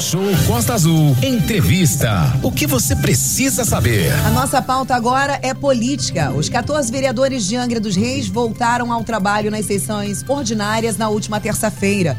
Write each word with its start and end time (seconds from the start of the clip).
Show 0.00 0.22
Costa 0.46 0.72
Azul. 0.72 1.14
Entrevista. 1.22 2.32
O 2.42 2.50
que 2.50 2.66
você 2.66 2.96
precisa 2.96 3.66
saber? 3.66 4.10
A 4.24 4.30
nossa 4.30 4.62
pauta 4.62 4.94
agora 4.94 5.38
é 5.42 5.52
política. 5.52 6.32
Os 6.32 6.48
14 6.48 6.90
vereadores 6.90 7.46
de 7.46 7.54
Angra 7.54 7.78
dos 7.78 7.96
Reis 7.96 8.26
voltaram 8.26 8.92
ao 8.92 9.04
trabalho 9.04 9.50
nas 9.50 9.66
sessões 9.66 10.24
ordinárias 10.26 10.96
na 10.96 11.10
última 11.10 11.38
terça-feira. 11.38 12.16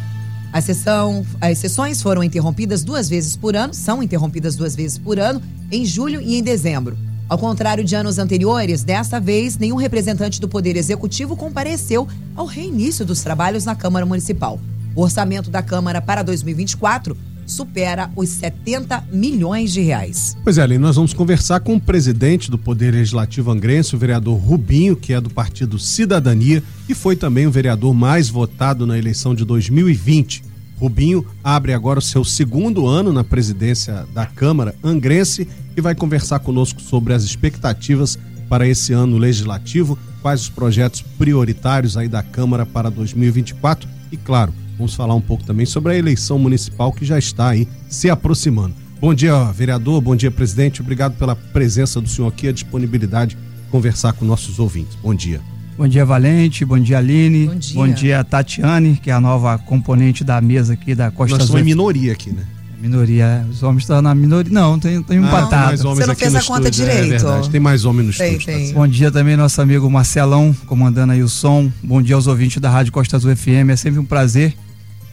A 0.53 0.61
sessão, 0.61 1.25
as 1.39 1.57
sessões 1.57 2.03
foram 2.03 2.23
interrompidas 2.23 2.83
duas 2.83 3.09
vezes 3.09 3.35
por 3.35 3.55
ano, 3.55 3.73
são 3.73 4.03
interrompidas 4.03 4.55
duas 4.55 4.75
vezes 4.75 4.99
por 4.99 5.17
ano, 5.17 5.41
em 5.71 5.83
julho 5.83 6.21
e 6.21 6.35
em 6.35 6.43
dezembro. 6.43 6.95
Ao 7.27 7.37
contrário 7.37 7.83
de 7.83 7.95
anos 7.95 8.19
anteriores, 8.19 8.83
desta 8.83 9.19
vez 9.19 9.57
nenhum 9.57 9.77
representante 9.77 10.39
do 10.39 10.47
Poder 10.47 10.75
Executivo 10.75 11.35
compareceu 11.35 12.07
ao 12.35 12.45
reinício 12.45 13.03
dos 13.03 13.21
trabalhos 13.21 13.65
na 13.65 13.73
Câmara 13.73 14.05
Municipal. 14.05 14.59
O 14.93 15.01
orçamento 15.01 15.49
da 15.49 15.63
Câmara 15.63 16.01
para 16.01 16.21
2024 16.21 17.17
supera 17.51 18.09
os 18.15 18.29
70 18.29 19.03
milhões 19.11 19.71
de 19.71 19.81
reais. 19.81 20.37
Pois 20.43 20.57
é, 20.57 20.63
Aline, 20.63 20.79
nós 20.79 20.95
vamos 20.95 21.13
conversar 21.13 21.59
com 21.59 21.75
o 21.75 21.81
presidente 21.81 22.49
do 22.49 22.57
Poder 22.57 22.93
Legislativo 22.93 23.51
Angrense, 23.51 23.95
o 23.95 23.99
vereador 23.99 24.37
Rubinho, 24.37 24.95
que 24.95 25.13
é 25.13 25.21
do 25.21 25.29
partido 25.29 25.77
Cidadania 25.77 26.63
e 26.87 26.93
foi 26.93 27.15
também 27.15 27.45
o 27.45 27.51
vereador 27.51 27.93
mais 27.93 28.29
votado 28.29 28.87
na 28.87 28.97
eleição 28.97 29.35
de 29.35 29.45
2020. 29.45 30.43
Rubinho 30.77 31.25
abre 31.43 31.73
agora 31.73 31.99
o 31.99 32.01
seu 32.01 32.23
segundo 32.23 32.87
ano 32.87 33.13
na 33.13 33.23
presidência 33.23 34.07
da 34.13 34.25
Câmara 34.25 34.73
Angrense 34.83 35.47
e 35.77 35.81
vai 35.81 35.93
conversar 35.93 36.39
conosco 36.39 36.81
sobre 36.81 37.13
as 37.13 37.23
expectativas 37.23 38.17
para 38.49 38.67
esse 38.67 38.91
ano 38.91 39.17
legislativo, 39.17 39.97
quais 40.21 40.41
os 40.41 40.49
projetos 40.49 41.01
prioritários 41.01 41.95
aí 41.95 42.07
da 42.07 42.23
Câmara 42.23 42.65
para 42.65 42.89
2024 42.89 43.87
e, 44.11 44.17
claro, 44.17 44.53
Vamos 44.81 44.95
falar 44.95 45.13
um 45.13 45.21
pouco 45.21 45.43
também 45.43 45.63
sobre 45.63 45.93
a 45.93 45.95
eleição 45.95 46.39
municipal 46.39 46.91
que 46.91 47.05
já 47.05 47.19
está 47.19 47.49
aí 47.49 47.67
se 47.87 48.09
aproximando. 48.09 48.73
Bom 48.99 49.13
dia, 49.13 49.43
vereador. 49.51 50.01
Bom 50.01 50.15
dia, 50.15 50.31
presidente. 50.31 50.81
Obrigado 50.81 51.15
pela 51.19 51.35
presença 51.35 52.01
do 52.01 52.09
senhor 52.09 52.29
aqui, 52.29 52.47
a 52.47 52.51
disponibilidade 52.51 53.35
de 53.35 53.69
conversar 53.69 54.13
com 54.13 54.25
nossos 54.25 54.57
ouvintes. 54.57 54.97
Bom 54.99 55.13
dia. 55.13 55.39
Bom 55.77 55.87
dia, 55.87 56.03
Valente. 56.03 56.65
Bom 56.65 56.79
dia, 56.79 56.97
Aline. 56.97 57.45
Bom 57.45 57.55
dia. 57.55 57.75
Bom 57.75 57.87
dia, 57.89 58.23
Tatiane, 58.23 58.99
que 58.99 59.11
é 59.11 59.13
a 59.13 59.21
nova 59.21 59.55
componente 59.59 60.23
da 60.23 60.41
mesa 60.41 60.73
aqui 60.73 60.95
da 60.95 61.11
Costa 61.11 61.37
Nós 61.37 61.45
somos 61.45 61.61
em 61.61 61.65
minoria 61.65 62.13
aqui, 62.13 62.31
né? 62.31 62.43
Minoria. 62.81 63.45
Os 63.51 63.61
homens 63.61 63.83
estão 63.83 64.01
na 64.01 64.15
minoria. 64.15 64.51
Não, 64.51 64.79
tem, 64.79 65.03
tem 65.03 65.19
empatado. 65.19 65.77
Você 65.77 66.07
não 66.07 66.15
fez 66.15 66.33
a 66.33 66.41
conta 66.41 66.69
estúdio, 66.69 66.89
é 66.89 67.01
direito. 67.01 67.27
É 67.27 67.49
tem 67.51 67.59
mais 67.59 67.85
homens 67.85 68.07
no 68.07 68.13
tem, 68.13 68.35
estúdio. 68.35 68.47
Tem. 68.47 68.73
Bom 68.73 68.87
dia 68.87 69.11
também, 69.11 69.37
nosso 69.37 69.61
amigo 69.61 69.87
Marcelão, 69.91 70.55
comandando 70.65 71.13
aí 71.13 71.21
o 71.21 71.29
som. 71.29 71.71
Bom 71.83 72.01
dia 72.01 72.15
aos 72.15 72.25
ouvintes 72.25 72.59
da 72.59 72.71
Rádio 72.71 72.91
Costa 72.91 73.15
Azul 73.15 73.35
FM. 73.35 73.69
É 73.69 73.75
sempre 73.75 73.99
um 73.99 74.05
prazer 74.05 74.55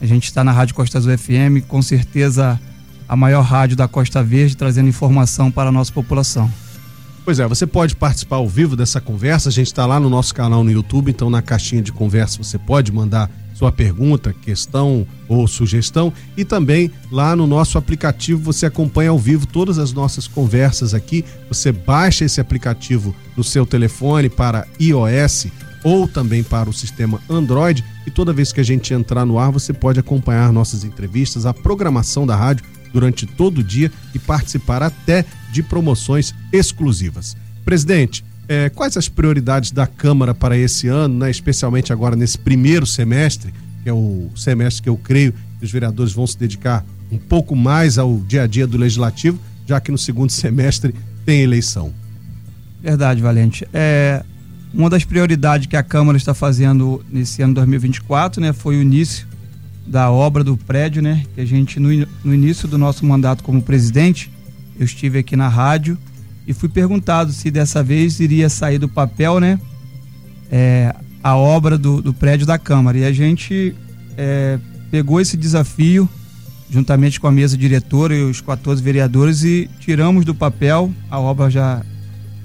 a 0.01 0.05
gente 0.05 0.25
está 0.25 0.43
na 0.43 0.51
Rádio 0.51 0.75
Costa 0.75 0.97
Azul 0.97 1.17
FM, 1.17 1.65
com 1.67 1.81
certeza 1.81 2.59
a 3.07 3.15
maior 3.15 3.41
rádio 3.41 3.75
da 3.75 3.87
Costa 3.87 4.23
Verde, 4.23 4.55
trazendo 4.55 4.87
informação 4.87 5.51
para 5.51 5.69
a 5.69 5.71
nossa 5.71 5.91
população. 5.91 6.49
Pois 7.25 7.39
é, 7.39 7.47
você 7.47 7.67
pode 7.67 7.95
participar 7.95 8.37
ao 8.37 8.47
vivo 8.47 8.75
dessa 8.75 9.01
conversa. 9.01 9.49
A 9.49 9.51
gente 9.51 9.67
está 9.67 9.85
lá 9.85 9.99
no 9.99 10.09
nosso 10.09 10.33
canal 10.33 10.63
no 10.63 10.71
YouTube, 10.71 11.11
então 11.11 11.29
na 11.29 11.41
caixinha 11.41 11.81
de 11.81 11.91
conversa 11.91 12.41
você 12.41 12.57
pode 12.57 12.91
mandar 12.91 13.29
sua 13.53 13.71
pergunta, 13.71 14.33
questão 14.33 15.05
ou 15.27 15.47
sugestão. 15.47 16.13
E 16.37 16.45
também 16.45 16.89
lá 17.11 17.35
no 17.35 17.45
nosso 17.45 17.77
aplicativo 17.77 18.41
você 18.41 18.65
acompanha 18.65 19.09
ao 19.09 19.19
vivo 19.19 19.45
todas 19.45 19.77
as 19.77 19.91
nossas 19.91 20.27
conversas 20.27 20.93
aqui. 20.93 21.25
Você 21.49 21.71
baixa 21.71 22.23
esse 22.23 22.39
aplicativo 22.39 23.13
no 23.35 23.43
seu 23.43 23.65
telefone 23.65 24.29
para 24.29 24.65
iOS 24.79 25.47
ou 25.83 26.07
também 26.07 26.41
para 26.41 26.69
o 26.69 26.73
sistema 26.73 27.19
Android. 27.29 27.83
E 28.09 28.11
toda 28.11 28.33
vez 28.33 28.51
que 28.51 28.59
a 28.59 28.63
gente 28.63 28.91
entrar 28.91 29.23
no 29.23 29.37
ar, 29.37 29.51
você 29.51 29.71
pode 29.71 29.99
acompanhar 29.99 30.51
nossas 30.51 30.83
entrevistas, 30.83 31.45
a 31.45 31.53
programação 31.53 32.25
da 32.25 32.35
rádio 32.35 32.65
durante 32.91 33.27
todo 33.27 33.59
o 33.59 33.63
dia 33.63 33.91
e 34.15 34.17
participar 34.17 34.81
até 34.81 35.23
de 35.51 35.61
promoções 35.61 36.33
exclusivas. 36.51 37.37
Presidente, 37.63 38.25
é, 38.47 38.67
quais 38.69 38.97
as 38.97 39.07
prioridades 39.07 39.69
da 39.69 39.85
Câmara 39.85 40.33
para 40.33 40.57
esse 40.57 40.87
ano, 40.87 41.19
né, 41.19 41.29
especialmente 41.29 41.93
agora 41.93 42.15
nesse 42.15 42.39
primeiro 42.39 42.83
semestre, 42.83 43.53
que 43.83 43.89
é 43.89 43.93
o 43.93 44.31
semestre 44.35 44.81
que 44.81 44.89
eu 44.89 44.97
creio 44.97 45.31
que 45.59 45.65
os 45.65 45.71
vereadores 45.71 46.11
vão 46.11 46.25
se 46.25 46.35
dedicar 46.35 46.83
um 47.11 47.19
pouco 47.19 47.55
mais 47.55 47.99
ao 47.99 48.17
dia 48.21 48.41
a 48.41 48.47
dia 48.47 48.65
do 48.65 48.75
legislativo, 48.75 49.39
já 49.67 49.79
que 49.79 49.91
no 49.91 49.99
segundo 49.99 50.31
semestre 50.33 50.95
tem 51.23 51.43
eleição? 51.43 51.93
Verdade, 52.81 53.21
Valente. 53.21 53.67
É, 53.71 54.23
uma 54.73 54.89
das 54.89 55.03
prioridades 55.03 55.67
que 55.67 55.75
a 55.75 55.83
Câmara 55.83 56.17
está 56.17 56.33
fazendo 56.33 57.03
nesse 57.09 57.41
ano 57.41 57.53
2024, 57.55 58.41
né, 58.41 58.53
foi 58.53 58.77
o 58.77 58.81
início 58.81 59.27
da 59.85 60.11
obra 60.11 60.43
do 60.43 60.55
prédio, 60.55 61.01
né, 61.01 61.25
que 61.33 61.41
a 61.41 61.45
gente 61.45 61.79
no, 61.79 61.89
no 62.23 62.33
início 62.33 62.67
do 62.67 62.77
nosso 62.77 63.05
mandato 63.05 63.43
como 63.43 63.61
presidente, 63.61 64.31
eu 64.79 64.85
estive 64.85 65.19
aqui 65.19 65.35
na 65.35 65.47
rádio 65.47 65.97
e 66.47 66.53
fui 66.53 66.69
perguntado 66.69 67.31
se 67.31 67.49
dessa 67.51 67.83
vez 67.83 68.19
iria 68.19 68.49
sair 68.49 68.77
do 68.77 68.87
papel, 68.87 69.39
né, 69.39 69.59
é, 70.51 70.95
a 71.23 71.35
obra 71.35 71.77
do, 71.77 72.01
do, 72.01 72.13
prédio 72.13 72.45
da 72.45 72.57
Câmara. 72.57 72.97
E 72.97 73.05
a 73.05 73.11
gente 73.11 73.75
é, 74.17 74.57
pegou 74.89 75.19
esse 75.19 75.37
desafio 75.37 76.09
juntamente 76.69 77.19
com 77.19 77.27
a 77.27 77.31
mesa 77.31 77.57
diretora 77.57 78.15
e 78.15 78.23
os 78.23 78.41
14 78.41 78.81
vereadores 78.81 79.43
e 79.43 79.69
tiramos 79.79 80.25
do 80.25 80.33
papel. 80.33 80.91
A 81.09 81.19
obra 81.19 81.49
já 81.49 81.83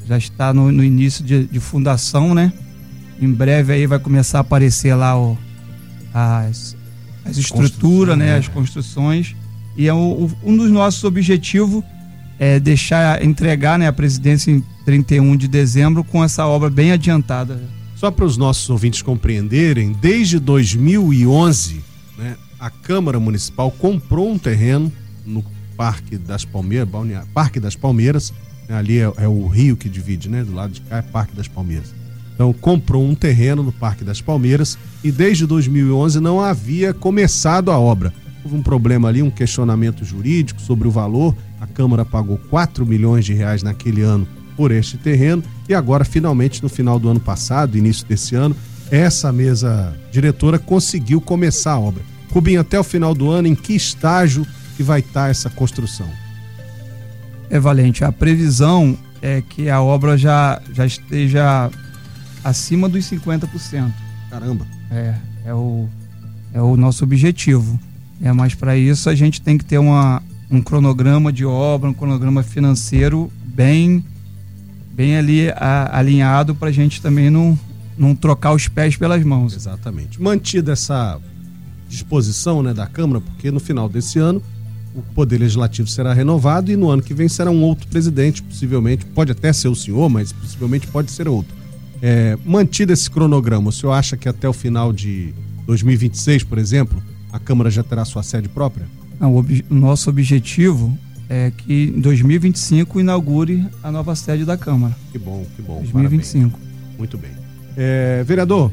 já 0.06 0.19
está 0.19 0.53
no, 0.53 0.70
no 0.70 0.84
início 0.84 1.25
de, 1.25 1.44
de, 1.47 1.60
fundação, 1.60 2.34
né? 2.34 2.53
Em 3.20 3.32
breve 3.32 3.72
aí 3.72 3.87
vai 3.87 3.98
começar 3.98 4.38
a 4.38 4.41
aparecer 4.41 4.94
lá 4.94 5.19
o, 5.19 5.38
as, 6.12 6.76
as 7.25 7.37
estruturas, 7.37 8.16
né? 8.16 8.26
né? 8.26 8.37
As 8.37 8.48
construções. 8.48 9.34
E 9.76 9.88
é 9.88 9.94
o, 9.94 10.31
um 10.43 10.56
dos 10.56 10.70
nossos 10.70 11.03
objetivos 11.04 11.82
é 12.38 12.59
deixar, 12.59 13.25
entregar 13.25 13.78
né, 13.78 13.87
a 13.87 13.93
presidência 13.93 14.50
em 14.50 14.62
31 14.84 15.37
de 15.37 15.48
dezembro 15.48 16.03
com 16.04 16.22
essa 16.22 16.47
obra 16.47 16.69
bem 16.69 16.93
adiantada. 16.93 17.62
Só 17.97 18.10
para 18.10 18.25
os 18.25 18.37
nossos 18.37 18.69
ouvintes 18.69 19.03
compreenderem, 19.03 19.93
desde 19.93 20.38
2011, 20.38 21.81
né, 22.19 22.37
a 22.59 22.70
Câmara 22.70 23.19
Municipal 23.20 23.70
comprou 23.70 24.31
um 24.31 24.38
terreno 24.38 24.93
no 25.25 25.44
Parque 25.76 26.19
das 26.19 26.44
Palmeiras, 26.44 26.88
Parque 27.32 27.59
das 27.59 27.76
Palmeiras, 27.76 28.32
Ali 28.69 28.98
é, 28.98 29.12
é, 29.16 29.28
o 29.28 29.47
rio 29.47 29.76
que 29.76 29.88
divide, 29.88 30.28
né? 30.28 30.42
Do 30.42 30.54
lado 30.54 30.72
de 30.72 30.80
cá 30.80 30.98
é 30.98 31.02
Parque 31.02 31.36
das 31.36 31.48
Palmeiras. 31.48 31.94
Então 32.34 32.52
comprou 32.52 33.04
um 33.04 33.14
terreno 33.14 33.62
no 33.62 33.72
Parque 33.72 34.02
das 34.02 34.20
Palmeiras 34.20 34.76
e 35.02 35.12
desde 35.12 35.47
2011 35.47 36.19
não 36.20 36.41
havia 36.41 36.92
começado 36.92 37.70
a 37.70 37.78
obra. 37.78 38.12
Houve 38.44 38.56
um 38.56 38.62
problema 38.62 39.08
ali, 39.08 39.22
um 39.22 39.30
questionamento 39.30 40.04
jurídico 40.04 40.60
sobre 40.60 40.88
o 40.88 40.91
valor. 40.91 41.34
A 41.60 41.66
Câmara 41.66 42.04
pagou 42.04 42.36
4 42.50 42.84
milhões 42.84 43.25
de 43.25 43.32
reais 43.32 43.62
naquele 43.62 44.02
ano 44.02 44.26
por 44.56 44.70
este 44.70 44.96
terreno 44.96 45.42
e 45.69 45.75
agora 45.75 46.04
finalmente 46.04 46.62
no 46.62 46.69
final 46.69 46.98
do 46.98 47.08
ano 47.08 47.20
passado, 47.20 47.78
início 47.78 48.06
desse 48.06 48.34
ano, 48.34 48.54
essa 48.91 49.32
mesa 49.32 49.96
diretora 50.10 50.58
conseguiu 50.58 51.20
começar 51.20 51.72
a 51.72 51.81
obra. 51.81 52.02
Rubinho, 52.31 52.60
até 52.60 52.78
o 52.78 52.84
final 52.84 53.14
do 53.14 53.31
ano, 53.31 53.48
em 53.48 53.54
que 53.54 53.75
estágio 53.75 54.46
que 54.76 54.82
vai 54.82 55.00
estar 55.00 55.31
essa 55.31 55.48
construção? 55.48 56.24
É 57.56 57.60
valente. 57.60 58.04
A 58.04 58.10
previsão 58.10 58.97
é 59.22 59.41
que 59.41 59.70
a 59.70 59.81
obra 59.81 60.19
já, 60.19 60.60
já 60.72 60.84
esteja 60.84 61.70
acima 62.42 62.88
dos 62.88 63.04
50%. 63.09 63.92
Caramba! 64.28 64.66
É, 64.91 65.15
é 65.47 65.54
o, 65.54 65.88
é 66.53 66.60
o 66.60 66.76
nosso 66.76 67.04
objetivo. 67.04 67.78
É, 68.20 68.32
mas 68.32 68.54
para 68.54 68.76
isso 68.76 69.09
a 69.09 69.14
gente 69.14 69.41
tem 69.41 69.56
que 69.56 69.64
ter 69.64 69.78
uma, 69.78 70.22
um 70.50 70.60
cronograma 70.60 71.32
de 71.32 71.44
obra, 71.44 71.91
um 71.91 71.94
cronograma 71.94 72.43
financeiro 72.43 73.31
bem, 73.44 74.04
bem 74.93 75.16
ali 75.16 75.50
a, 75.50 75.97
alinhado 75.97 76.54
para 76.54 76.69
a 76.69 76.72
gente 76.72 77.00
também 77.00 77.31
não, 77.31 77.59
não 77.97 78.14
trocar 78.14 78.53
os 78.53 78.66
pés 78.66 78.97
pelas 78.97 79.22
mãos. 79.25 79.54
Exatamente. 79.54 80.20
Mantida 80.20 80.72
essa 80.72 81.20
disposição 81.88 82.62
né, 82.62 82.75
da 82.75 82.87
Câmara, 82.87 83.20
porque 83.20 83.50
no 83.50 83.60
final 83.60 83.88
desse 83.88 84.19
ano 84.19 84.43
o 84.94 85.03
Poder 85.03 85.38
Legislativo 85.38 85.88
será 85.88 86.14
renovado 86.14 86.70
e 86.70 86.76
no 86.76 86.88
ano 86.88 87.02
que 87.02 87.12
vem 87.12 87.29
será 87.29 87.50
um 87.50 87.62
outro 87.62 87.88
presidente, 87.88 88.43
possivelmente, 88.43 89.05
pode 89.05 89.32
até 89.32 89.52
ser 89.52 89.69
o 89.69 89.75
senhor, 89.75 90.08
mas 90.08 90.32
possivelmente 90.32 90.87
pode 90.87 91.11
ser 91.11 91.29
outro. 91.29 91.55
É, 92.00 92.38
mantido 92.44 92.93
esse 92.93 93.11
cronograma, 93.11 93.70
o 93.70 93.73
senhor 93.73 93.93
acha 93.93 94.17
que 94.17 94.29
até 94.29 94.49
o 94.49 94.52
final 94.52 94.93
de 94.93 95.35
2026, 95.67 96.44
por 96.44 96.58
exemplo, 96.58 97.02
a 97.32 97.38
Câmara 97.38 97.70
já 97.70 97.82
terá 97.82 98.05
sua 98.05 98.23
sede 98.23 98.49
própria? 98.49 98.87
Não, 99.19 99.35
o, 99.35 99.38
ob 99.38 99.64
nosso 99.69 100.08
objetivo 100.11 100.96
é 101.29 101.50
que 101.50 101.93
em 101.96 102.00
2025 102.00 103.00
inaugure 103.00 103.67
a 103.82 103.91
nova 103.91 104.14
sede 104.14 104.44
da 104.44 104.56
Câmara. 104.56 104.94
Que 105.11 105.19
bom, 105.19 105.44
que 105.56 105.62
bom. 105.62 105.79
2025. 105.81 106.50
Parabéns. 106.50 106.99
Muito 106.99 107.19
bem. 107.19 107.31
É, 107.76 108.23
vereador, 108.25 108.70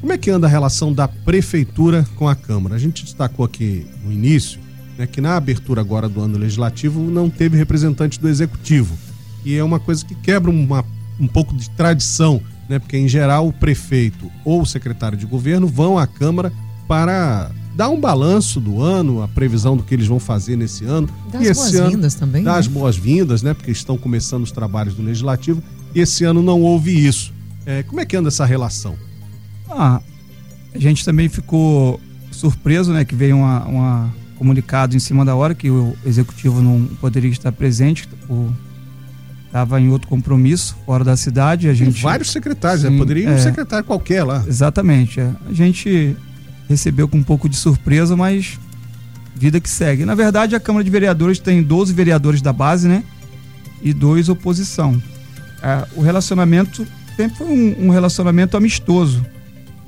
como 0.00 0.12
é 0.12 0.18
que 0.18 0.30
anda 0.30 0.46
a 0.46 0.50
relação 0.50 0.92
da 0.92 1.06
prefeitura 1.08 2.06
com 2.16 2.28
a 2.28 2.34
Câmara? 2.34 2.74
A 2.74 2.78
gente 2.78 3.04
destacou 3.04 3.46
aqui 3.46 3.86
no 4.04 4.12
início 4.12 4.60
né, 4.98 5.06
que 5.06 5.20
na 5.20 5.36
abertura 5.36 5.80
agora 5.80 6.08
do 6.08 6.20
ano 6.20 6.38
legislativo 6.38 7.00
não 7.00 7.28
teve 7.28 7.56
representante 7.56 8.20
do 8.20 8.28
executivo. 8.28 8.96
E 9.44 9.56
é 9.56 9.64
uma 9.64 9.80
coisa 9.80 10.04
que 10.04 10.14
quebra 10.14 10.50
uma, 10.50 10.84
um 11.18 11.26
pouco 11.26 11.54
de 11.54 11.68
tradição, 11.70 12.40
né, 12.68 12.78
porque 12.78 12.96
em 12.96 13.08
geral 13.08 13.48
o 13.48 13.52
prefeito 13.52 14.30
ou 14.44 14.62
o 14.62 14.66
secretário 14.66 15.16
de 15.16 15.26
governo 15.26 15.66
vão 15.66 15.98
à 15.98 16.06
Câmara 16.06 16.52
para 16.86 17.50
dá 17.74 17.88
um 17.88 17.98
balanço 17.98 18.60
do 18.60 18.82
ano, 18.82 19.22
a 19.22 19.28
previsão 19.28 19.76
do 19.76 19.82
que 19.82 19.94
eles 19.94 20.06
vão 20.06 20.18
fazer 20.18 20.56
nesse 20.56 20.84
ano. 20.84 21.08
Das 21.32 21.56
boas-vindas 21.56 22.14
também. 22.14 22.42
Das 22.42 22.68
né? 22.68 22.74
boas-vindas, 22.74 23.42
né? 23.42 23.54
Porque 23.54 23.70
estão 23.70 23.96
começando 23.96 24.42
os 24.42 24.52
trabalhos 24.52 24.94
do 24.94 25.02
Legislativo 25.02 25.62
e 25.94 26.00
esse 26.00 26.24
ano 26.24 26.42
não 26.42 26.60
houve 26.60 27.06
isso. 27.06 27.32
É, 27.64 27.82
como 27.82 28.00
é 28.00 28.04
que 28.04 28.16
anda 28.16 28.28
essa 28.28 28.44
relação? 28.44 28.94
Ah, 29.70 30.00
a 30.74 30.78
gente 30.78 31.04
também 31.04 31.28
ficou 31.28 32.00
surpreso, 32.30 32.92
né? 32.92 33.04
Que 33.04 33.14
veio 33.14 33.36
uma, 33.36 33.64
uma 33.64 34.14
comunicado 34.42 34.96
em 34.96 34.98
cima 34.98 35.24
da 35.24 35.36
hora 35.36 35.54
que 35.54 35.70
o 35.70 35.96
executivo 36.04 36.60
não 36.60 36.84
poderia 37.00 37.30
estar 37.30 37.52
presente, 37.52 38.08
estava 39.46 39.80
em 39.80 39.88
outro 39.88 40.08
compromisso 40.08 40.76
fora 40.84 41.04
da 41.04 41.16
cidade. 41.16 41.68
A 41.68 41.74
gente, 41.74 41.92
Tem 41.92 42.02
vários 42.02 42.32
secretários, 42.32 42.82
né? 42.82 42.88
sim, 42.88 42.96
né? 42.96 43.00
poderia 43.00 43.22
ir 43.22 43.28
um 43.28 43.34
é, 43.34 43.38
secretário 43.38 43.84
qualquer 43.84 44.24
lá. 44.24 44.42
Exatamente. 44.44 45.20
É. 45.20 45.30
A 45.48 45.52
gente 45.52 46.16
recebeu 46.68 47.06
com 47.06 47.18
um 47.18 47.22
pouco 47.22 47.48
de 47.48 47.54
surpresa, 47.54 48.16
mas 48.16 48.58
vida 49.36 49.60
que 49.60 49.70
segue. 49.70 50.04
Na 50.04 50.16
verdade, 50.16 50.56
a 50.56 50.60
Câmara 50.60 50.82
de 50.82 50.90
Vereadores 50.90 51.38
tem 51.38 51.62
12 51.62 51.92
vereadores 51.92 52.42
da 52.42 52.52
base, 52.52 52.88
né? 52.88 53.04
E 53.80 53.92
dois 53.92 54.28
oposição. 54.28 55.00
É, 55.62 55.86
o 55.94 56.02
relacionamento 56.02 56.84
sempre 57.16 57.36
foi 57.38 57.46
um, 57.46 57.86
um, 57.86 57.90
relacionamento 57.90 58.56
amistoso. 58.56 59.24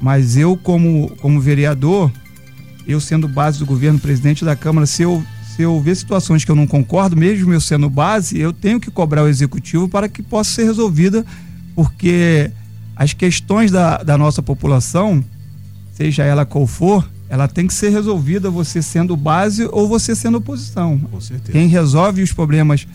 Mas 0.01 0.37
eu, 0.37 0.57
como, 0.57 1.11
como 1.21 1.41
vereador, 1.41 2.13
eu 2.87 3.01
sendo 3.01 3.27
base 3.27 3.59
do 3.59 3.67
governo, 3.67 3.99
presidente 3.99 4.45
da 4.45 4.55
Câmara, 4.55 4.87
se 4.87 5.03
eu, 5.03 5.25
se 5.55 5.63
eu 5.63 5.81
ver 5.81 5.95
situações 5.95 6.45
que 6.45 6.51
eu 6.51 6.57
não 6.57 6.67
concordo, 6.67 7.17
mesmo 7.17 7.53
eu 7.53 7.61
sendo 7.61 7.89
base, 7.89 8.39
eu 8.39 8.53
tenho 8.53 8.81
que 8.81 8.91
cobrar 8.91 9.23
o 9.23 9.29
executivo 9.29 9.89
para 9.89 10.09
que 10.09 10.23
possa 10.23 10.51
ser 10.51 10.65
resolvida, 10.65 11.25
porque 11.75 12.51
as 12.97 13.13
questões 13.13 13.71
da, 13.71 13.99
da 14.03 14.17
nossa 14.17 14.43
população, 14.43 15.25
seja 15.93 16.25
ela 16.25 16.45
qual 16.45 16.67
for, 16.67 17.09
ela 17.29 17.49
tem 17.49 17.67
que 17.67 17.75
ser 17.75 17.89
resolvida 17.89 18.51
você 18.51 18.81
sendo 18.81 19.17
base 19.17 19.69
ou 19.73 19.89
você 19.89 20.15
sendo 20.15 20.39
oposição. 20.39 20.99
Com 20.99 21.21
certeza. 21.21 21.53
Quem 21.53 21.67
resolve 21.67 22.23
os 22.23 22.33
problemas 22.33 22.87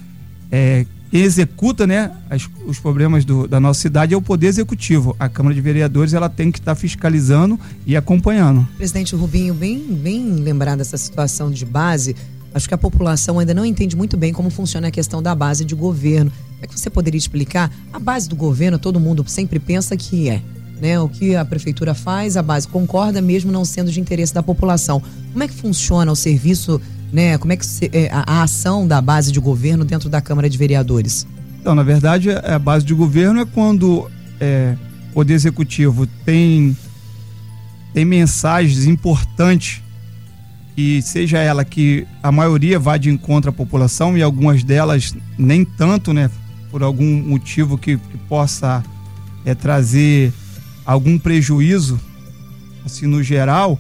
é, 0.51 0.86
executa 1.17 1.88
né, 1.88 2.11
as, 2.29 2.47
os 2.65 2.79
problemas 2.79 3.25
do, 3.25 3.47
da 3.47 3.59
nossa 3.59 3.81
cidade 3.81 4.13
é 4.13 4.17
o 4.17 4.21
Poder 4.21 4.47
Executivo. 4.47 5.15
A 5.19 5.27
Câmara 5.27 5.56
de 5.56 5.61
Vereadores 5.61 6.13
ela 6.13 6.29
tem 6.29 6.51
que 6.51 6.59
estar 6.59 6.75
tá 6.75 6.79
fiscalizando 6.79 7.59
e 7.85 7.95
acompanhando. 7.95 8.67
Presidente 8.77 9.15
Rubinho, 9.15 9.53
bem, 9.53 9.79
bem 9.79 10.35
lembrar 10.35 10.75
dessa 10.75 10.97
situação 10.97 11.50
de 11.50 11.65
base, 11.65 12.15
acho 12.53 12.67
que 12.67 12.73
a 12.73 12.77
população 12.77 13.39
ainda 13.39 13.53
não 13.53 13.65
entende 13.65 13.95
muito 13.95 14.15
bem 14.15 14.31
como 14.31 14.50
funciona 14.50 14.89
a 14.89 14.91
questão 14.91 15.21
da 15.21 15.33
base 15.33 15.65
de 15.65 15.73
governo. 15.73 16.31
Como 16.31 16.63
é 16.63 16.67
que 16.67 16.79
você 16.79 16.89
poderia 16.89 17.17
explicar? 17.17 17.71
A 17.91 18.00
base 18.00 18.29
do 18.29 18.35
governo, 18.35 18.77
todo 18.77 19.00
mundo 19.00 19.23
sempre 19.27 19.59
pensa 19.59 19.97
que 19.97 20.29
é. 20.29 20.41
Né, 20.79 20.97
o 20.97 21.09
que 21.09 21.35
a 21.35 21.44
prefeitura 21.44 21.94
faz, 21.94 22.38
a 22.38 22.41
base 22.41 22.65
concorda, 22.65 23.21
mesmo 23.21 23.51
não 23.51 23.65
sendo 23.65 23.91
de 23.91 24.00
interesse 24.00 24.33
da 24.33 24.41
população. 24.41 25.03
Como 25.33 25.44
é 25.44 25.47
que 25.50 25.53
funciona 25.53 26.09
o 26.09 26.15
serviço 26.15 26.79
né? 27.11 27.38
Como 27.38 27.53
é 27.53 27.57
que 27.57 27.65
se, 27.65 27.89
é, 27.94 28.09
a, 28.11 28.39
a, 28.39 28.44
ação 28.44 28.88
da 28.88 29.01
base 29.01 29.31
de 29.31 29.39
governo 29.39 29.83
dentro 29.83 30.09
da 30.09 30.21
Câmara 30.21 30.50
de 30.50 30.57
Vereadores? 30.57 31.27
Então, 31.59 31.75
na 31.75 31.83
verdade, 31.83 32.29
a 32.31 32.57
base 32.57 32.85
de 32.85 32.94
governo 32.94 33.41
é 33.41 33.45
quando 33.45 34.09
é, 34.39 34.75
o 35.09 35.13
Poder 35.13 35.33
Executivo 35.33 36.07
tem, 36.25 36.75
tem 37.94 38.06
mensagens 38.06 38.85
importantes 38.85 39.81
que 40.75 41.01
seja 41.01 41.39
ela 41.39 41.65
que 41.65 42.07
a 42.23 42.31
maioria 42.31 42.79
vá 42.79 42.95
de 42.95 43.09
encontro 43.09 43.50
à 43.50 43.53
população 43.53 44.17
e 44.17 44.23
algumas 44.23 44.63
delas 44.63 45.13
nem 45.38 45.65
tanto, 45.65 46.13
né? 46.13 46.29
Por 46.71 46.83
algum 46.83 47.21
motivo 47.21 47.77
que, 47.77 47.97
que 47.97 48.17
possa 48.29 48.81
é, 49.44 49.53
trazer 49.53 50.31
algum 50.85 51.19
prejuízo, 51.19 52.00
assim, 52.85 53.05
no 53.05 53.21
geral, 53.21 53.77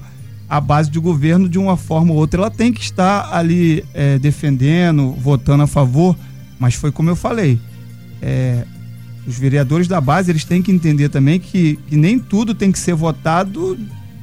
a 0.49 0.59
base 0.59 0.89
de 0.89 0.99
governo, 0.99 1.47
de 1.47 1.59
uma 1.59 1.77
forma 1.77 2.11
ou 2.11 2.17
outra, 2.17 2.41
ela 2.41 2.49
tem 2.49 2.73
que 2.73 2.81
estar 2.81 3.29
ali 3.31 3.85
é, 3.93 4.17
defendendo, 4.17 5.11
votando 5.11 5.63
a 5.63 5.67
favor, 5.67 6.15
mas 6.59 6.73
foi 6.73 6.91
como 6.91 7.09
eu 7.09 7.15
falei. 7.15 7.59
É, 8.21 8.65
os 9.27 9.37
vereadores 9.37 9.87
da 9.87 10.01
base 10.01 10.31
eles 10.31 10.43
têm 10.43 10.61
que 10.61 10.71
entender 10.71 11.09
também 11.09 11.39
que, 11.39 11.77
que, 11.87 11.95
nem 11.95 12.17
tudo 12.17 12.55
tem 12.55 12.71
que 12.71 12.79
ser 12.79 12.95
votado 12.95 13.77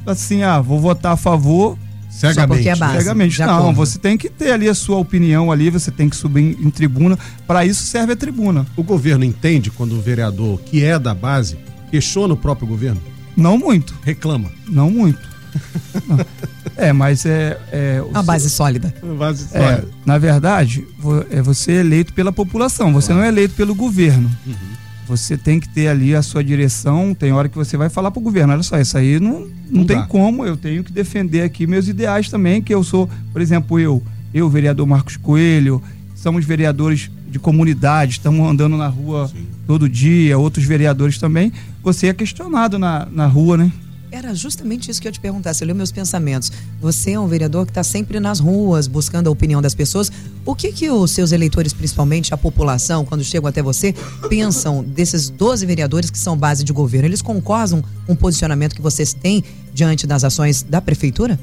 assim, 0.05 0.43
ah, 0.43 0.61
vou 0.61 0.81
votar 0.81 1.13
a 1.13 1.17
favor. 1.17 1.79
Cegamente. 2.11 2.69
É 2.69 2.75
base, 2.75 2.99
Cegamente. 2.99 3.41
Não, 3.41 3.59
acordo. 3.59 3.77
você 3.77 3.99
tem 3.99 4.17
que 4.17 4.29
ter 4.29 4.51
ali 4.51 4.69
a 4.69 4.75
sua 4.75 4.97
opinião 4.97 5.53
ali, 5.53 5.71
você 5.71 5.91
tem 5.91 6.09
que 6.09 6.17
subir 6.17 6.41
em, 6.41 6.67
em 6.67 6.71
tribuna. 6.71 7.17
Para 7.47 7.65
isso 7.65 7.85
serve 7.85 8.15
a 8.15 8.17
tribuna. 8.17 8.67
O 8.77 8.83
governo 8.83 9.25
entende 9.25 9.71
quando 9.71 9.93
o 9.93 10.01
vereador 10.01 10.61
que 10.61 10.83
é 10.83 10.99
da 10.99 11.15
base 11.15 11.57
questiona 11.91 12.35
o 12.35 12.37
próprio 12.37 12.67
governo? 12.67 13.01
Não 13.37 13.59
muito. 13.59 13.95
Reclama? 14.03 14.51
Não 14.67 14.91
muito. 14.91 15.36
É, 16.77 16.93
mas 16.93 17.25
é. 17.25 17.59
é 17.73 18.03
Uma 18.03 18.23
base 18.23 18.51
sólida. 18.51 18.93
Uma 19.03 19.15
base 19.15 19.47
é, 19.53 19.59
sólida. 19.59 19.89
É, 19.89 19.93
na 20.05 20.19
verdade, 20.19 20.87
é 21.31 21.41
você 21.41 21.73
é 21.73 21.77
eleito 21.77 22.13
pela 22.13 22.31
população, 22.31 22.93
você 22.93 23.09
claro. 23.09 23.21
não 23.21 23.25
é 23.25 23.29
eleito 23.29 23.55
pelo 23.55 23.75
governo. 23.75 24.31
Uhum. 24.47 24.55
Você 25.09 25.37
tem 25.37 25.61
que 25.61 25.69
ter 25.69 25.89
ali 25.89 26.15
a 26.15 26.23
sua 26.23 26.43
direção. 26.43 27.15
Tem 27.15 27.33
hora 27.33 27.49
que 27.49 27.57
você 27.57 27.77
vai 27.77 27.89
falar 27.89 28.11
para 28.11 28.21
o 28.21 28.23
governo: 28.23 28.53
olha 28.53 28.63
só, 28.63 28.79
isso 28.79 28.99
aí 28.99 29.19
não, 29.21 29.41
não, 29.41 29.49
não 29.71 29.85
tem 29.85 29.97
dá. 29.97 30.07
como. 30.07 30.45
Eu 30.45 30.57
tenho 30.57 30.83
que 30.83 30.93
defender 30.93 31.43
aqui 31.43 31.67
meus 31.67 31.89
ideais 31.89 32.29
também. 32.29 32.61
Que 32.61 32.75
eu 32.75 32.83
sou, 32.83 33.09
por 33.33 33.41
exemplo, 33.41 33.79
eu, 33.79 34.03
eu, 34.35 34.51
vereador 34.51 34.87
Marcos 34.87 35.17
Coelho, 35.17 35.83
somos 36.15 36.45
vereadores 36.45 37.11
de 37.29 37.39
comunidade, 37.39 38.13
estamos 38.13 38.49
andando 38.49 38.77
na 38.77 38.89
rua 38.89 39.29
Sim. 39.29 39.47
todo 39.67 39.89
dia, 39.89 40.37
outros 40.37 40.65
vereadores 40.65 41.19
também. 41.19 41.53
Você 41.83 42.09
é 42.09 42.15
questionado 42.15 42.79
na, 42.79 43.07
na 43.11 43.27
rua, 43.27 43.57
né? 43.57 43.73
Era 44.17 44.35
justamente 44.35 44.91
isso 44.91 44.99
que 44.99 45.07
eu 45.07 45.13
te 45.13 45.21
perguntar. 45.21 45.53
Você 45.53 45.63
leu 45.63 45.75
meus 45.75 45.93
pensamentos. 45.93 46.51
Você 46.81 47.11
é 47.11 47.21
um 47.21 47.27
vereador 47.27 47.67
que 47.67 47.71
está 47.71 47.83
sempre 47.83 48.19
nas 48.19 48.41
ruas, 48.41 48.87
buscando 48.87 49.27
a 49.27 49.31
opinião 49.31 49.61
das 49.61 49.75
pessoas. 49.75 50.11
O 50.43 50.55
que 50.55 50.73
que 50.73 50.89
os 50.89 51.11
seus 51.11 51.33
eleitores, 51.33 51.75
principalmente 51.75 52.33
a 52.33 52.37
população, 52.39 53.05
quando 53.05 53.23
chegam 53.23 53.47
até 53.47 53.61
você, 53.63 53.95
pensam 54.27 54.83
desses 54.83 55.29
12 55.29 55.67
vereadores 55.67 56.09
que 56.09 56.19
são 56.19 56.35
base 56.35 56.65
de 56.65 56.73
governo? 56.73 57.07
Eles 57.07 57.21
concordam 57.21 57.85
com 58.07 58.15
o 58.15 58.17
posicionamento 58.17 58.75
que 58.75 58.81
vocês 58.81 59.13
têm 59.13 59.45
diante 59.75 60.07
das 60.07 60.25
ações 60.25 60.63
da 60.63 60.81
prefeitura? 60.81 61.39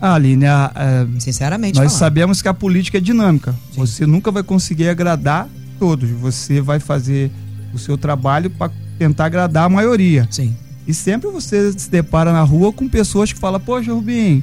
Ah, 0.00 0.14
Aline, 0.14 0.46
a, 0.46 0.72
a, 0.74 1.20
sinceramente. 1.20 1.76
Nós 1.76 1.92
falando. 1.92 1.98
sabemos 1.98 2.40
que 2.40 2.48
a 2.48 2.54
política 2.54 2.96
é 2.96 3.00
dinâmica. 3.02 3.54
Sim. 3.72 3.80
Você 3.80 4.06
nunca 4.06 4.30
vai 4.30 4.42
conseguir 4.42 4.88
agradar 4.88 5.46
todos. 5.78 6.08
Você 6.08 6.62
vai 6.62 6.80
fazer 6.80 7.30
o 7.74 7.78
seu 7.78 7.98
trabalho 7.98 8.48
para 8.48 8.72
tentar 8.98 9.26
agradar 9.26 9.64
a 9.64 9.68
maioria. 9.68 10.26
Sim. 10.30 10.56
E 10.86 10.94
sempre 10.94 11.30
você 11.30 11.72
se 11.72 11.90
depara 11.90 12.32
na 12.32 12.42
rua 12.42 12.72
com 12.72 12.88
pessoas 12.88 13.32
que 13.32 13.38
falam, 13.38 13.60
poxa, 13.60 13.92
Rubim, 13.92 14.42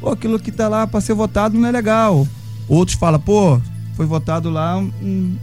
pô, 0.00 0.10
aquilo 0.10 0.38
que 0.38 0.52
tá 0.52 0.68
lá 0.68 0.86
para 0.86 1.00
ser 1.00 1.14
votado 1.14 1.58
não 1.58 1.68
é 1.68 1.70
legal. 1.70 2.26
Outros 2.68 2.96
falam, 2.96 3.20
pô, 3.20 3.60
foi 3.94 4.06
votado 4.06 4.48
lá 4.50 4.78
um, 4.78 5.36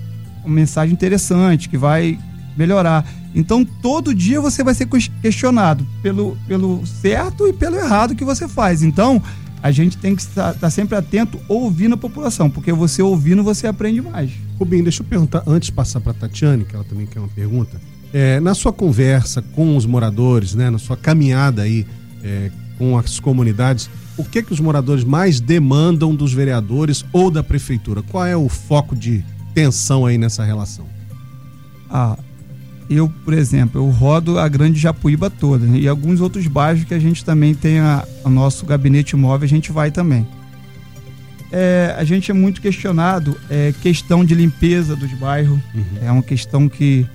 uma 0.43 0.55
mensagem 0.55 0.93
interessante 0.93 1.69
que 1.69 1.77
vai 1.77 2.17
melhorar. 2.57 3.05
Então 3.33 3.63
todo 3.63 4.13
dia 4.13 4.41
você 4.41 4.63
vai 4.63 4.73
ser 4.73 4.87
questionado 5.21 5.85
pelo, 6.01 6.37
pelo 6.47 6.85
certo 6.85 7.47
e 7.47 7.53
pelo 7.53 7.75
errado 7.77 8.15
que 8.15 8.25
você 8.25 8.47
faz. 8.47 8.81
Então 8.81 9.21
a 9.61 9.71
gente 9.71 9.97
tem 9.97 10.15
que 10.15 10.21
estar, 10.21 10.55
estar 10.55 10.69
sempre 10.69 10.97
atento 10.97 11.39
ouvindo 11.47 11.95
a 11.95 11.97
população, 11.97 12.49
porque 12.49 12.71
você 12.71 13.01
ouvindo 13.01 13.43
você 13.43 13.67
aprende 13.67 14.01
mais. 14.01 14.31
Rubim, 14.57 14.81
deixa 14.81 15.03
eu 15.03 15.07
perguntar, 15.07 15.43
antes 15.45 15.67
de 15.67 15.73
passar 15.73 15.99
para 15.99 16.11
a 16.11 16.15
Tatiane, 16.15 16.65
que 16.65 16.75
ela 16.75 16.83
também 16.83 17.05
quer 17.05 17.19
uma 17.19 17.27
pergunta. 17.29 17.79
É, 18.13 18.39
na 18.39 18.55
sua 18.55 18.73
conversa 18.73 19.41
com 19.41 19.77
os 19.77 19.85
moradores, 19.85 20.55
né, 20.55 20.69
na 20.69 20.79
sua 20.79 20.97
caminhada 20.97 21.61
aí 21.61 21.85
é, 22.23 22.49
com 22.77 22.97
as 22.97 23.19
comunidades, 23.19 23.89
o 24.17 24.23
que 24.23 24.41
que 24.41 24.51
os 24.51 24.59
moradores 24.59 25.03
mais 25.03 25.39
demandam 25.39 26.15
dos 26.15 26.33
vereadores 26.33 27.05
ou 27.13 27.29
da 27.29 27.43
prefeitura? 27.43 28.01
Qual 28.01 28.25
é 28.25 28.35
o 28.35 28.49
foco 28.49 28.95
de 28.95 29.23
tensão 29.53 30.05
aí 30.05 30.17
nessa 30.17 30.43
relação? 30.43 30.85
Ah, 31.89 32.17
eu, 32.89 33.07
por 33.23 33.33
exemplo, 33.33 33.79
eu 33.79 33.89
rodo 33.89 34.39
a 34.39 34.47
Grande 34.47 34.79
Japuíba 34.79 35.29
toda 35.29 35.65
né, 35.65 35.77
e 35.77 35.87
alguns 35.87 36.19
outros 36.19 36.47
bairros 36.47 36.83
que 36.85 36.93
a 36.93 36.99
gente 36.99 37.23
também 37.23 37.53
tem 37.53 37.79
a, 37.79 38.03
o 38.23 38.29
nosso 38.29 38.65
gabinete 38.65 39.15
móvel, 39.15 39.45
a 39.45 39.49
gente 39.49 39.71
vai 39.71 39.91
também. 39.91 40.27
É, 41.51 41.95
a 41.97 42.03
gente 42.03 42.29
é 42.29 42.33
muito 42.33 42.61
questionado, 42.61 43.37
é 43.49 43.73
questão 43.81 44.25
de 44.25 44.35
limpeza 44.35 44.95
dos 44.95 45.11
bairros, 45.13 45.59
uhum. 45.73 45.83
é 46.01 46.11
uma 46.11 46.21
questão 46.23 46.67
que 46.67 47.05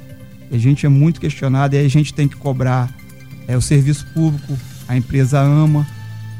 a 0.57 0.59
gente 0.59 0.87
é 0.87 0.89
muito 0.89 1.21
questionado 1.21 1.75
e 1.75 1.79
aí 1.79 1.87
a 1.87 1.91
gente 1.91 2.13
tem 2.13 2.29
que 2.29 2.37
cobrar 2.37 2.93
é, 3.47 3.57
o 3.57 3.61
serviço 3.61 4.07
público, 4.15 4.57
a 4.87 4.97
empresa 4.97 5.41
ama, 5.41 5.87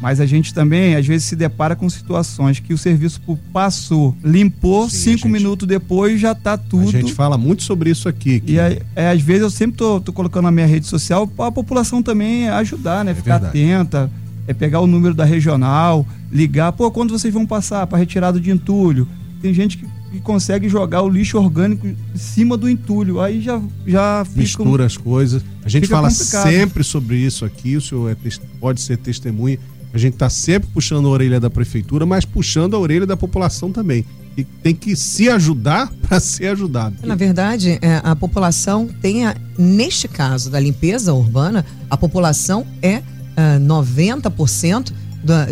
mas 0.01 0.21
a 0.21 0.27
gente 0.27 0.53
também 0.53 0.97
às 0.97 1.07
vezes 1.07 1.27
se 1.27 1.37
depara 1.37 1.75
com 1.75 1.89
situações 1.89 2.61
que 2.61 2.75
o 2.75 2.79
serviço 2.79 3.21
público 3.21 3.49
passou, 3.53 4.15
limpou, 4.23 4.89
Sim, 4.89 4.97
cinco 4.97 5.29
gente, 5.29 5.33
minutos 5.33 5.67
depois 5.67 6.21
já 6.21 6.33
está 6.33 6.57
tudo. 6.57 6.89
A 6.89 6.93
gente 6.93 7.15
fala 7.15 7.39
muito 7.39 7.63
sobre 7.63 7.91
isso 7.91 8.09
aqui. 8.09 8.41
Que... 8.41 8.53
E 8.53 8.61
aí, 8.61 8.81
é, 8.95 9.09
às 9.09 9.21
vezes 9.23 9.43
eu 9.43 9.51
sempre 9.51 9.77
tô, 9.77 10.01
tô, 10.01 10.13
colocando 10.13 10.45
na 10.45 10.51
minha 10.51 10.67
rede 10.67 10.87
social 10.87 11.27
para 11.27 11.47
a 11.47 11.53
população 11.53 12.03
também 12.03 12.49
ajudar, 12.49 13.05
né? 13.05 13.13
É 13.13 13.15
Ficar 13.15 13.39
verdade. 13.39 13.59
atenta, 13.59 14.11
é 14.47 14.53
pegar 14.53 14.81
o 14.81 14.87
número 14.87 15.15
da 15.15 15.25
regional, 15.25 16.07
ligar, 16.31 16.73
pô, 16.73 16.91
quando 16.91 17.19
vocês 17.19 17.33
vão 17.33 17.47
passar 17.47 17.87
para 17.87 17.99
retirada 17.99 18.39
de 18.39 18.51
entulho? 18.51 19.09
Tem 19.41 19.55
gente 19.55 19.79
que 19.79 19.87
que 20.15 20.21
consegue 20.21 20.69
jogar 20.69 21.03
o 21.03 21.09
lixo 21.09 21.37
orgânico 21.37 21.87
em 21.87 21.97
cima 22.15 22.57
do 22.57 22.69
entulho. 22.69 23.21
Aí 23.21 23.41
já, 23.41 23.61
já 23.87 24.25
fica 24.25 24.41
Mistura 24.41 24.87
as 24.87 24.97
coisas. 24.97 25.45
A 25.65 25.69
gente 25.69 25.89
fala 25.89 26.09
complicado. 26.09 26.51
sempre 26.51 26.85
sobre 26.85 27.17
isso 27.17 27.45
aqui, 27.45 27.77
o 27.77 27.81
senhor 27.81 28.11
é, 28.11 28.17
pode 28.61 28.81
ser 28.81 28.97
testemunha. 28.97 29.59
A 29.93 29.99
gente 29.99 30.15
está 30.15 30.31
sempre 30.31 30.69
puxando 30.73 31.07
a 31.07 31.11
orelha 31.11 31.41
da 31.41 31.51
prefeitura, 31.51 32.05
mas 32.07 32.25
puxando 32.25 32.75
a 32.75 32.79
orelha 32.79 33.07
da 33.07 33.17
população 33.17 33.73
também. 33.73 34.05
E 34.37 34.43
tem 34.43 34.75
que 34.75 34.97
se 34.97 35.29
ajudar 35.29 35.93
para 36.03 36.21
ser 36.21 36.49
ajudado. 36.49 36.97
Na 37.05 37.15
verdade, 37.15 37.79
é, 37.83 38.01
a 38.03 38.15
população 38.15 38.89
tem, 39.01 39.27
a, 39.27 39.37
neste 39.59 40.07
caso 40.07 40.51
da 40.51 40.61
limpeza 40.61 41.13
urbana, 41.13 41.65
a 41.91 41.97
população 41.97 42.67
é 42.83 42.99
uh, 42.99 43.61
90% 43.61 44.93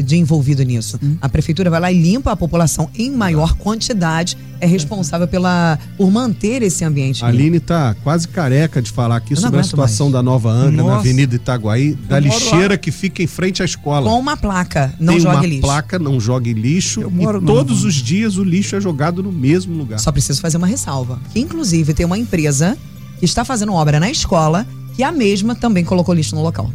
de 0.05 0.17
envolvido 0.17 0.62
nisso. 0.62 0.99
Hum. 1.02 1.17
A 1.21 1.29
prefeitura 1.29 1.71
vai 1.71 1.81
lá 1.81 1.93
e 1.93 2.00
limpa 2.00 2.33
a 2.33 2.37
população 2.37 2.88
em 2.95 3.11
maior 3.11 3.55
quantidade, 3.55 4.37
é 4.61 4.67
responsável 4.67 5.26
pela, 5.26 5.79
por 5.97 6.11
manter 6.11 6.62
esse 6.62 6.85
ambiente. 6.85 7.25
A 7.25 7.29
Aline 7.29 7.57
está 7.57 7.97
quase 8.02 8.29
careca 8.29 8.81
de 8.81 8.91
falar 8.91 9.17
aqui 9.17 9.35
sobre 9.35 9.59
a 9.61 9.62
situação 9.62 10.07
mais. 10.07 10.12
da 10.14 10.23
Nova 10.23 10.50
Angra, 10.50 10.83
Nossa. 10.83 10.91
na 10.91 10.97
Avenida 10.99 11.35
Itaguaí, 11.35 11.95
da 11.95 12.21
lixeira 12.21 12.76
que 12.79 12.91
fica 12.93 13.23
em 13.23 13.26
frente 13.26 13.62
à 13.62 13.64
escola. 13.64 14.09
Com 14.09 14.19
uma 14.19 14.37
placa, 14.37 14.95
não 15.00 15.14
Tem 15.14 15.23
jogue 15.23 15.37
uma 15.37 15.47
lixo. 15.47 15.61
placa, 15.62 15.99
não 15.99 16.21
jogue 16.21 16.52
lixo. 16.52 17.00
e 17.00 17.47
todos 17.47 17.85
os 17.85 17.95
dias 17.95 18.37
o 18.37 18.45
lixo 18.45 18.76
é 18.76 18.81
jogado 18.81 19.23
no 19.23 19.33
mesmo 19.33 19.76
lugar. 19.76 19.99
Só 19.99 20.12
preciso 20.12 20.41
fazer 20.41 20.59
uma 20.59 20.67
ressalva. 20.67 21.19
Que, 21.33 21.41
inclusive, 21.41 21.93
tem 21.95 22.07
uma 22.07 22.19
empresa 22.19 22.76
que 23.19 23.25
está 23.25 23.45
fazendo 23.45 23.73
obra 23.73 23.99
na 23.99 24.11
escola 24.11 24.67
que 24.95 25.02
a 25.02 25.11
mesma 25.11 25.55
também 25.55 25.85
colocou 25.85 26.14
lixo 26.14 26.35
no 26.35 26.43
local. 26.43 26.71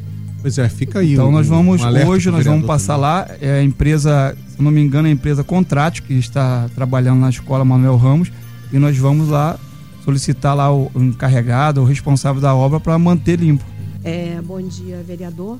Pois 0.48 0.58
é, 0.58 0.70
fica 0.70 1.00
aí. 1.00 1.12
Então 1.12 1.28
um, 1.28 1.32
nós 1.34 1.46
vamos, 1.46 1.82
um 1.82 2.08
hoje 2.08 2.32
nós 2.32 2.46
vamos 2.46 2.66
passar 2.66 2.94
também. 2.94 3.02
lá, 3.02 3.28
é 3.42 3.60
a 3.60 3.64
empresa, 3.64 4.34
se 4.48 4.64
não 4.64 4.72
me 4.72 4.80
engano, 4.80 5.06
é 5.06 5.12
a 5.12 5.14
empresa 5.14 5.44
Contrate, 5.44 6.02
que 6.02 6.14
está 6.14 6.70
trabalhando 6.74 7.20
na 7.20 7.30
escola 7.30 7.66
Manuel 7.66 7.98
Ramos, 7.98 8.32
e 8.72 8.80
nós 8.80 8.98
vamos 8.98 9.28
lá 9.28 9.60
solicitar 10.06 10.56
lá 10.56 10.74
o 10.74 10.90
encarregado, 10.96 11.82
o 11.82 11.84
responsável 11.84 12.42
da 12.42 12.56
obra 12.56 12.80
para 12.80 12.98
manter 12.98 13.38
limpo. 13.42 13.66
É, 14.06 14.40
bom 14.42 14.62
dia, 14.62 15.04
vereador. 15.06 15.60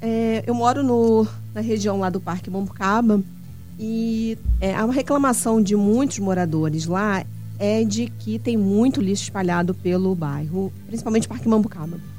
É, 0.00 0.44
eu 0.46 0.54
moro 0.54 0.84
no, 0.84 1.26
na 1.52 1.60
região 1.60 1.98
lá 1.98 2.08
do 2.08 2.20
Parque 2.20 2.48
Mambucaba 2.48 3.20
e 3.80 4.38
é, 4.60 4.76
uma 4.84 4.94
reclamação 4.94 5.60
de 5.60 5.74
muitos 5.74 6.20
moradores 6.20 6.86
lá 6.86 7.24
é 7.58 7.82
de 7.82 8.06
que 8.20 8.38
tem 8.38 8.56
muito 8.56 9.00
lixo 9.00 9.24
espalhado 9.24 9.74
pelo 9.74 10.14
bairro, 10.14 10.72
principalmente 10.86 11.26
Parque 11.26 11.48
Mambucaba. 11.48 12.13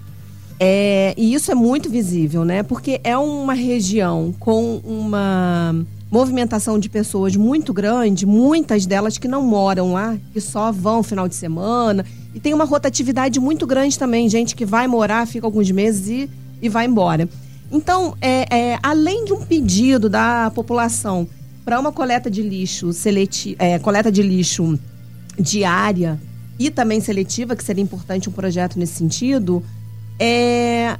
É, 0.59 1.13
e 1.17 1.33
isso 1.33 1.51
é 1.51 1.55
muito 1.55 1.89
visível, 1.89 2.45
né? 2.45 2.63
Porque 2.63 3.01
é 3.03 3.17
uma 3.17 3.53
região 3.53 4.33
com 4.39 4.77
uma 4.77 5.75
movimentação 6.09 6.79
de 6.79 6.87
pessoas 6.87 7.35
muito 7.35 7.73
grande, 7.73 8.25
muitas 8.25 8.85
delas 8.85 9.17
que 9.17 9.27
não 9.27 9.41
moram 9.41 9.91
lá, 9.91 10.17
que 10.31 10.39
só 10.39 10.71
vão 10.71 11.03
final 11.03 11.27
de 11.27 11.35
semana. 11.35 12.05
E 12.33 12.39
tem 12.39 12.53
uma 12.53 12.63
rotatividade 12.63 13.39
muito 13.39 13.67
grande 13.67 13.99
também, 13.99 14.29
gente 14.29 14.55
que 14.55 14.65
vai 14.65 14.87
morar, 14.87 15.27
fica 15.27 15.45
alguns 15.45 15.69
meses 15.71 16.07
e, 16.07 16.29
e 16.61 16.69
vai 16.69 16.85
embora. 16.85 17.27
Então, 17.71 18.15
é, 18.21 18.45
é, 18.49 18.79
além 18.81 19.25
de 19.25 19.33
um 19.33 19.41
pedido 19.41 20.07
da 20.07 20.51
população 20.55 21.27
para 21.65 21.79
uma 21.79 21.91
coleta 21.91 22.29
de 22.29 22.41
lixo 22.41 22.93
seleti 22.93 23.55
é, 23.57 23.79
coleta 23.79 24.11
de 24.11 24.21
lixo 24.21 24.79
diária 25.37 26.19
e 26.57 26.69
também 26.69 27.01
seletiva, 27.01 27.55
que 27.55 27.63
seria 27.63 27.83
importante 27.83 28.29
um 28.29 28.31
projeto 28.31 28.79
nesse 28.79 28.93
sentido, 28.93 29.61
é, 30.19 30.97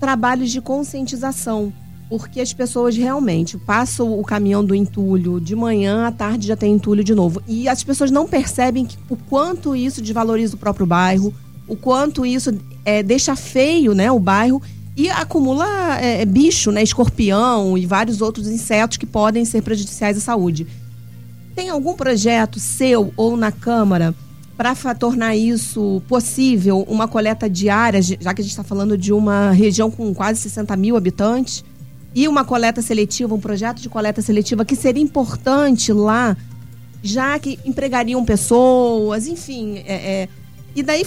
trabalhos 0.00 0.50
de 0.50 0.60
conscientização, 0.60 1.72
porque 2.08 2.40
as 2.40 2.52
pessoas 2.52 2.96
realmente 2.96 3.58
passam 3.58 4.18
o 4.18 4.22
caminhão 4.22 4.64
do 4.64 4.74
entulho 4.74 5.40
de 5.40 5.56
manhã 5.56 6.06
à 6.06 6.12
tarde 6.12 6.46
já 6.46 6.56
tem 6.56 6.74
entulho 6.74 7.02
de 7.02 7.14
novo 7.14 7.42
e 7.48 7.68
as 7.68 7.82
pessoas 7.82 8.10
não 8.10 8.26
percebem 8.26 8.84
que, 8.84 8.96
o 9.08 9.16
quanto 9.16 9.74
isso 9.74 10.00
desvaloriza 10.00 10.54
o 10.54 10.58
próprio 10.58 10.86
bairro, 10.86 11.34
o 11.66 11.74
quanto 11.74 12.24
isso 12.24 12.56
é, 12.84 13.02
deixa 13.02 13.34
feio, 13.34 13.92
né, 13.92 14.10
o 14.10 14.20
bairro 14.20 14.62
e 14.96 15.10
acumula 15.10 15.66
é, 16.00 16.24
bicho, 16.24 16.70
né, 16.70 16.82
escorpião 16.82 17.76
e 17.76 17.84
vários 17.84 18.22
outros 18.22 18.46
insetos 18.48 18.96
que 18.96 19.06
podem 19.06 19.44
ser 19.44 19.62
prejudiciais 19.62 20.16
à 20.16 20.20
saúde. 20.20 20.66
Tem 21.54 21.70
algum 21.70 21.94
projeto 21.94 22.60
seu 22.60 23.12
ou 23.16 23.36
na 23.36 23.50
Câmara 23.50 24.14
para 24.56 24.94
tornar 24.94 25.36
isso 25.36 26.02
possível, 26.08 26.84
uma 26.88 27.06
coleta 27.06 27.48
diária, 27.48 28.00
já 28.00 28.32
que 28.32 28.40
a 28.40 28.44
gente 28.44 28.52
está 28.52 28.64
falando 28.64 28.96
de 28.96 29.12
uma 29.12 29.50
região 29.50 29.90
com 29.90 30.14
quase 30.14 30.40
60 30.40 30.74
mil 30.76 30.96
habitantes, 30.96 31.62
e 32.14 32.26
uma 32.26 32.44
coleta 32.44 32.80
seletiva, 32.80 33.34
um 33.34 33.40
projeto 33.40 33.82
de 33.82 33.90
coleta 33.90 34.22
seletiva 34.22 34.64
que 34.64 34.74
seria 34.74 35.02
importante 35.02 35.92
lá, 35.92 36.34
já 37.02 37.38
que 37.38 37.58
empregariam 37.62 38.24
pessoas, 38.24 39.26
enfim. 39.26 39.82
É, 39.86 39.94
é, 39.94 40.28
e 40.74 40.82
daí 40.82 41.04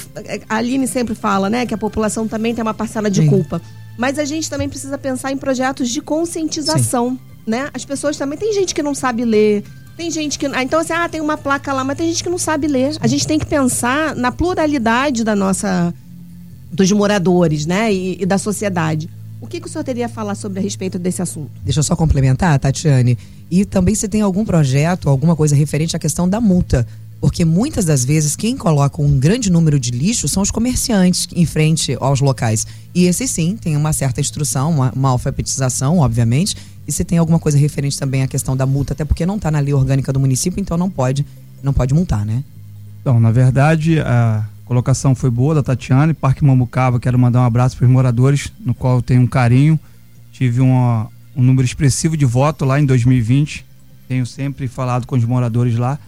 a 0.47 0.57
Aline 0.57 0.87
sempre 0.87 1.15
fala, 1.15 1.49
né, 1.49 1.65
que 1.65 1.73
a 1.73 1.77
população 1.77 2.27
também 2.27 2.53
tem 2.53 2.61
uma 2.61 2.75
parcela 2.75 3.09
de 3.09 3.21
Sim. 3.21 3.27
culpa. 3.27 3.59
Mas 3.97 4.19
a 4.19 4.23
gente 4.23 4.47
também 4.47 4.69
precisa 4.69 4.97
pensar 4.99 5.31
em 5.31 5.37
projetos 5.37 5.89
de 5.89 5.99
conscientização, 5.99 7.11
Sim. 7.11 7.19
né? 7.45 7.69
As 7.73 7.83
pessoas 7.83 8.15
também 8.15 8.37
tem 8.37 8.53
gente 8.53 8.73
que 8.73 8.81
não 8.81 8.95
sabe 8.95 9.25
ler, 9.25 9.63
tem 9.99 10.09
gente 10.09 10.39
que. 10.39 10.45
Ah, 10.45 10.63
então, 10.63 10.79
assim, 10.79 10.93
ah, 10.93 11.09
tem 11.09 11.19
uma 11.19 11.37
placa 11.37 11.73
lá, 11.73 11.83
mas 11.83 11.97
tem 11.97 12.07
gente 12.07 12.23
que 12.23 12.29
não 12.29 12.37
sabe 12.37 12.67
ler. 12.67 12.95
A 13.01 13.07
gente 13.07 13.27
tem 13.27 13.37
que 13.37 13.45
pensar 13.45 14.15
na 14.15 14.31
pluralidade 14.31 15.25
da 15.25 15.35
nossa. 15.35 15.93
dos 16.71 16.89
moradores, 16.93 17.65
né? 17.65 17.93
E, 17.93 18.17
e 18.21 18.25
da 18.25 18.37
sociedade. 18.37 19.09
O 19.41 19.47
que, 19.47 19.59
que 19.59 19.67
o 19.67 19.69
senhor 19.69 19.83
teria 19.83 20.05
a 20.05 20.09
falar 20.09 20.35
sobre 20.35 20.59
a 20.59 20.61
respeito 20.61 20.97
desse 20.97 21.21
assunto? 21.21 21.51
Deixa 21.63 21.79
eu 21.79 21.83
só 21.83 21.95
complementar, 21.95 22.57
Tatiane. 22.59 23.17
E 23.51 23.65
também 23.65 23.93
se 23.93 24.07
tem 24.07 24.21
algum 24.21 24.45
projeto, 24.45 25.09
alguma 25.09 25.35
coisa 25.35 25.55
referente 25.55 25.95
à 25.95 25.99
questão 25.99 26.29
da 26.29 26.39
multa. 26.39 26.87
Porque 27.19 27.43
muitas 27.43 27.83
das 27.83 28.05
vezes 28.05 28.35
quem 28.35 28.55
coloca 28.55 29.01
um 29.01 29.19
grande 29.19 29.49
número 29.49 29.77
de 29.77 29.91
lixo 29.91 30.27
são 30.29 30.41
os 30.41 30.51
comerciantes 30.51 31.27
em 31.35 31.45
frente 31.45 31.97
aos 31.99 32.21
locais. 32.21 32.65
E 32.95 33.05
esses 33.05 33.29
sim 33.31 33.57
tem 33.57 33.75
uma 33.75 33.91
certa 33.91 34.21
instrução, 34.21 34.71
uma, 34.71 34.93
uma 34.95 35.09
alfabetização, 35.09 35.97
obviamente, 35.99 36.55
e 36.89 36.91
se 36.91 37.05
tem 37.05 37.19
alguma 37.19 37.37
coisa 37.37 37.55
referente 37.55 37.99
também 37.99 38.23
à 38.23 38.27
questão 38.27 38.57
da 38.57 38.65
multa, 38.65 38.93
até 38.93 39.05
porque 39.05 39.23
não 39.23 39.35
está 39.35 39.51
na 39.51 39.59
lei 39.59 39.75
orgânica 39.75 40.11
do 40.11 40.19
município, 40.19 40.59
então 40.59 40.75
não 40.75 40.89
pode, 40.89 41.23
não 41.61 41.71
pode 41.71 41.93
multar, 41.93 42.25
né? 42.25 42.43
Então, 42.99 43.19
na 43.19 43.31
verdade, 43.31 43.99
a 43.99 44.43
colocação 44.65 45.13
foi 45.13 45.29
boa 45.29 45.53
da 45.53 45.61
Tatiane, 45.61 46.15
Parque 46.15 46.43
Mamucava, 46.43 46.99
quero 46.99 47.19
mandar 47.19 47.41
um 47.41 47.45
abraço 47.45 47.77
para 47.77 47.85
os 47.85 47.91
moradores, 47.91 48.51
no 48.59 48.73
qual 48.73 48.95
eu 48.95 49.01
tenho 49.03 49.21
um 49.21 49.27
carinho. 49.27 49.79
Tive 50.31 50.61
uma, 50.61 51.07
um 51.35 51.43
número 51.43 51.63
expressivo 51.63 52.17
de 52.17 52.25
voto 52.25 52.65
lá 52.65 52.79
em 52.79 52.87
2020. 52.87 53.63
Tenho 54.07 54.25
sempre 54.25 54.67
falado 54.67 55.05
com 55.05 55.15
os 55.15 55.23
moradores 55.23 55.77
lá. 55.77 55.99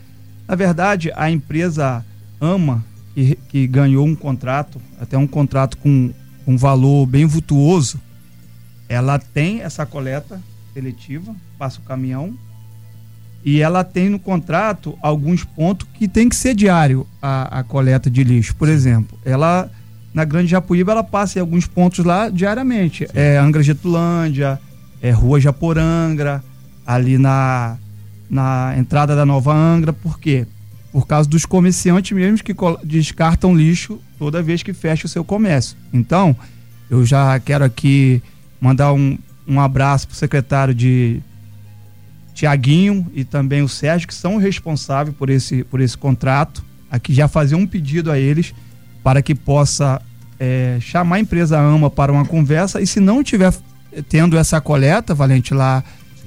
Na 0.47 0.55
verdade, 0.55 1.11
a 1.15 1.29
empresa 1.29 2.03
ama 2.39 2.83
que, 3.13 3.37
que 3.49 3.67
ganhou 3.67 4.07
um 4.07 4.15
contrato, 4.15 4.81
até 4.99 5.15
um 5.15 5.27
contrato 5.27 5.77
com 5.77 6.11
um 6.47 6.57
valor 6.57 7.05
bem 7.05 7.27
vultuoso, 7.27 8.01
ela 8.89 9.19
tem 9.19 9.61
essa 9.61 9.85
coleta 9.85 10.41
seletiva, 10.73 11.35
passa 11.57 11.79
o 11.79 11.83
caminhão 11.83 12.33
e 13.43 13.59
ela 13.59 13.83
tem 13.83 14.09
no 14.09 14.19
contrato 14.19 14.97
alguns 15.01 15.43
pontos 15.43 15.87
que 15.93 16.07
tem 16.07 16.29
que 16.29 16.35
ser 16.35 16.53
diário 16.53 17.07
a, 17.21 17.59
a 17.59 17.63
coleta 17.63 18.09
de 18.09 18.23
lixo. 18.23 18.55
Por 18.55 18.69
exemplo, 18.69 19.17
ela 19.25 19.69
na 20.13 20.25
Grande 20.25 20.51
Japuíba 20.51 20.91
ela 20.91 21.03
passa 21.03 21.39
em 21.39 21.41
alguns 21.41 21.65
pontos 21.65 22.05
lá 22.05 22.29
diariamente. 22.29 23.05
Sim. 23.05 23.11
É 23.15 23.37
Angra 23.37 23.63
Getulândia, 23.63 24.59
é 25.01 25.09
Rua 25.09 25.39
Japorangra, 25.39 26.43
ali 26.85 27.17
na, 27.17 27.77
na 28.29 28.75
entrada 28.77 29.15
da 29.15 29.25
Nova 29.25 29.53
Angra. 29.53 29.91
Por 29.91 30.19
quê? 30.19 30.45
Por 30.91 31.07
causa 31.07 31.27
dos 31.27 31.45
comerciantes 31.45 32.11
mesmo 32.11 32.43
que 32.43 32.53
descartam 32.83 33.55
lixo 33.55 33.99
toda 34.19 34.43
vez 34.43 34.61
que 34.61 34.73
fecha 34.73 35.07
o 35.07 35.09
seu 35.09 35.23
comércio. 35.23 35.77
Então, 35.91 36.35
eu 36.89 37.05
já 37.05 37.39
quero 37.39 37.63
aqui 37.63 38.21
mandar 38.59 38.93
um, 38.93 39.17
um 39.47 39.59
abraço 39.59 40.07
para 40.07 40.13
o 40.13 40.17
secretário 40.17 40.73
de 40.73 41.21
Tiaguinho 42.33 43.07
e 43.13 43.23
também 43.23 43.61
o 43.61 43.69
Sérgio, 43.69 44.07
que 44.07 44.13
são 44.13 44.37
responsáveis 44.37 45.15
por 45.15 45.29
esse, 45.29 45.63
por 45.63 45.81
esse 45.81 45.97
contrato. 45.97 46.63
Aqui 46.89 47.13
já 47.13 47.27
fazer 47.27 47.55
um 47.55 47.67
pedido 47.67 48.11
a 48.11 48.19
eles 48.19 48.53
para 49.03 49.21
que 49.21 49.33
possa 49.33 50.01
é, 50.39 50.77
chamar 50.79 51.17
a 51.17 51.19
empresa 51.19 51.59
AMA 51.59 51.89
para 51.89 52.11
uma 52.11 52.25
conversa 52.25 52.81
e 52.81 52.87
se 52.87 52.99
não 52.99 53.23
tiver 53.23 53.53
tendo 54.09 54.37
essa 54.37 54.61
coleta, 54.61 55.13
Valente, 55.13 55.53
lá 55.53 55.83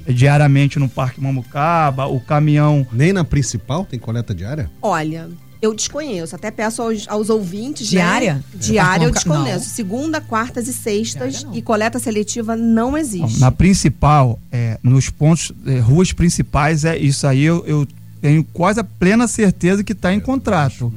diariamente 0.07 0.79
no 0.79 0.89
Parque 0.89 1.21
Mamucaba, 1.21 2.07
o 2.07 2.21
caminhão. 2.21 2.87
Nem 2.93 3.13
na 3.13 3.25
principal 3.25 3.85
tem 3.85 3.99
coleta 3.99 4.35
diária? 4.35 4.71
Olha, 4.83 5.29
eu 5.61 5.75
desconheço, 5.75 6.35
até 6.35 6.51
peço 6.51 6.83
aos, 6.83 7.09
aos 7.09 7.31
ouvintes. 7.31 7.87
Diária? 7.87 8.35
Né? 8.35 8.43
Diária 8.55 9.05
eu 9.05 9.11
desconheço. 9.11 9.65
Não. 9.65 9.75
Segunda, 9.75 10.21
quartas 10.21 10.69
e 10.69 10.73
sextas 10.73 11.47
e 11.53 11.63
coleta 11.63 11.99
seletiva 11.99 12.55
não 12.55 12.97
existe. 12.97 13.41
Na 13.41 13.51
principal, 13.51 14.39
é, 14.53 14.79
nos 14.83 15.09
pontos, 15.09 15.53
é, 15.67 15.79
ruas 15.79 16.13
principais, 16.13 16.85
é 16.85 16.99
isso 16.99 17.27
aí 17.27 17.43
eu, 17.43 17.65
eu 17.67 17.87
tenho 18.21 18.43
quase 18.43 18.81
a 18.81 18.85
plena 18.85 19.29
certeza 19.29 19.85
que 19.85 19.93
está 19.93 20.13
em 20.13 20.21
contrato. 20.21 20.93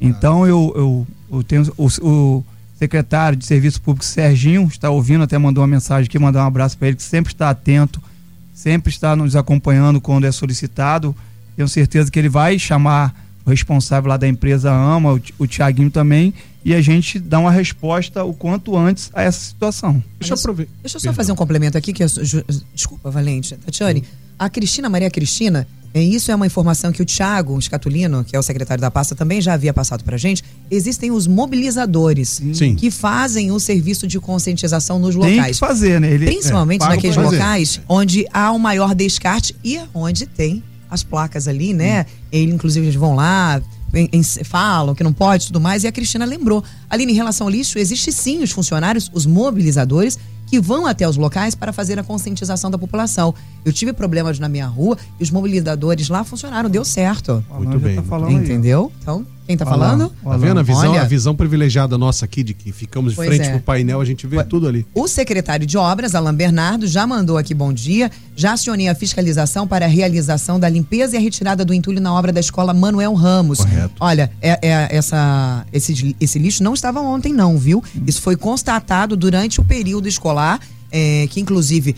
Então 0.00 0.46
eu, 0.46 0.72
eu, 0.76 1.06
eu 1.32 1.42
tenho 1.42 1.72
o, 1.76 1.86
o, 2.02 2.44
secretário 2.78 3.36
de 3.36 3.46
Serviço 3.46 3.80
Público 3.80 4.04
Serginho 4.04 4.66
está 4.66 4.90
ouvindo, 4.90 5.24
até 5.24 5.38
mandou 5.38 5.62
uma 5.62 5.68
mensagem 5.68 6.06
aqui, 6.06 6.18
mandar 6.18 6.44
um 6.44 6.46
abraço 6.46 6.76
para 6.76 6.88
ele, 6.88 6.96
que 6.98 7.02
sempre 7.02 7.32
está 7.32 7.48
atento, 7.48 8.02
sempre 8.54 8.92
está 8.92 9.16
nos 9.16 9.34
acompanhando 9.34 10.00
quando 10.00 10.26
é 10.26 10.32
solicitado. 10.32 11.16
Tenho 11.56 11.68
certeza 11.68 12.10
que 12.10 12.18
ele 12.18 12.28
vai 12.28 12.58
chamar 12.58 13.14
o 13.46 13.50
responsável 13.50 14.08
lá 14.08 14.16
da 14.16 14.26
empresa 14.26 14.72
ama, 14.72 15.14
o, 15.14 15.20
o 15.38 15.46
Tiaguinho 15.46 15.90
também, 15.90 16.34
e 16.64 16.74
a 16.74 16.82
gente 16.82 17.20
dá 17.20 17.38
uma 17.38 17.52
resposta 17.52 18.24
o 18.24 18.34
quanto 18.34 18.76
antes 18.76 19.08
a 19.14 19.22
essa 19.22 19.38
situação. 19.38 20.02
Deixa 20.18 20.34
eu, 20.34 20.54
deixa 20.54 20.66
eu 20.82 20.88
só 20.88 20.98
Perdão. 20.98 21.14
fazer 21.14 21.32
um 21.32 21.36
complemento 21.36 21.78
aqui, 21.78 21.92
que 21.92 22.02
é, 22.02 22.06
desculpa, 22.74 23.08
Valente, 23.08 23.56
Tatiane. 23.56 24.02
A 24.36 24.50
Cristina, 24.50 24.88
Maria 24.88 25.08
Cristina, 25.08 25.66
é, 25.94 26.02
isso 26.02 26.30
é 26.30 26.34
uma 26.34 26.46
informação 26.46 26.92
que 26.92 27.00
o 27.00 27.04
Tiago 27.04 27.58
Escatulino, 27.58 28.22
que 28.22 28.36
é 28.36 28.38
o 28.38 28.42
secretário 28.42 28.82
da 28.82 28.90
pasta, 28.90 29.14
também 29.14 29.40
já 29.40 29.54
havia 29.54 29.72
passado 29.72 30.04
para 30.04 30.18
gente. 30.18 30.44
Existem 30.70 31.10
os 31.10 31.26
mobilizadores 31.26 32.42
Sim. 32.52 32.74
que 32.74 32.90
fazem 32.90 33.50
o 33.50 33.58
serviço 33.58 34.06
de 34.06 34.20
conscientização 34.20 34.98
nos 34.98 35.14
locais. 35.14 35.36
Tem 35.36 35.52
que 35.52 35.58
fazer, 35.58 36.00
né? 36.00 36.12
Ele, 36.12 36.26
Principalmente 36.26 36.84
é, 36.84 36.88
naqueles 36.88 37.16
locais 37.16 37.80
onde 37.88 38.26
há 38.30 38.52
um 38.52 38.58
maior 38.58 38.94
descarte 38.94 39.56
e 39.64 39.80
onde 39.94 40.26
tem 40.26 40.62
as 40.96 41.04
placas 41.04 41.46
ali, 41.46 41.72
né? 41.72 42.02
Hum. 42.02 42.26
Ele, 42.32 42.52
inclusive, 42.52 42.86
eles 42.86 42.96
vão 42.96 43.14
lá, 43.14 43.62
em, 43.94 44.08
em, 44.12 44.22
falam 44.22 44.94
que 44.94 45.04
não 45.04 45.12
pode 45.12 45.46
tudo 45.46 45.60
mais. 45.60 45.84
E 45.84 45.86
a 45.86 45.92
Cristina 45.92 46.24
lembrou. 46.24 46.64
Ali, 46.90 47.04
em 47.04 47.14
relação 47.14 47.46
ao 47.46 47.50
lixo, 47.50 47.78
existe 47.78 48.10
sim 48.10 48.42
os 48.42 48.50
funcionários, 48.50 49.10
os 49.14 49.26
mobilizadores, 49.26 50.18
que 50.46 50.60
vão 50.60 50.86
até 50.86 51.08
os 51.08 51.16
locais 51.16 51.54
para 51.54 51.72
fazer 51.72 51.98
a 51.98 52.02
conscientização 52.02 52.70
da 52.70 52.78
população. 52.78 53.34
Eu 53.64 53.72
tive 53.72 53.92
problemas 53.92 54.38
na 54.38 54.48
minha 54.48 54.66
rua 54.66 54.96
e 55.18 55.22
os 55.22 55.30
mobilizadores 55.30 56.08
lá 56.08 56.24
funcionaram, 56.24 56.70
deu 56.70 56.84
certo. 56.84 57.44
Muito 57.50 57.78
bem. 57.78 58.00
Tá 58.00 58.30
Entendeu? 58.30 58.92
Aí, 58.94 59.02
então, 59.02 59.26
quem 59.46 59.56
tá 59.56 59.64
Olá. 59.64 59.76
falando? 59.76 60.12
Tá 60.22 60.36
vendo 60.36 60.58
a 60.58 60.62
visão, 60.62 60.90
Olha, 60.90 61.02
a 61.02 61.04
visão 61.04 61.34
privilegiada 61.34 61.96
nossa 61.96 62.24
aqui 62.24 62.42
de 62.42 62.52
que 62.52 62.72
ficamos 62.72 63.12
de 63.12 63.16
frente 63.16 63.46
é. 63.46 63.50
pro 63.50 63.60
painel, 63.60 64.00
a 64.00 64.04
gente 64.04 64.26
vê 64.26 64.42
tudo 64.42 64.66
ali. 64.66 64.84
O 64.92 65.06
secretário 65.06 65.64
de 65.64 65.78
Obras, 65.78 66.14
Alain 66.14 66.34
Bernardo, 66.34 66.86
já 66.86 67.06
mandou 67.06 67.38
aqui 67.38 67.54
bom 67.54 67.72
dia, 67.72 68.10
já 68.34 68.52
acionei 68.52 68.88
a 68.88 68.94
fiscalização 68.94 69.66
para 69.66 69.86
a 69.86 69.88
realização 69.88 70.58
da 70.58 70.68
limpeza 70.68 71.14
e 71.14 71.18
a 71.18 71.20
retirada 71.20 71.64
do 71.64 71.72
entulho 71.72 72.00
na 72.00 72.12
obra 72.12 72.32
da 72.32 72.40
escola 72.40 72.74
Manuel 72.74 73.14
Ramos. 73.14 73.58
Correto. 73.58 73.94
Olha, 74.00 74.30
é, 74.42 74.58
é 74.62 74.96
essa, 74.96 75.64
esse, 75.72 76.16
esse 76.20 76.38
lixo 76.38 76.64
não 76.64 76.74
estava 76.74 77.00
ontem 77.00 77.32
não, 77.32 77.56
viu? 77.56 77.82
Isso 78.06 78.20
foi 78.20 78.36
constatado 78.36 79.16
durante 79.16 79.60
o 79.60 79.64
período 79.64 80.08
escolar, 80.08 80.60
é, 80.90 81.26
que 81.30 81.40
inclusive 81.40 81.94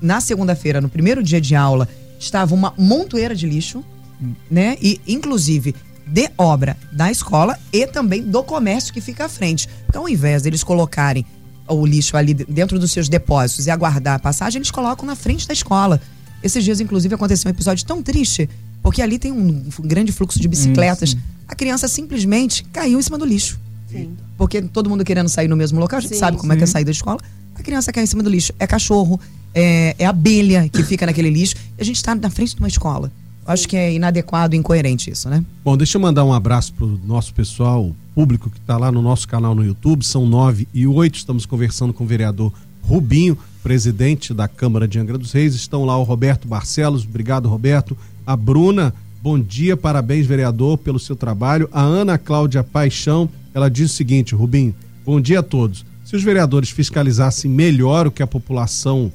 na 0.00 0.20
segunda-feira, 0.20 0.80
no 0.80 0.88
primeiro 0.88 1.22
dia 1.22 1.40
de 1.40 1.54
aula, 1.54 1.88
estava 2.18 2.54
uma 2.54 2.72
montoeira 2.78 3.34
de 3.34 3.46
lixo, 3.46 3.84
hum. 4.20 4.32
né? 4.50 4.76
E 4.80 5.00
inclusive 5.06 5.74
de 6.12 6.30
obra 6.36 6.76
da 6.92 7.10
escola 7.10 7.58
e 7.72 7.86
também 7.86 8.22
do 8.22 8.42
comércio 8.42 8.92
que 8.92 9.00
fica 9.00 9.24
à 9.24 9.28
frente. 9.30 9.66
Então, 9.88 10.02
ao 10.02 10.08
invés 10.08 10.42
deles 10.42 10.62
colocarem 10.62 11.24
o 11.66 11.86
lixo 11.86 12.18
ali 12.18 12.34
dentro 12.34 12.78
dos 12.78 12.90
seus 12.90 13.08
depósitos 13.08 13.66
e 13.66 13.70
aguardar 13.70 14.16
a 14.16 14.18
passagem, 14.18 14.58
eles 14.58 14.70
colocam 14.70 15.06
na 15.06 15.16
frente 15.16 15.48
da 15.48 15.54
escola. 15.54 16.00
Esses 16.42 16.62
dias, 16.62 16.80
inclusive, 16.80 17.14
aconteceu 17.14 17.48
um 17.48 17.54
episódio 17.54 17.86
tão 17.86 18.02
triste, 18.02 18.48
porque 18.82 19.00
ali 19.00 19.18
tem 19.18 19.32
um 19.32 19.64
grande 19.80 20.12
fluxo 20.12 20.38
de 20.38 20.46
bicicletas. 20.48 21.16
A 21.48 21.54
criança 21.54 21.88
simplesmente 21.88 22.62
caiu 22.64 22.98
em 22.98 23.02
cima 23.02 23.16
do 23.16 23.24
lixo. 23.24 23.58
Sim. 23.90 24.14
Porque 24.36 24.60
todo 24.60 24.90
mundo 24.90 25.04
querendo 25.04 25.30
sair 25.30 25.48
no 25.48 25.56
mesmo 25.56 25.80
local, 25.80 25.98
a 25.98 26.02
gente 26.02 26.14
sim, 26.14 26.20
sabe 26.20 26.36
como 26.36 26.52
sim. 26.52 26.56
é 26.56 26.58
que 26.58 26.64
é 26.64 26.66
sair 26.66 26.84
da 26.84 26.90
escola. 26.90 27.20
A 27.54 27.62
criança 27.62 27.90
cai 27.90 28.04
em 28.04 28.06
cima 28.06 28.22
do 28.22 28.28
lixo. 28.28 28.52
É 28.58 28.66
cachorro, 28.66 29.18
é, 29.54 29.94
é 29.98 30.04
abelha 30.04 30.68
que 30.68 30.82
fica 30.82 31.06
naquele 31.06 31.30
lixo. 31.30 31.54
E 31.78 31.80
a 31.82 31.84
gente 31.84 31.96
está 31.96 32.14
na 32.14 32.28
frente 32.28 32.54
de 32.54 32.60
uma 32.60 32.68
escola. 32.68 33.10
Acho 33.46 33.68
que 33.68 33.76
é 33.76 33.92
inadequado 33.92 34.54
e 34.54 34.58
incoerente 34.58 35.10
isso, 35.10 35.28
né? 35.28 35.44
Bom, 35.64 35.76
deixa 35.76 35.98
eu 35.98 36.02
mandar 36.02 36.24
um 36.24 36.32
abraço 36.32 36.72
pro 36.74 37.00
nosso 37.04 37.34
pessoal, 37.34 37.90
público 38.14 38.48
que 38.48 38.58
está 38.58 38.76
lá 38.76 38.92
no 38.92 39.02
nosso 39.02 39.26
canal 39.26 39.54
no 39.54 39.64
YouTube. 39.64 40.04
São 40.04 40.26
nove 40.26 40.68
e 40.72 40.86
oito. 40.86 41.16
Estamos 41.16 41.44
conversando 41.44 41.92
com 41.92 42.04
o 42.04 42.06
vereador 42.06 42.52
Rubinho, 42.82 43.36
presidente 43.62 44.32
da 44.32 44.46
Câmara 44.46 44.86
de 44.86 44.98
Angra 44.98 45.18
dos 45.18 45.32
Reis. 45.32 45.54
Estão 45.54 45.84
lá 45.84 45.98
o 45.98 46.04
Roberto 46.04 46.46
Barcelos. 46.46 47.04
Obrigado, 47.04 47.48
Roberto. 47.48 47.96
A 48.24 48.36
Bruna, 48.36 48.94
bom 49.20 49.38
dia, 49.38 49.76
parabéns, 49.76 50.26
vereador, 50.26 50.78
pelo 50.78 50.98
seu 50.98 51.16
trabalho. 51.16 51.68
A 51.72 51.82
Ana 51.82 52.18
Cláudia 52.18 52.62
Paixão, 52.62 53.28
ela 53.52 53.68
diz 53.68 53.90
o 53.90 53.94
seguinte, 53.94 54.34
Rubinho, 54.34 54.74
bom 55.04 55.20
dia 55.20 55.40
a 55.40 55.42
todos. 55.42 55.84
Se 56.04 56.14
os 56.14 56.22
vereadores 56.22 56.70
fiscalizassem 56.70 57.50
melhor 57.50 58.06
o 58.06 58.10
que 58.10 58.22
a 58.22 58.26
população 58.26 59.10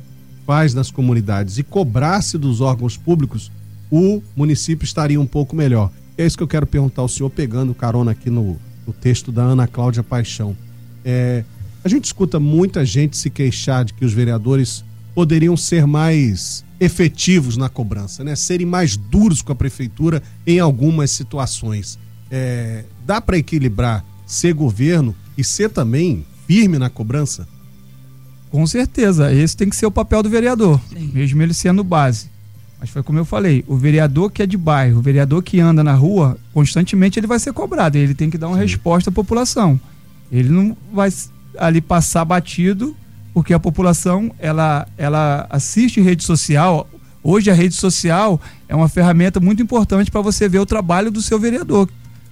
faz 0.45 0.73
nas 0.73 0.89
comunidades 0.89 1.57
e 1.57 1.63
cobrasse 1.63 2.37
dos 2.37 2.61
órgãos 2.61 2.97
públicos 2.97 3.51
o 3.91 4.21
município 4.35 4.85
estaria 4.85 5.19
um 5.19 5.25
pouco 5.25 5.55
melhor. 5.55 5.91
É 6.17 6.25
isso 6.25 6.37
que 6.37 6.43
eu 6.43 6.47
quero 6.47 6.65
perguntar 6.65 7.01
ao 7.01 7.07
senhor, 7.07 7.29
pegando 7.29 7.73
carona 7.73 8.11
aqui 8.11 8.29
no, 8.29 8.57
no 8.85 8.93
texto 8.93 9.31
da 9.31 9.43
Ana 9.43 9.67
Cláudia 9.67 10.03
Paixão. 10.03 10.55
É, 11.05 11.43
a 11.83 11.89
gente 11.89 12.05
escuta 12.05 12.39
muita 12.39 12.85
gente 12.85 13.15
se 13.15 13.29
queixar 13.29 13.85
de 13.85 13.93
que 13.93 14.03
os 14.03 14.13
vereadores 14.13 14.83
poderiam 15.13 15.55
ser 15.55 15.87
mais 15.87 16.65
efetivos 16.79 17.57
na 17.57 17.69
cobrança, 17.69 18.23
né? 18.23 18.35
Serem 18.35 18.67
mais 18.67 18.97
duros 18.97 19.41
com 19.41 19.51
a 19.51 19.55
prefeitura 19.55 20.21
em 20.45 20.59
algumas 20.59 21.11
situações. 21.11 21.97
É, 22.29 22.83
dá 23.05 23.21
para 23.21 23.37
equilibrar 23.37 24.05
ser 24.25 24.53
governo 24.53 25.15
e 25.37 25.43
ser 25.43 25.69
também 25.69 26.25
firme 26.45 26.77
na 26.77 26.89
cobrança? 26.89 27.47
Com 28.49 28.65
certeza, 28.65 29.33
esse 29.33 29.55
tem 29.55 29.69
que 29.69 29.75
ser 29.75 29.85
o 29.85 29.91
papel 29.91 30.23
do 30.23 30.29
vereador, 30.29 30.79
Sim. 30.89 31.11
mesmo 31.13 31.41
ele 31.41 31.53
sendo 31.53 31.83
base. 31.83 32.29
Mas 32.79 32.89
foi 32.89 33.01
como 33.01 33.17
eu 33.17 33.25
falei, 33.25 33.63
o 33.67 33.75
vereador 33.75 34.31
que 34.31 34.43
é 34.43 34.45
de 34.45 34.57
bairro, 34.57 34.99
o 34.99 35.01
vereador 35.01 35.41
que 35.41 35.59
anda 35.59 35.83
na 35.83 35.93
rua, 35.93 36.37
constantemente 36.53 37.19
ele 37.19 37.25
vai 37.25 37.39
ser 37.39 37.51
cobrado, 37.51 37.97
ele 37.97 38.13
tem 38.13 38.29
que 38.29 38.37
dar 38.37 38.47
uma 38.47 38.57
Sim. 38.57 38.61
resposta 38.61 39.09
à 39.09 39.13
população. 39.13 39.79
Ele 40.31 40.49
não 40.49 40.77
vai 40.93 41.09
ali 41.57 41.81
passar 41.81 42.23
batido, 42.23 42.95
porque 43.33 43.53
a 43.53 43.59
população, 43.59 44.31
ela, 44.37 44.87
ela 44.97 45.47
assiste 45.49 46.01
rede 46.01 46.23
social. 46.23 46.87
Hoje 47.23 47.49
a 47.49 47.53
rede 47.53 47.73
social 47.73 48.39
é 48.69 48.75
uma 48.75 48.87
ferramenta 48.87 49.39
muito 49.39 49.61
importante 49.61 50.11
para 50.11 50.21
você 50.21 50.47
ver 50.47 50.59
o 50.59 50.65
trabalho 50.65 51.09
do 51.09 51.21
seu 51.21 51.39
vereador 51.39 51.89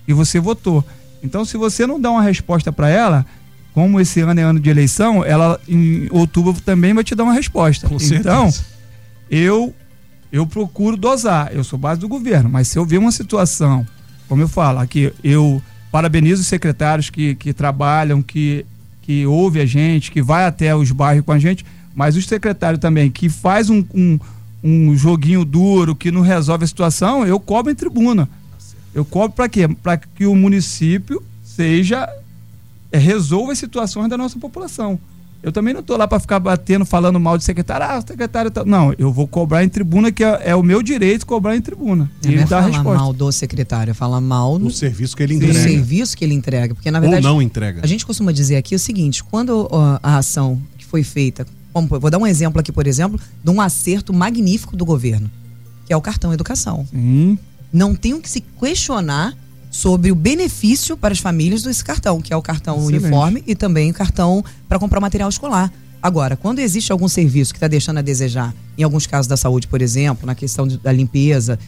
e 0.08 0.14
você 0.14 0.40
votou. 0.40 0.84
Então, 1.24 1.44
se 1.44 1.58
você 1.58 1.88
não 1.88 2.00
dá 2.00 2.12
uma 2.12 2.22
resposta 2.22 2.72
para 2.72 2.88
ela, 2.88 3.26
como 3.74 4.00
esse 4.00 4.22
ano 4.22 4.40
é 4.40 4.44
ano 4.44 4.60
de 4.60 4.70
eleição, 4.70 5.24
ela 5.26 5.60
em 5.68 6.08
outubro 6.12 6.54
também 6.62 6.94
vai 6.94 7.04
te 7.04 7.16
dar 7.16 7.24
uma 7.24 7.34
resposta. 7.34 7.88
Com 7.90 7.96
então, 7.96 8.52
certeza. 8.52 8.66
eu 9.30 9.74
eu 10.32 10.46
procuro 10.46 10.98
dosar. 10.98 11.52
Eu 11.54 11.64
sou 11.64 11.78
base 11.78 12.00
do 12.00 12.08
governo, 12.08 12.50
mas 12.50 12.68
se 12.68 12.78
eu 12.78 12.86
ver 12.86 12.98
uma 12.98 13.12
situação, 13.12 13.86
como 14.28 14.42
eu 14.42 14.48
falo, 14.48 14.80
aqui 14.80 15.14
eu 15.24 15.62
parabenizo 15.92 16.42
os 16.42 16.48
secretários 16.48 17.10
que, 17.10 17.36
que 17.36 17.54
trabalham, 17.54 18.22
que, 18.22 18.66
que 19.02 19.26
ouve 19.26 19.62
a 19.62 19.66
gente, 19.66 20.12
que 20.12 20.22
vai 20.22 20.46
até 20.46 20.76
os 20.76 20.92
bairros 20.92 21.26
com 21.26 21.32
a 21.32 21.40
gente, 21.40 21.66
mas 21.96 22.16
os 22.18 22.26
secretários 22.26 22.82
também 22.82 23.10
que 23.10 23.30
faz 23.30 23.70
um, 23.70 23.84
um, 23.94 24.20
um 24.64 24.98
joguinho 24.98 25.46
duro, 25.46 25.96
que 25.96 26.12
não 26.12 26.22
resolve 26.22 26.66
a 26.66 26.68
situação, 26.68 27.26
eu 27.26 27.40
cobro 27.40 27.72
em 27.72 27.76
tribuna. 27.76 28.28
Eu 28.94 29.06
cobro 29.06 29.36
para 29.36 29.48
quê? 29.48 29.68
Para 29.68 29.98
que 29.98 30.26
o 30.26 30.36
município 30.36 31.24
seja 31.44 32.10
resolva 32.92 33.52
as 33.52 33.60
situações 33.60 34.10
da 34.10 34.18
nossa 34.18 34.40
população. 34.40 35.00
Eu 35.46 35.52
também 35.52 35.76
não 35.76 35.82
estou 35.82 35.96
lá 35.96 36.08
para 36.08 36.20
ficar 36.20 36.40
batendo, 36.40 36.84
falando 36.88 37.20
mal 37.20 37.38
de 37.38 37.44
secretário. 37.44 37.86
Ah, 37.88 38.00
o 38.00 38.02
secretário 38.02 38.50
tá... 38.50 38.66
Não, 38.66 38.96
eu 38.98 39.14
vou 39.14 39.28
cobrar 39.28 39.64
em 39.64 39.70
tribuna, 39.70 40.12
que 40.12 40.24
é, 40.24 40.42
é 40.44 40.56
o 40.56 40.64
meu 40.64 40.82
direito 40.82 41.24
cobrar 41.24 41.56
em 41.56 41.62
tribuna. 41.62 42.10
É, 42.26 42.30
e 42.30 42.34
ele 42.34 42.46
dá 42.46 42.58
a 42.58 42.62
resposta. 42.62 43.00
mal 43.00 43.14
do 43.14 43.32
secretário, 43.32 43.92
é 43.92 43.94
falar 43.94 44.20
mal 44.20 44.58
do, 44.58 44.72
serviço 44.72 45.16
que 45.16 45.22
ele 45.22 45.36
entrega. 45.36 45.54
Do 45.54 45.60
serviço 45.60 46.18
que 46.18 46.26
ele 46.26 46.34
entrega. 46.34 46.74
Porque, 46.74 46.90
na 46.90 47.00
verdade, 47.00 47.28
Ou 47.28 47.34
não 47.34 47.42
entrega. 47.44 47.82
A 47.84 47.86
gente 47.86 48.04
costuma 48.04 48.32
dizer 48.32 48.56
aqui 48.56 48.74
o 48.74 48.80
seguinte: 48.80 49.24
quando 49.24 49.68
ó, 49.70 50.00
a 50.02 50.18
ação 50.18 50.60
que 50.80 50.84
foi 50.84 51.04
feita, 51.04 51.46
vamos, 51.72 51.92
vou 51.92 52.10
dar 52.10 52.18
um 52.18 52.26
exemplo 52.26 52.60
aqui, 52.60 52.72
por 52.72 52.88
exemplo, 52.88 53.20
de 53.44 53.52
um 53.52 53.62
acerto 53.62 54.12
magnífico 54.12 54.76
do 54.76 54.84
governo, 54.84 55.30
que 55.86 55.94
é 55.94 55.96
o 55.96 56.02
cartão 56.02 56.34
educação. 56.34 56.88
Sim. 56.90 57.38
Não 57.72 57.94
tem 57.94 58.20
que 58.20 58.28
se 58.28 58.42
questionar 58.42 59.38
sobre 59.76 60.10
o 60.10 60.16
benefício 60.16 60.96
para 60.96 61.12
as 61.12 61.20
famílias 61.20 61.64
desse 61.64 61.84
cartão, 61.84 62.22
que 62.22 62.32
é 62.32 62.38
o 62.38 62.42
cartão 62.42 62.78
Excelente. 62.78 63.04
uniforme 63.04 63.44
e 63.46 63.54
também 63.54 63.92
o 63.92 63.94
cartão 63.94 64.42
para 64.70 64.80
comprar 64.80 65.02
material 65.02 65.28
escolar. 65.28 65.70
Agora, 66.02 66.38
quando 66.38 66.60
existe 66.60 66.94
algum 66.94 67.10
serviço 67.10 67.54
que 67.54 67.58
está 67.58 67.68
deixando 67.68 67.98
a 67.98 68.02
desejar, 68.02 68.56
em 68.78 68.84
alguns 68.84 69.06
casos 69.06 69.28
da 69.28 69.36
saúde, 69.36 69.68
por 69.68 69.82
exemplo, 69.82 70.26
na 70.26 70.34
questão 70.34 70.66
de, 70.66 70.78
da 70.78 70.94
limpeza, 70.94 71.60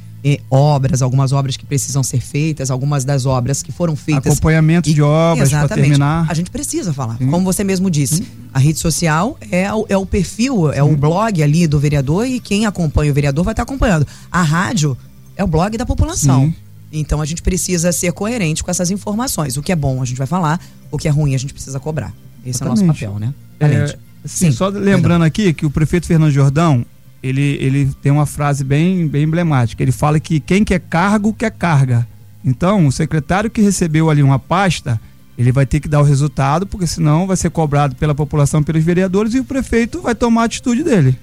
obras, 0.50 1.02
algumas 1.02 1.34
obras 1.34 1.58
que 1.58 1.66
precisam 1.66 2.02
ser 2.02 2.22
feitas, 2.22 2.72
algumas 2.72 3.04
das 3.04 3.26
obras 3.26 3.62
que 3.62 3.74
foram 3.74 3.96
feitas. 3.96 4.34
Acompanhamento 4.34 4.90
e, 4.90 4.94
de 4.94 5.02
obras 5.02 5.50
para 5.50 5.68
terminar. 5.68 6.28
A 6.30 6.34
gente 6.34 6.50
precisa 6.50 6.94
falar. 6.94 7.18
Sim. 7.18 7.28
Como 7.30 7.44
você 7.44 7.62
mesmo 7.62 7.90
disse, 7.90 8.18
Sim. 8.18 8.28
a 8.54 8.60
rede 8.60 8.80
social 8.80 9.38
é 9.52 9.72
o, 9.74 9.86
é 9.90 9.98
o 9.98 10.06
perfil, 10.06 10.72
é 10.72 10.76
Sim. 10.76 10.82
o 10.82 10.96
blog 10.96 11.44
ali 11.44 11.68
do 11.68 11.78
vereador 11.78 12.26
e 12.26 12.40
quem 12.40 12.66
acompanha 12.66 13.12
o 13.12 13.14
vereador 13.14 13.44
vai 13.44 13.52
estar 13.52 13.64
acompanhando. 13.64 14.08
A 14.32 14.42
rádio 14.42 14.98
é 15.36 15.44
o 15.44 15.48
blog 15.48 15.78
da 15.78 15.86
população. 15.86 16.54
Então 17.00 17.22
a 17.22 17.26
gente 17.26 17.42
precisa 17.42 17.92
ser 17.92 18.12
coerente 18.12 18.64
com 18.64 18.72
essas 18.72 18.92
informações. 18.92 19.58
O 19.58 19.62
que 19.62 19.72
é 19.72 19.76
bom 19.76 20.02
a 20.02 20.06
gente 20.06 20.18
vai 20.18 20.28
falar, 20.28 20.60
o 20.92 20.98
que 20.98 21.08
é 21.08 21.12
ruim 21.12 21.36
a 21.36 21.38
gente 21.38 21.54
precisa 21.54 21.80
cobrar. 21.80 22.14
Esse 22.46 22.64
Exatamente. 22.64 22.82
é 22.82 22.84
o 22.84 22.88
nosso 22.88 23.00
papel, 23.00 23.20
né? 23.20 23.34
É, 23.60 23.88
sim, 24.26 24.46
sim, 24.46 24.52
só 24.52 24.68
lembrando 24.70 25.24
aqui 25.24 25.54
que 25.54 25.66
o 25.66 25.70
prefeito 25.70 26.08
Fernando 26.08 26.32
Jordão, 26.32 26.86
ele, 27.22 27.58
ele 27.60 27.92
tem 28.02 28.12
uma 28.12 28.26
frase 28.26 28.64
bem, 28.64 29.08
bem 29.08 29.24
emblemática. 29.24 29.82
Ele 29.84 29.92
fala 29.92 30.20
que 30.20 30.40
quem 30.40 30.64
quer 30.64 30.80
cargo, 30.80 31.34
quer 31.34 31.52
carga. 31.52 32.08
Então, 32.46 32.88
o 32.88 32.92
secretário 32.92 33.50
que 33.50 33.62
recebeu 33.62 34.10
ali 34.10 34.24
uma 34.24 34.40
pasta, 34.40 35.00
ele 35.38 35.52
vai 35.52 35.66
ter 35.66 35.80
que 35.80 35.88
dar 35.88 36.00
o 36.00 36.04
resultado, 36.04 36.66
porque 36.66 36.88
senão 36.88 37.28
vai 37.28 37.36
ser 37.36 37.50
cobrado 37.50 37.96
pela 37.96 38.16
população, 38.16 38.64
pelos 38.64 38.84
vereadores, 38.84 39.34
e 39.34 39.40
o 39.40 39.44
prefeito 39.44 40.02
vai 40.02 40.16
tomar 40.16 40.44
a 40.44 40.46
atitude 40.46 40.84
dele. 40.84 41.18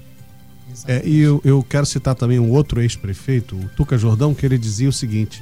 É, 0.87 1.01
e 1.05 1.19
eu, 1.19 1.41
eu 1.43 1.63
quero 1.67 1.85
citar 1.85 2.15
também 2.15 2.37
um 2.37 2.51
outro 2.51 2.81
ex-prefeito, 2.81 3.55
o 3.55 3.69
Tuca 3.75 3.97
Jordão, 3.97 4.33
que 4.33 4.45
ele 4.45 4.57
dizia 4.57 4.89
o 4.89 4.93
seguinte: 4.93 5.41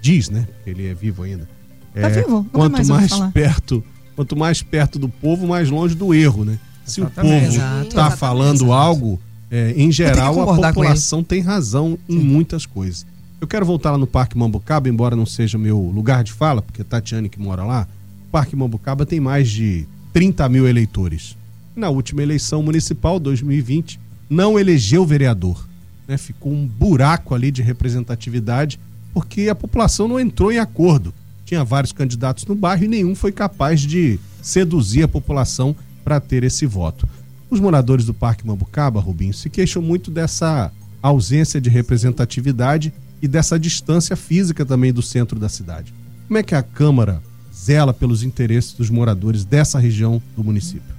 diz, 0.00 0.28
né? 0.30 0.46
Ele 0.66 0.86
é 0.86 0.94
vivo 0.94 1.22
ainda. 1.22 1.48
Tá 1.94 2.00
é, 2.00 2.10
vivo, 2.10 2.38
nunca 2.38 2.50
quanto 2.50 2.86
mais 2.86 2.88
mais 2.88 3.32
perto, 3.32 3.84
quanto 4.14 4.36
mais 4.36 4.62
perto 4.62 4.98
do 4.98 5.08
povo, 5.08 5.46
mais 5.46 5.70
longe 5.70 5.94
do 5.94 6.14
erro, 6.14 6.44
né? 6.44 6.58
Se 6.84 7.00
o 7.00 7.04
Exatamente. 7.04 7.44
povo 7.44 7.46
está 7.46 7.80
exatamente, 7.82 8.16
falando 8.18 8.56
exato. 8.56 8.72
algo, 8.72 9.20
é, 9.50 9.74
em 9.76 9.90
geral 9.92 10.40
a 10.40 10.54
população 10.56 11.22
tem 11.22 11.40
razão 11.40 11.98
em 12.08 12.18
muitas 12.18 12.64
coisas. 12.64 13.04
Eu 13.40 13.46
quero 13.46 13.64
voltar 13.64 13.92
lá 13.92 13.98
no 13.98 14.06
Parque 14.06 14.36
Mambucaba, 14.36 14.88
embora 14.88 15.14
não 15.14 15.26
seja 15.26 15.56
meu 15.58 15.78
lugar 15.78 16.24
de 16.24 16.32
fala, 16.32 16.60
porque 16.60 16.82
Tatiane 16.82 17.28
que 17.28 17.38
mora 17.40 17.62
lá, 17.64 17.86
o 18.26 18.30
Parque 18.30 18.56
Mambucaba 18.56 19.06
tem 19.06 19.20
mais 19.20 19.48
de 19.48 19.86
30 20.12 20.48
mil 20.48 20.66
eleitores. 20.66 21.36
Na 21.76 21.88
última 21.88 22.22
eleição 22.22 22.62
municipal, 22.62 23.20
2020, 23.20 24.00
não 24.28 24.58
elegeu 24.58 25.06
vereador. 25.06 25.68
né? 26.08 26.16
Ficou 26.18 26.52
um 26.52 26.66
buraco 26.66 27.34
ali 27.34 27.50
de 27.50 27.62
representatividade, 27.62 28.80
porque 29.18 29.48
a 29.48 29.54
população 29.54 30.06
não 30.06 30.20
entrou 30.20 30.52
em 30.52 30.60
acordo. 30.60 31.12
Tinha 31.44 31.64
vários 31.64 31.90
candidatos 31.90 32.46
no 32.46 32.54
bairro 32.54 32.84
e 32.84 32.88
nenhum 32.88 33.16
foi 33.16 33.32
capaz 33.32 33.80
de 33.80 34.16
seduzir 34.40 35.02
a 35.02 35.08
população 35.08 35.74
para 36.04 36.20
ter 36.20 36.44
esse 36.44 36.64
voto. 36.64 37.04
Os 37.50 37.58
moradores 37.58 38.04
do 38.04 38.14
Parque 38.14 38.46
Mambucaba, 38.46 39.00
Rubinho, 39.00 39.34
se 39.34 39.50
queixam 39.50 39.82
muito 39.82 40.08
dessa 40.08 40.70
ausência 41.02 41.60
de 41.60 41.68
representatividade 41.68 42.94
e 43.20 43.26
dessa 43.26 43.58
distância 43.58 44.14
física 44.14 44.64
também 44.64 44.92
do 44.92 45.02
centro 45.02 45.36
da 45.36 45.48
cidade. 45.48 45.92
Como 46.28 46.38
é 46.38 46.42
que 46.44 46.54
a 46.54 46.62
Câmara 46.62 47.20
zela 47.52 47.92
pelos 47.92 48.22
interesses 48.22 48.72
dos 48.72 48.88
moradores 48.88 49.44
dessa 49.44 49.80
região 49.80 50.22
do 50.36 50.44
município? 50.44 50.94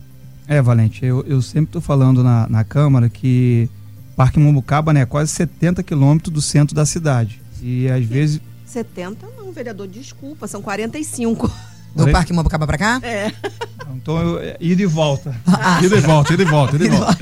É, 0.46 0.62
Valente, 0.62 1.06
eu, 1.06 1.24
eu 1.26 1.42
sempre 1.42 1.70
estou 1.70 1.82
falando 1.82 2.22
na, 2.22 2.50
na 2.50 2.66
Câmara 2.66 3.08
que 3.08 3.70
Parque 4.14 4.42
Mombucaba 4.42 4.92
né, 4.92 5.04
é 5.04 5.06
quase 5.06 5.32
70 5.32 5.82
quilômetros 5.84 6.34
do 6.34 6.42
centro 6.42 6.76
da 6.76 6.86
cidade. 6.86 7.40
E 7.62 7.90
às 7.90 8.04
vezes. 8.06 8.40
70 8.66 9.28
não, 9.38 9.52
vereador, 9.52 9.88
desculpa, 9.88 10.48
são 10.48 10.62
45. 10.62 11.52
Do 11.96 12.04
Oi? 12.06 12.12
Parque 12.12 12.32
Mambucaba 12.32 12.68
pra 12.68 12.78
cá? 12.78 13.00
É. 13.02 13.32
Então, 13.96 14.22
eu, 14.22 14.40
é, 14.40 14.56
ida 14.60 14.84
e 14.84 14.86
volta. 14.86 15.36
Ah, 15.48 15.80
Ida 15.84 15.98
e 15.98 16.02
volta, 16.02 16.34
ida 16.34 16.44
e 16.44 16.46
volta, 16.46 16.76
ida 16.76 16.86
e 16.86 16.90
volta. 16.90 17.18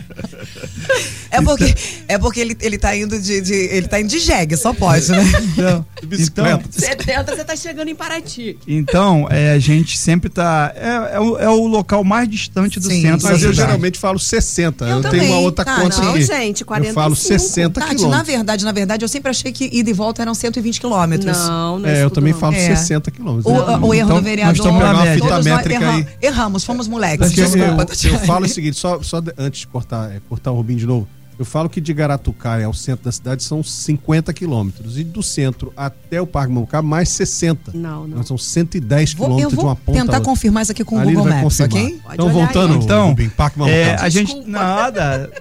É 1.31 1.41
porque, 1.41 1.75
é 2.07 2.17
porque 2.17 2.39
ele, 2.41 2.57
ele 2.61 2.77
tá 2.77 2.95
indo 2.95 3.17
de, 3.19 3.39
de- 3.41 3.53
Ele 3.53 3.87
tá 3.87 3.99
indo 4.01 4.09
de 4.09 4.19
jegue, 4.19 4.57
só 4.57 4.73
pode, 4.73 5.09
né? 5.11 5.23
Então, 5.53 5.85
De 6.07 6.17
bicicleta. 6.17 6.63
70 6.71 7.35
você 7.35 7.43
tá 7.43 7.55
chegando 7.55 7.87
em 7.89 7.95
Paraty. 7.95 8.57
então 8.67 9.27
é, 9.29 9.51
a 9.53 9.59
gente 9.59 9.97
sempre 9.97 10.27
está. 10.29 10.71
É, 10.75 11.15
é, 11.15 11.19
o, 11.19 11.37
é 11.37 11.49
o 11.49 11.65
local 11.67 12.03
mais 12.03 12.29
distante 12.29 12.79
do 12.79 12.87
Sim, 12.87 13.01
centro 13.01 13.23
da 13.23 13.31
Mas 13.31 13.43
eu 13.43 13.51
cidade. 13.51 13.55
geralmente 13.55 13.99
falo 13.99 14.19
60. 14.19 14.85
Eu, 14.85 15.01
Eu 15.01 15.09
tenho 15.09 15.25
uma 15.25 15.37
outra 15.39 15.65
Tá, 15.65 15.75
conta 15.81 16.01
não, 16.01 16.11
aqui. 16.11 16.21
gente, 16.23 16.61
Eu 16.61 16.67
falo 16.67 16.81
45. 17.15 17.15
60 17.39 17.79
Tati, 17.79 17.89
na 17.93 17.95
quilômetros. 17.95 18.27
verdade, 18.27 18.65
na 18.65 18.71
verdade, 18.71 19.03
eu 19.05 19.09
sempre 19.09 19.29
achei 19.29 19.51
que 19.51 19.69
ida 19.71 19.89
e 19.89 19.93
volta 19.93 20.21
eram 20.21 20.33
120 20.33 20.79
quilômetros. 20.79 21.37
Não, 21.37 21.79
não 21.79 21.89
é 21.89 21.99
É, 21.99 22.03
eu 22.03 22.09
também 22.09 22.33
não. 22.33 22.39
falo 22.39 22.55
É. 22.55 22.59
60 22.75 23.11
quilômetros. 23.11 23.45
O, 23.45 23.55
Eu- 23.55 23.79
o 23.81 23.93
erro 23.93 24.07
Então, 24.07 24.17
do 24.17 24.23
vereador. 24.23 24.55
nós 24.55 24.57
estamos 24.65 24.81
na 24.81 24.93
todos 24.93 25.13
fita 25.13 25.27
nós 25.29 25.45
métrica 25.45 25.83
erram- 25.83 25.95
aí. 25.95 26.07
Erramos, 26.21 26.63
fomos 26.63 26.87
moleques. 26.87 27.31
Desculpa, 27.31 27.57
eu, 28.05 28.11
eu 28.13 28.19
falo 28.19 28.45
o 28.45 28.49
seguinte, 28.49 28.77
só, 28.77 29.01
só 29.01 29.19
de- 29.19 29.33
antes 29.37 29.61
de 29.61 29.67
cortar, 29.67 30.11
é, 30.11 30.21
cortar 30.29 30.51
o 30.51 30.55
Rubinho 30.55 30.79
de 30.79 30.85
novo, 30.85 31.07
eu 31.39 31.45
falo 31.45 31.69
que 31.69 31.79
de 31.79 31.93
Garatucaia 31.93 32.65
ao 32.65 32.73
centro 32.73 33.05
da 33.05 33.11
cidade 33.11 33.43
são 33.43 33.61
50 33.63 34.33
quilômetros 34.33 34.97
e 34.97 35.03
do 35.03 35.21
centro 35.21 35.71
até 35.77 36.19
o 36.21 36.25
Parque 36.27 36.51
Mambucaba 36.51 36.87
mais 36.87 37.09
60. 37.09 37.71
Não, 37.73 38.01
não. 38.01 38.07
Então, 38.07 38.23
são 38.23 38.37
110 38.37 39.13
Vou- 39.13 39.25
eu 39.27 39.29
quilômetros 39.29 39.49
de 39.51 39.55
vou 39.55 39.65
uma 39.65 39.75
ponta 39.75 39.99
a 39.99 40.01
tentar 40.05 40.21
confirmar 40.21 40.63
isso 40.63 40.71
aqui 40.71 40.83
com 40.83 40.95
o 40.95 40.99
Ali 40.99 41.13
Google 41.13 41.29
Maps, 41.31 41.43
confirmar. 41.57 41.69
ok? 41.85 41.99
Pode 42.01 42.13
Então, 42.15 42.29
voltando, 42.29 42.73
aí. 42.73 42.79
Então, 42.83 43.07
Rubinho, 43.09 43.31
Parque 43.31 43.59
Mambucaba. 43.59 43.81
É, 43.83 43.95
a 44.01 44.09
gente. 44.09 44.35
Nada. 44.47 45.31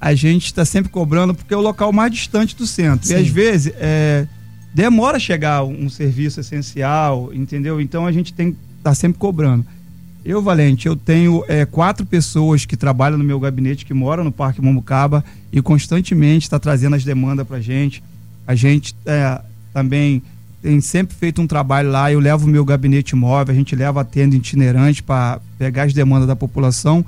A 0.00 0.14
gente 0.14 0.46
está 0.46 0.64
sempre 0.64 0.90
cobrando 0.90 1.34
porque 1.34 1.52
é 1.52 1.56
o 1.56 1.60
local 1.60 1.92
mais 1.92 2.12
distante 2.12 2.54
do 2.54 2.66
centro. 2.66 3.06
Sim. 3.06 3.14
E 3.14 3.16
às 3.16 3.28
vezes 3.28 3.72
é, 3.76 4.26
demora 4.72 5.16
a 5.16 5.20
chegar 5.20 5.64
um 5.64 5.88
serviço 5.88 6.38
essencial, 6.40 7.30
entendeu? 7.34 7.80
Então 7.80 8.06
a 8.06 8.12
gente 8.12 8.32
tem 8.32 8.52
que 8.52 8.58
estar 8.78 8.94
sempre 8.94 9.18
cobrando. 9.18 9.66
Eu, 10.28 10.42
Valente, 10.42 10.86
eu 10.86 10.94
tenho 10.94 11.42
é, 11.48 11.64
quatro 11.64 12.04
pessoas 12.04 12.66
que 12.66 12.76
trabalham 12.76 13.16
no 13.16 13.24
meu 13.24 13.40
gabinete, 13.40 13.86
que 13.86 13.94
moram 13.94 14.22
no 14.22 14.30
Parque 14.30 14.60
Mombucaba 14.60 15.24
e 15.50 15.62
constantemente 15.62 16.44
está 16.44 16.58
trazendo 16.58 16.94
as 16.94 17.02
demandas 17.02 17.46
para 17.46 17.56
a 17.56 17.60
gente. 17.62 18.04
A 18.46 18.54
gente 18.54 18.94
é, 19.06 19.40
também 19.72 20.22
tem 20.60 20.82
sempre 20.82 21.16
feito 21.16 21.40
um 21.40 21.46
trabalho 21.46 21.90
lá. 21.90 22.12
Eu 22.12 22.20
levo 22.20 22.44
o 22.44 22.50
meu 22.50 22.62
gabinete 22.62 23.16
móvel, 23.16 23.54
a 23.54 23.56
gente 23.56 23.74
leva 23.74 24.02
a 24.02 24.04
tenda 24.04 24.36
itinerante 24.36 25.02
para 25.02 25.40
pegar 25.58 25.84
as 25.84 25.94
demandas 25.94 26.28
da 26.28 26.36
população. 26.36 27.02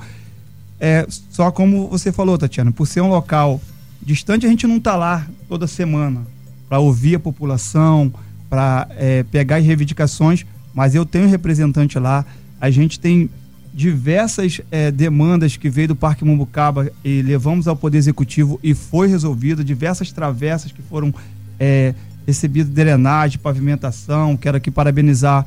É, 0.81 1.07
só 1.29 1.51
como 1.51 1.89
você 1.89 2.11
falou, 2.11 2.39
Tatiana, 2.39 2.73
por 2.73 2.87
ser 2.87 3.03
um 3.03 3.11
local 3.11 3.61
distante, 4.01 4.47
a 4.47 4.49
gente 4.49 4.67
não 4.67 4.79
está 4.79 4.97
lá 4.97 5.27
toda 5.47 5.67
semana 5.67 6.23
para 6.71 6.79
ouvir 6.79 7.17
a 7.17 7.21
população, 7.21 8.11
para 8.49 8.89
pegar 9.31 9.57
as 9.57 9.67
reivindicações, 9.67 10.47
mas 10.73 10.95
eu 10.95 11.05
tenho 11.05 11.29
representante 11.29 11.99
lá. 11.99 12.25
A 12.61 12.71
gente 12.71 13.01
tem 13.01 13.31
diversas 13.73 14.61
é, 14.71 14.91
demandas 14.91 15.57
que 15.57 15.71
veio 15.71 15.89
do 15.89 15.97
Parque 15.97 16.25
Mombucaba 16.25 16.91
e 17.05 17.23
levamos 17.23 17.69
ao 17.69 17.77
Poder 17.77 17.99
Executivo 17.99 18.59
e 18.63 18.75
foi 18.75 19.09
resolvida, 19.09 19.65
diversas 19.65 20.13
travessas 20.13 20.73
que 20.73 20.83
foram 20.83 21.15
é, 21.59 21.95
recebidas, 22.27 22.73
drenagem, 22.73 23.39
pavimentação. 23.39 24.37
Quero 24.37 24.57
aqui 24.57 24.71
parabenizar 24.71 25.47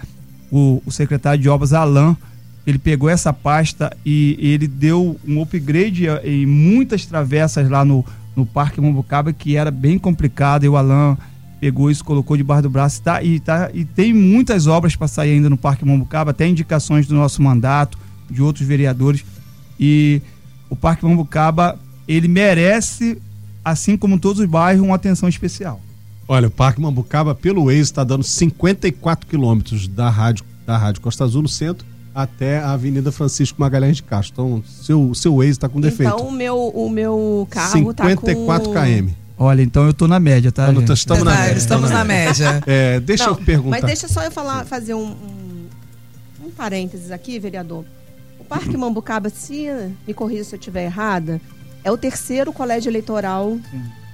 o, 0.52 0.82
o 0.86 0.92
secretário 0.92 1.42
de 1.42 1.50
obras, 1.50 1.74
Alain, 1.74 2.16
ele 2.66 2.80
pegou 2.80 3.10
essa 3.10 3.34
pasta 3.34 3.96
e 4.06 4.38
ele 4.40 4.68
deu 4.68 5.20
um 5.28 5.42
upgrade 5.42 6.06
em 6.24 6.46
muitas 6.46 7.06
travessas 7.06 7.70
lá 7.70 7.84
no, 7.84 8.06
no 8.36 8.46
Parque 8.46 8.80
Mombucaba, 8.80 9.34
que 9.34 9.58
era 9.58 9.70
bem 9.70 10.00
complicado, 10.00 10.64
e 10.64 10.70
o 10.70 10.78
Alain 10.78 11.18
pegou 11.64 11.90
isso, 11.90 12.04
colocou 12.04 12.36
debaixo 12.36 12.64
do 12.64 12.70
braço, 12.70 13.02
tá, 13.02 13.24
e, 13.24 13.40
tá, 13.40 13.70
e 13.74 13.86
tem 13.86 14.14
muitas 14.14 14.68
obras 14.68 14.98
para 14.98 15.08
sair 15.08 15.32
ainda 15.32 15.50
no 15.50 15.56
Parque 15.56 15.86
Mombucaba, 15.86 16.32
até 16.32 16.46
indicações 16.46 17.08
do 17.08 17.16
nosso 17.16 17.42
mandato, 17.42 17.98
de 18.30 18.42
outros 18.42 18.68
vereadores, 18.68 19.24
e 19.80 20.22
o 20.70 20.76
Parque 20.76 21.06
Mombucaba, 21.06 21.80
ele 22.06 22.28
merece, 22.28 23.18
assim 23.64 23.96
como 23.96 24.20
todos 24.20 24.42
os 24.42 24.46
bairros, 24.46 24.86
uma 24.86 24.96
atenção 24.96 25.30
especial. 25.30 25.80
Olha, 26.28 26.50
o 26.50 26.52
Parque 26.52 26.82
Mambucaba, 26.82 27.34
pelo 27.34 27.68
Waze, 27.68 27.80
está 27.80 28.04
dando 28.04 28.26
54 28.26 29.26
quilômetros 29.26 29.88
da 29.88 30.10
rádio, 30.10 30.44
da 30.68 30.78
rádio 30.78 31.00
Costa 31.00 31.24
Azul, 31.24 31.44
no 31.44 31.48
centro, 31.48 31.88
até 32.14 32.60
a 32.60 32.74
Avenida 32.74 33.10
Francisco 33.10 33.62
Magalhães 33.62 33.96
de 33.96 34.04
Castro. 34.04 34.34
Então, 34.34 34.64
seu, 34.68 35.14
seu 35.16 35.38
Waze 35.38 35.52
está 35.52 35.70
com 35.70 35.80
defeito. 35.80 36.14
Então 36.14 36.28
o 36.28 36.32
meu, 36.32 36.58
o 36.58 36.90
meu 36.90 37.48
carro 37.50 37.94
tá 37.94 38.04
com... 38.04 38.10
54 38.10 38.70
km. 38.70 39.23
Olha, 39.38 39.62
então 39.62 39.86
eu 39.88 39.94
tô 39.94 40.08
na 40.08 40.20
média, 40.20 40.52
tá? 40.52 40.70
Então, 40.70 40.80
gente? 40.82 40.94
estamos 40.94 41.24
na 41.24 41.36
média. 41.36 41.58
estamos 41.58 41.90
na 41.90 42.04
média. 42.04 42.64
É, 42.68 43.00
deixa 43.00 43.26
Não, 43.26 43.32
eu 43.34 43.38
perguntar. 43.38 43.70
Mas 43.72 43.84
deixa 43.84 44.08
só 44.08 44.22
eu 44.24 44.32
falar, 44.32 44.66
fazer 44.66 44.94
um, 44.94 45.08
um, 45.08 45.66
um 46.46 46.50
parênteses 46.52 47.12
aqui, 47.12 47.40
vereador. 47.40 47.84
O 48.40 48.44
Parque 48.44 48.76
Mambucaba, 48.78 49.30
se 49.30 49.68
me 50.08 50.14
corrija 50.14 50.44
se 50.44 50.56
eu 50.56 50.60
estiver 50.60 50.84
errada, 50.86 51.42
é 51.84 51.92
o 51.92 51.98
terceiro 51.98 52.54
colégio 52.54 52.90
eleitoral 52.90 53.58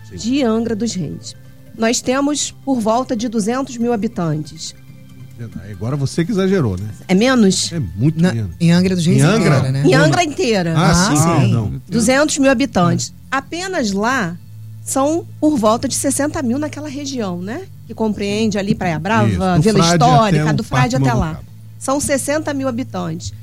Sim. 0.10 0.16
de 0.16 0.44
Angra 0.44 0.76
dos 0.76 0.94
Reis. 0.94 1.36
Nós 1.78 2.02
temos 2.02 2.52
por 2.66 2.80
volta 2.80 3.16
de 3.16 3.28
200 3.28 3.78
mil 3.78 3.92
habitantes. 3.94 4.74
Agora 5.72 5.96
você 5.96 6.26
que 6.26 6.32
exagerou, 6.32 6.78
né? 6.78 6.90
É 7.08 7.14
menos? 7.16 7.72
É 7.72 7.80
muito 7.80 8.22
Na- 8.22 8.34
menos. 8.34 8.52
em 8.60 8.72
Angra 8.72 8.94
dos 8.96 9.06
Reis 9.06 9.20
Em 9.22 9.26
Angra? 9.26 9.58
inteira, 9.58 9.72
né? 9.72 9.84
Em 9.86 9.94
Angra 9.94 10.24
inteira. 10.24 10.74
Ah, 10.76 10.92
Ah, 10.92 10.94
sim, 10.96 11.16
sim. 11.16 11.40
perdão. 11.40 11.82
200 11.88 12.38
mil 12.40 12.52
habitantes. 12.52 13.14
Apenas 13.32 13.92
lá 13.94 14.36
são 14.84 15.26
por 15.40 15.58
volta 15.58 15.88
de 15.88 15.96
60 15.96 16.42
mil 16.42 16.58
naquela 16.58 16.90
região, 16.90 17.42
né? 17.42 17.68
Que 17.86 17.94
compreende 17.94 18.58
ali 18.58 18.74
Praia 18.74 19.00
Brava, 19.00 19.28
Isso, 19.28 19.62
Vila 19.62 19.80
Histórica, 19.80 20.54
do 20.54 20.64
Frade 20.64 20.96
até 20.96 21.14
lá. 21.14 21.40
São 21.78 22.00
60 22.00 22.54
mil 22.54 22.68
habitantes. 22.68 23.34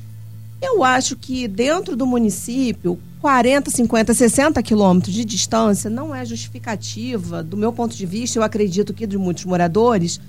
Eu 0.61 0.83
acho 0.83 1.15
que 1.15 1.47
dentro 1.47 1.95
do 1.95 2.05
município, 2.05 2.99
40, 3.21 3.69
50, 3.69 4.13
60 4.13 4.63
quilômetros 4.63 5.13
de 5.13 5.23
distância 5.23 5.89
não 5.89 6.13
é 6.13 6.25
justificativa, 6.25 7.43
do 7.43 7.55
meu 7.57 7.71
ponto 7.71 7.95
de 7.95 8.05
vista, 8.05 8.39
eu 8.39 8.43
acredito 8.43 8.93
que 8.93 9.05
de 9.05 9.17
muitos 9.17 9.45
moradores, 9.45 10.19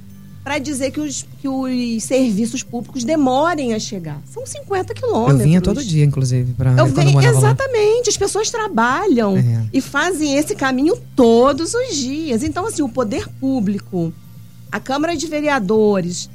para 0.45 0.59
dizer 0.59 0.91
que 0.91 1.01
os, 1.01 1.27
que 1.41 1.49
os 1.49 2.03
serviços 2.05 2.63
públicos 2.63 3.05
demorem 3.05 3.75
a 3.75 3.79
chegar. 3.79 4.21
São 4.33 4.47
50 4.47 4.93
Eu 4.93 4.97
quilômetros. 4.97 5.43
vinha 5.43 5.61
todo 5.61 5.85
dia, 5.85 6.05
inclusive, 6.05 6.55
pra 6.55 6.73
Eu 6.73 6.87
venho, 6.87 7.11
morava 7.13 7.33
lá. 7.33 7.39
exatamente, 7.39 8.09
as 8.09 8.17
pessoas 8.17 8.51
trabalham 8.51 9.37
É. 9.37 9.67
e 9.73 9.81
fazem 9.81 10.37
esse 10.37 10.55
caminho 10.55 10.97
todos 11.15 11.75
os 11.75 11.97
dias. 11.97 12.43
Então, 12.43 12.65
assim, 12.67 12.81
o 12.83 12.89
poder 12.89 13.29
público, 13.41 14.13
a 14.73 14.81
Câmara 14.81 15.15
de 15.17 15.27
Vereadores, 15.27 16.31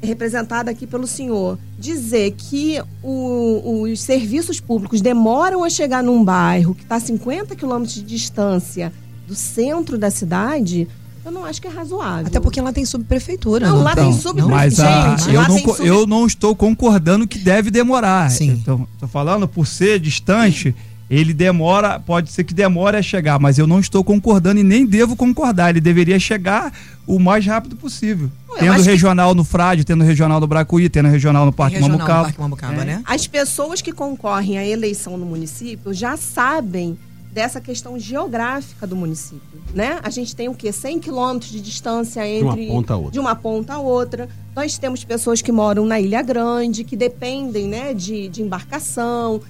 representada 0.00 0.70
aqui 0.70 0.86
pelo 0.86 1.06
senhor, 1.08 1.58
dizer 1.76 2.32
que 2.36 2.80
o- 3.02 3.82
os 3.82 4.00
serviços 4.00 4.60
públicos 4.60 5.00
demoram 5.00 5.64
a 5.64 5.70
chegar 5.70 6.02
num 6.04 6.22
bairro 6.22 6.74
que 6.74 6.82
está 6.84 6.96
a 6.96 7.00
50 7.00 7.56
quilômetros 7.56 7.94
de 7.96 8.02
distância 8.02 8.92
do 9.26 9.34
centro 9.34 9.98
da 9.98 10.10
cidade, 10.10 10.86
eu 11.28 11.32
não 11.32 11.44
acho 11.44 11.60
que 11.60 11.68
é 11.68 11.70
razoável. 11.70 12.26
Até 12.26 12.40
porque 12.40 12.60
lá 12.60 12.72
tem 12.72 12.84
subprefeitura. 12.84 13.68
Não, 13.68 13.82
lá 13.82 13.94
tem 13.94 14.04
Não? 14.04 14.12
subprefeitura. 14.12 14.54
Mas 14.56 14.80
a- 14.80 15.16
Gente, 15.16 15.34
eu, 15.34 15.40
lá 15.40 15.48
não, 15.48 15.54
tem 15.56 15.64
sub- 15.66 15.86
eu 15.86 16.06
não 16.06 16.26
estou 16.26 16.56
concordando 16.56 17.26
que 17.26 17.38
deve 17.38 17.70
demorar. 17.70 18.30
Sim. 18.30 18.50
Então, 18.50 18.86
tô 18.98 19.06
falando 19.06 19.46
por 19.46 19.66
ser 19.66 20.00
distante, 20.00 20.74
ele 21.10 21.32
demora, 21.32 21.98
pode 22.00 22.30
ser 22.32 22.44
que 22.44 22.52
demore 22.52 22.96
a 22.96 23.02
chegar, 23.02 23.38
mas 23.38 23.58
eu 23.58 23.66
não 23.66 23.80
estou 23.80 24.02
concordando 24.04 24.60
e 24.60 24.62
nem 24.62 24.84
devo 24.84 25.16
concordar. 25.16 25.70
Ele 25.70 25.80
deveria 25.80 26.18
chegar 26.18 26.72
o 27.06 27.18
mais 27.18 27.46
rápido 27.46 27.76
possível. 27.76 28.30
Ué, 28.50 28.58
tendo 28.60 28.82
regional 28.82 29.30
que... 29.30 29.36
no 29.36 29.44
Frade, 29.44 29.84
tendo 29.84 30.04
regional 30.04 30.38
no 30.40 30.46
Bracuí, 30.46 30.88
tendo 30.88 31.08
regional 31.08 31.46
no 31.46 31.52
Parque 31.52 31.76
regional 31.76 31.96
Mambucaba. 31.98 32.18
No 32.18 32.24
Parque 32.26 32.40
Mambucaba 32.40 32.82
é. 32.82 32.84
né? 32.84 33.02
As 33.06 33.26
pessoas 33.26 33.80
que 33.80 33.92
concorrem 33.92 34.58
à 34.58 34.66
eleição 34.66 35.16
no 35.16 35.24
município 35.24 35.92
já 35.94 36.16
sabem 36.16 36.98
dessa 37.32 37.60
questão 37.60 37.98
geográfica 37.98 38.86
do 38.86 38.96
município, 38.96 39.60
né? 39.74 40.00
A 40.02 40.10
gente 40.10 40.34
tem 40.34 40.48
o 40.48 40.54
quê? 40.54 40.72
100 40.72 41.00
quilômetros 41.00 41.50
de 41.50 41.60
distância 41.60 42.26
entre 42.26 42.66
de 42.66 42.70
uma 42.70 42.74
ponta 42.74 42.94
a 42.94 42.96
outra. 42.96 43.12
De 43.12 43.20
uma 43.20 43.34
ponta 43.36 43.72
a 43.74 43.78
outra. 43.78 44.28
Nós 44.56 44.78
temos 44.78 45.04
pessoas 45.04 45.42
que 45.42 45.52
moram 45.52 45.84
na 45.84 46.00
Ilha 46.00 46.22
Grande, 46.22 46.84
que 46.84 46.96
dependem, 46.96 47.68
né, 47.68 47.94
de, 47.94 48.28
de 48.28 48.42
embarcação, 48.42 49.40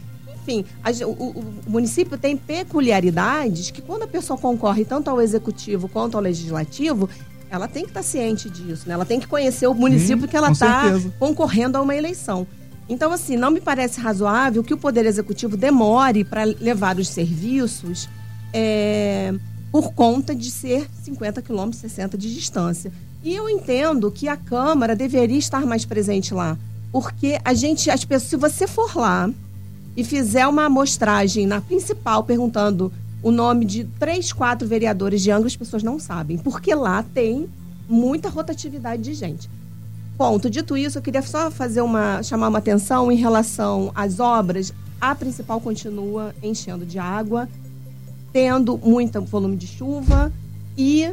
enfim, 0.49 0.65
a, 0.83 0.91
o, 1.07 1.11
o, 1.13 1.45
município 1.67 2.17
tem 2.17 2.35
peculiaridades 2.35 3.71
que 3.71 3.83
quando 3.83 4.05
a 4.05 4.07
pessoa 4.07 4.39
concorre 4.39 4.83
tanto 4.83 5.11
ao 5.11 5.21
executivo 5.21 5.89
quanto 5.89 6.17
ao 6.17 6.23
legislativo, 6.23 7.09
ela 7.51 7.69
tem 7.69 7.85
que 7.85 7.91
estar 7.91 8.03
ciente 8.03 8.49
disso, 8.49 8.89
né? 8.89 8.95
Ela 8.95 9.05
tem 9.05 9.21
que 9.21 9.27
conhecer 9.27 9.67
o 9.67 9.75
município 9.75 10.25
hum, 10.25 10.29
que 10.29 10.37
ela 10.37 10.51
está 10.51 10.85
concorrendo 11.19 11.77
a 11.77 11.83
uma 11.83 11.95
eleição. 11.95 12.47
Então, 12.89 13.13
assim, 13.13 13.37
não 13.37 13.51
me 13.51 13.61
parece 13.61 14.01
razoável 14.01 14.65
que 14.65 14.73
o 14.73 14.79
Poder 14.79 15.05
Executivo 15.05 15.57
demore 15.57 16.25
para 16.25 16.45
levar 16.45 16.99
os 16.99 17.09
serviços 17.09 18.09
é, 18.53 19.35
por 19.71 19.93
conta 19.93 20.35
de 20.35 20.51
ser 20.51 20.89
50 21.03 21.43
quilômetros, 21.43 21.81
60 21.83 22.17
de 22.17 22.35
distância. 22.35 22.91
E 23.23 23.35
eu 23.35 23.49
entendo 23.51 24.11
que 24.11 24.29
a 24.29 24.37
Câmara 24.37 24.97
deveria 24.97 25.39
estar 25.39 25.67
mais 25.67 25.85
presente 25.85 26.33
lá. 26.33 26.57
Porque 26.91 27.39
a 27.45 27.53
gente, 27.53 27.91
as 27.91 28.05
pessoas, 28.05 28.31
se 28.31 28.37
você 28.37 28.67
for 28.67 28.97
lá 28.97 29.31
e 29.95 30.03
fizer 30.03 30.47
uma 30.47 30.65
amostragem 30.65 31.47
na 31.47 31.61
principal 31.61 32.25
perguntando 32.25 32.91
o 33.23 33.31
nome 33.31 33.65
de 33.65 33.85
três, 33.99 34.33
quatro 34.33 34.67
vereadores 34.67 35.21
de 35.21 35.31
Angra, 35.31 35.49
as 35.49 35.57
pessoas 35.57 35.83
não 35.83 35.99
sabem, 35.99 36.39
porque 36.39 36.75
lá 36.75 37.03
tem 37.03 37.49
muita 37.89 38.29
rotatividade 38.29 39.03
de 39.03 39.13
gente. 39.13 39.51
Ponto. 40.19 40.51
Dito 40.51 40.77
isso, 40.77 40.99
eu 40.99 41.03
queria 41.03 41.23
só 41.23 41.49
fazer 41.49 41.81
uma 41.81 42.25
chamar 42.25 42.49
uma 42.49 42.59
atenção 42.59 43.11
em 43.13 43.15
relação 43.15 43.93
às 43.95 44.19
obras. 44.19 44.75
A 45.01 45.15
principal 45.15 45.61
continua 45.61 46.35
enchendo 46.43 46.85
de 46.85 46.99
água, 46.99 47.49
tendo 48.33 48.77
muito 48.77 49.21
volume 49.23 49.57
de 49.57 49.69
chuva 49.69 50.33
e 50.77 51.05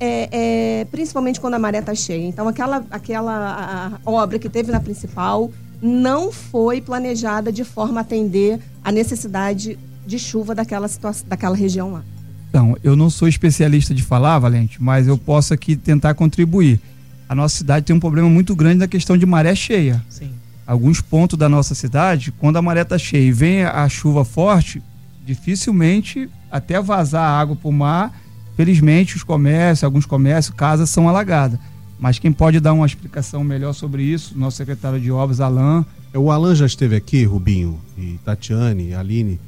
é, 0.00 0.80
é, 0.80 0.84
principalmente 0.86 1.38
quando 1.38 1.54
a 1.54 1.58
maré 1.58 1.80
está 1.80 1.94
cheia. 1.94 2.26
Então, 2.26 2.48
aquela, 2.48 2.82
aquela 2.90 4.00
obra 4.04 4.38
que 4.38 4.48
teve 4.48 4.72
na 4.72 4.80
principal 4.80 5.50
não 5.82 6.32
foi 6.32 6.80
planejada 6.80 7.52
de 7.52 7.64
forma 7.64 8.00
a 8.00 8.02
atender 8.02 8.58
a 8.82 8.90
necessidade 8.90 9.78
de 10.06 10.18
chuva 10.18 10.54
daquela 10.54 10.88
situação, 10.88 11.28
daquela 11.28 11.54
região 11.54 11.92
lá. 11.92 12.02
Então, 12.48 12.76
eu 12.82 12.96
não 12.96 13.10
sou 13.10 13.28
especialista 13.28 13.94
de 13.94 14.02
falar, 14.02 14.38
Valente, 14.38 14.82
mas 14.82 15.06
eu 15.06 15.18
posso 15.18 15.52
aqui 15.52 15.76
tentar 15.76 16.14
contribuir. 16.14 16.80
A 17.28 17.34
nossa 17.34 17.56
cidade 17.56 17.86
tem 17.86 17.96
um 17.96 18.00
problema 18.00 18.28
muito 18.28 18.54
grande 18.54 18.78
na 18.78 18.88
questão 18.88 19.16
de 19.16 19.24
maré 19.24 19.54
cheia. 19.54 20.02
Sim. 20.08 20.30
Alguns 20.66 21.00
pontos 21.00 21.38
da 21.38 21.48
nossa 21.48 21.74
cidade, 21.74 22.32
quando 22.32 22.56
a 22.56 22.62
maré 22.62 22.82
está 22.82 22.98
cheia 22.98 23.26
e 23.26 23.32
vem 23.32 23.64
a 23.64 23.88
chuva 23.88 24.24
forte, 24.24 24.82
dificilmente 25.24 26.28
até 26.50 26.80
vazar 26.80 27.28
água 27.28 27.56
para 27.56 27.68
o 27.68 27.72
mar, 27.72 28.12
felizmente 28.56 29.16
os 29.16 29.22
comércios, 29.22 29.84
alguns 29.84 30.06
comércios, 30.06 30.54
casas 30.54 30.88
são 30.90 31.08
alagadas. 31.08 31.58
Mas 31.98 32.18
quem 32.18 32.32
pode 32.32 32.60
dar 32.60 32.72
uma 32.72 32.86
explicação 32.86 33.42
melhor 33.44 33.72
sobre 33.72 34.02
isso, 34.02 34.36
nosso 34.38 34.56
secretário 34.56 35.00
de 35.00 35.10
obras, 35.10 35.40
Alain. 35.40 35.84
É, 36.12 36.18
o 36.18 36.30
Alain 36.30 36.54
já 36.54 36.66
esteve 36.66 36.96
aqui, 36.96 37.24
Rubinho, 37.24 37.80
e 37.96 38.18
Tatiane, 38.24 38.88
e 38.88 38.94
Aline, 38.94 39.40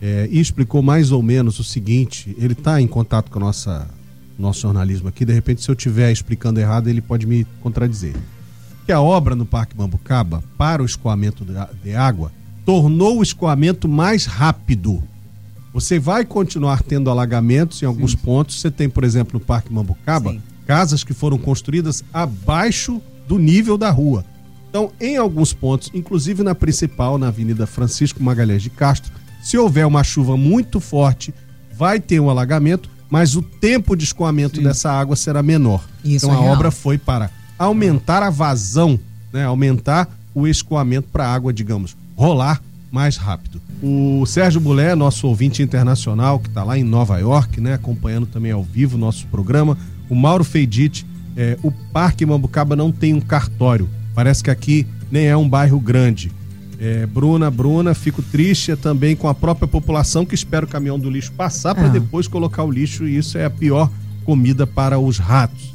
é, 0.00 0.28
e 0.30 0.38
explicou 0.38 0.82
mais 0.82 1.12
ou 1.12 1.22
menos 1.22 1.58
o 1.58 1.64
seguinte: 1.64 2.34
ele 2.38 2.52
está 2.52 2.80
em 2.80 2.86
contato 2.86 3.30
com 3.30 3.38
a 3.38 3.42
nossa 3.42 3.88
nosso 4.38 4.60
jornalismo 4.60 5.08
aqui. 5.08 5.24
De 5.24 5.32
repente, 5.32 5.62
se 5.62 5.70
eu 5.70 5.74
estiver 5.74 6.10
explicando 6.10 6.60
errado, 6.60 6.88
ele 6.88 7.00
pode 7.00 7.26
me 7.26 7.46
contradizer. 7.60 8.14
Que 8.86 8.92
a 8.92 9.00
obra 9.00 9.34
no 9.34 9.46
Parque 9.46 9.76
Mambucaba, 9.76 10.42
para 10.58 10.82
o 10.82 10.86
escoamento 10.86 11.46
de 11.82 11.94
água, 11.94 12.30
tornou 12.64 13.18
o 13.18 13.22
escoamento 13.22 13.88
mais 13.88 14.26
rápido. 14.26 15.02
Você 15.72 15.98
vai 15.98 16.24
continuar 16.24 16.82
tendo 16.82 17.10
alagamentos 17.10 17.82
em 17.82 17.86
alguns 17.86 18.12
Sim. 18.12 18.18
pontos. 18.18 18.60
Você 18.60 18.70
tem, 18.70 18.88
por 18.88 19.04
exemplo, 19.04 19.38
no 19.38 19.44
Parque 19.44 19.72
Mambucaba. 19.72 20.32
Sim 20.32 20.42
casas 20.66 21.04
que 21.04 21.14
foram 21.14 21.38
construídas 21.38 22.04
abaixo 22.12 23.00
do 23.28 23.38
nível 23.38 23.78
da 23.78 23.90
rua. 23.90 24.24
Então, 24.68 24.90
em 25.00 25.16
alguns 25.16 25.52
pontos, 25.52 25.90
inclusive 25.94 26.42
na 26.42 26.54
principal, 26.54 27.16
na 27.16 27.28
Avenida 27.28 27.66
Francisco 27.66 28.22
Magalhães 28.22 28.62
de 28.62 28.70
Castro, 28.70 29.12
se 29.42 29.56
houver 29.56 29.86
uma 29.86 30.02
chuva 30.02 30.36
muito 30.36 30.80
forte, 30.80 31.32
vai 31.72 32.00
ter 32.00 32.18
um 32.18 32.28
alagamento, 32.28 32.90
mas 33.10 33.36
o 33.36 33.42
tempo 33.42 33.96
de 33.96 34.04
escoamento 34.04 34.56
Sim. 34.56 34.62
dessa 34.62 34.90
água 34.90 35.16
será 35.16 35.42
menor. 35.42 35.84
Isso 36.04 36.26
então, 36.26 36.36
é 36.36 36.38
a 36.38 36.42
real. 36.42 36.54
obra 36.54 36.70
foi 36.70 36.98
para 36.98 37.30
aumentar 37.58 38.22
a 38.22 38.30
vazão, 38.30 38.98
né? 39.32 39.44
aumentar 39.44 40.08
o 40.34 40.46
escoamento 40.46 41.08
para 41.12 41.26
a 41.26 41.32
água, 41.32 41.52
digamos, 41.52 41.96
rolar 42.16 42.60
mais 42.90 43.16
rápido. 43.16 43.60
O 43.82 44.24
Sérgio 44.24 44.60
Bulé, 44.60 44.94
nosso 44.94 45.26
ouvinte 45.26 45.62
internacional, 45.62 46.38
que 46.38 46.48
está 46.48 46.62
lá 46.62 46.78
em 46.78 46.84
Nova 46.84 47.18
York, 47.18 47.60
né, 47.60 47.74
acompanhando 47.74 48.26
também 48.26 48.52
ao 48.52 48.62
vivo 48.62 48.96
nosso 48.96 49.26
programa, 49.26 49.76
o 50.08 50.14
Mauro 50.14 50.44
Feidite, 50.44 51.04
é, 51.36 51.58
o 51.62 51.72
Parque 51.72 52.24
Mambucaba 52.24 52.76
não 52.76 52.92
tem 52.92 53.12
um 53.12 53.20
cartório. 53.20 53.88
Parece 54.14 54.44
que 54.44 54.50
aqui 54.50 54.86
nem 55.10 55.26
é 55.26 55.36
um 55.36 55.48
bairro 55.48 55.80
grande. 55.80 56.30
É, 56.84 57.06
Bruna, 57.06 57.50
Bruna, 57.50 57.94
fico 57.94 58.20
triste 58.20 58.76
também 58.76 59.16
com 59.16 59.26
a 59.26 59.34
própria 59.34 59.66
população 59.66 60.26
que 60.26 60.34
espera 60.34 60.66
o 60.66 60.68
caminhão 60.68 60.98
do 60.98 61.08
lixo 61.08 61.32
passar 61.32 61.74
para 61.74 61.86
ah. 61.86 61.88
depois 61.88 62.28
colocar 62.28 62.62
o 62.62 62.70
lixo 62.70 63.08
e 63.08 63.16
isso 63.16 63.38
é 63.38 63.46
a 63.46 63.50
pior 63.50 63.90
comida 64.22 64.66
para 64.66 64.98
os 64.98 65.16
ratos. 65.16 65.74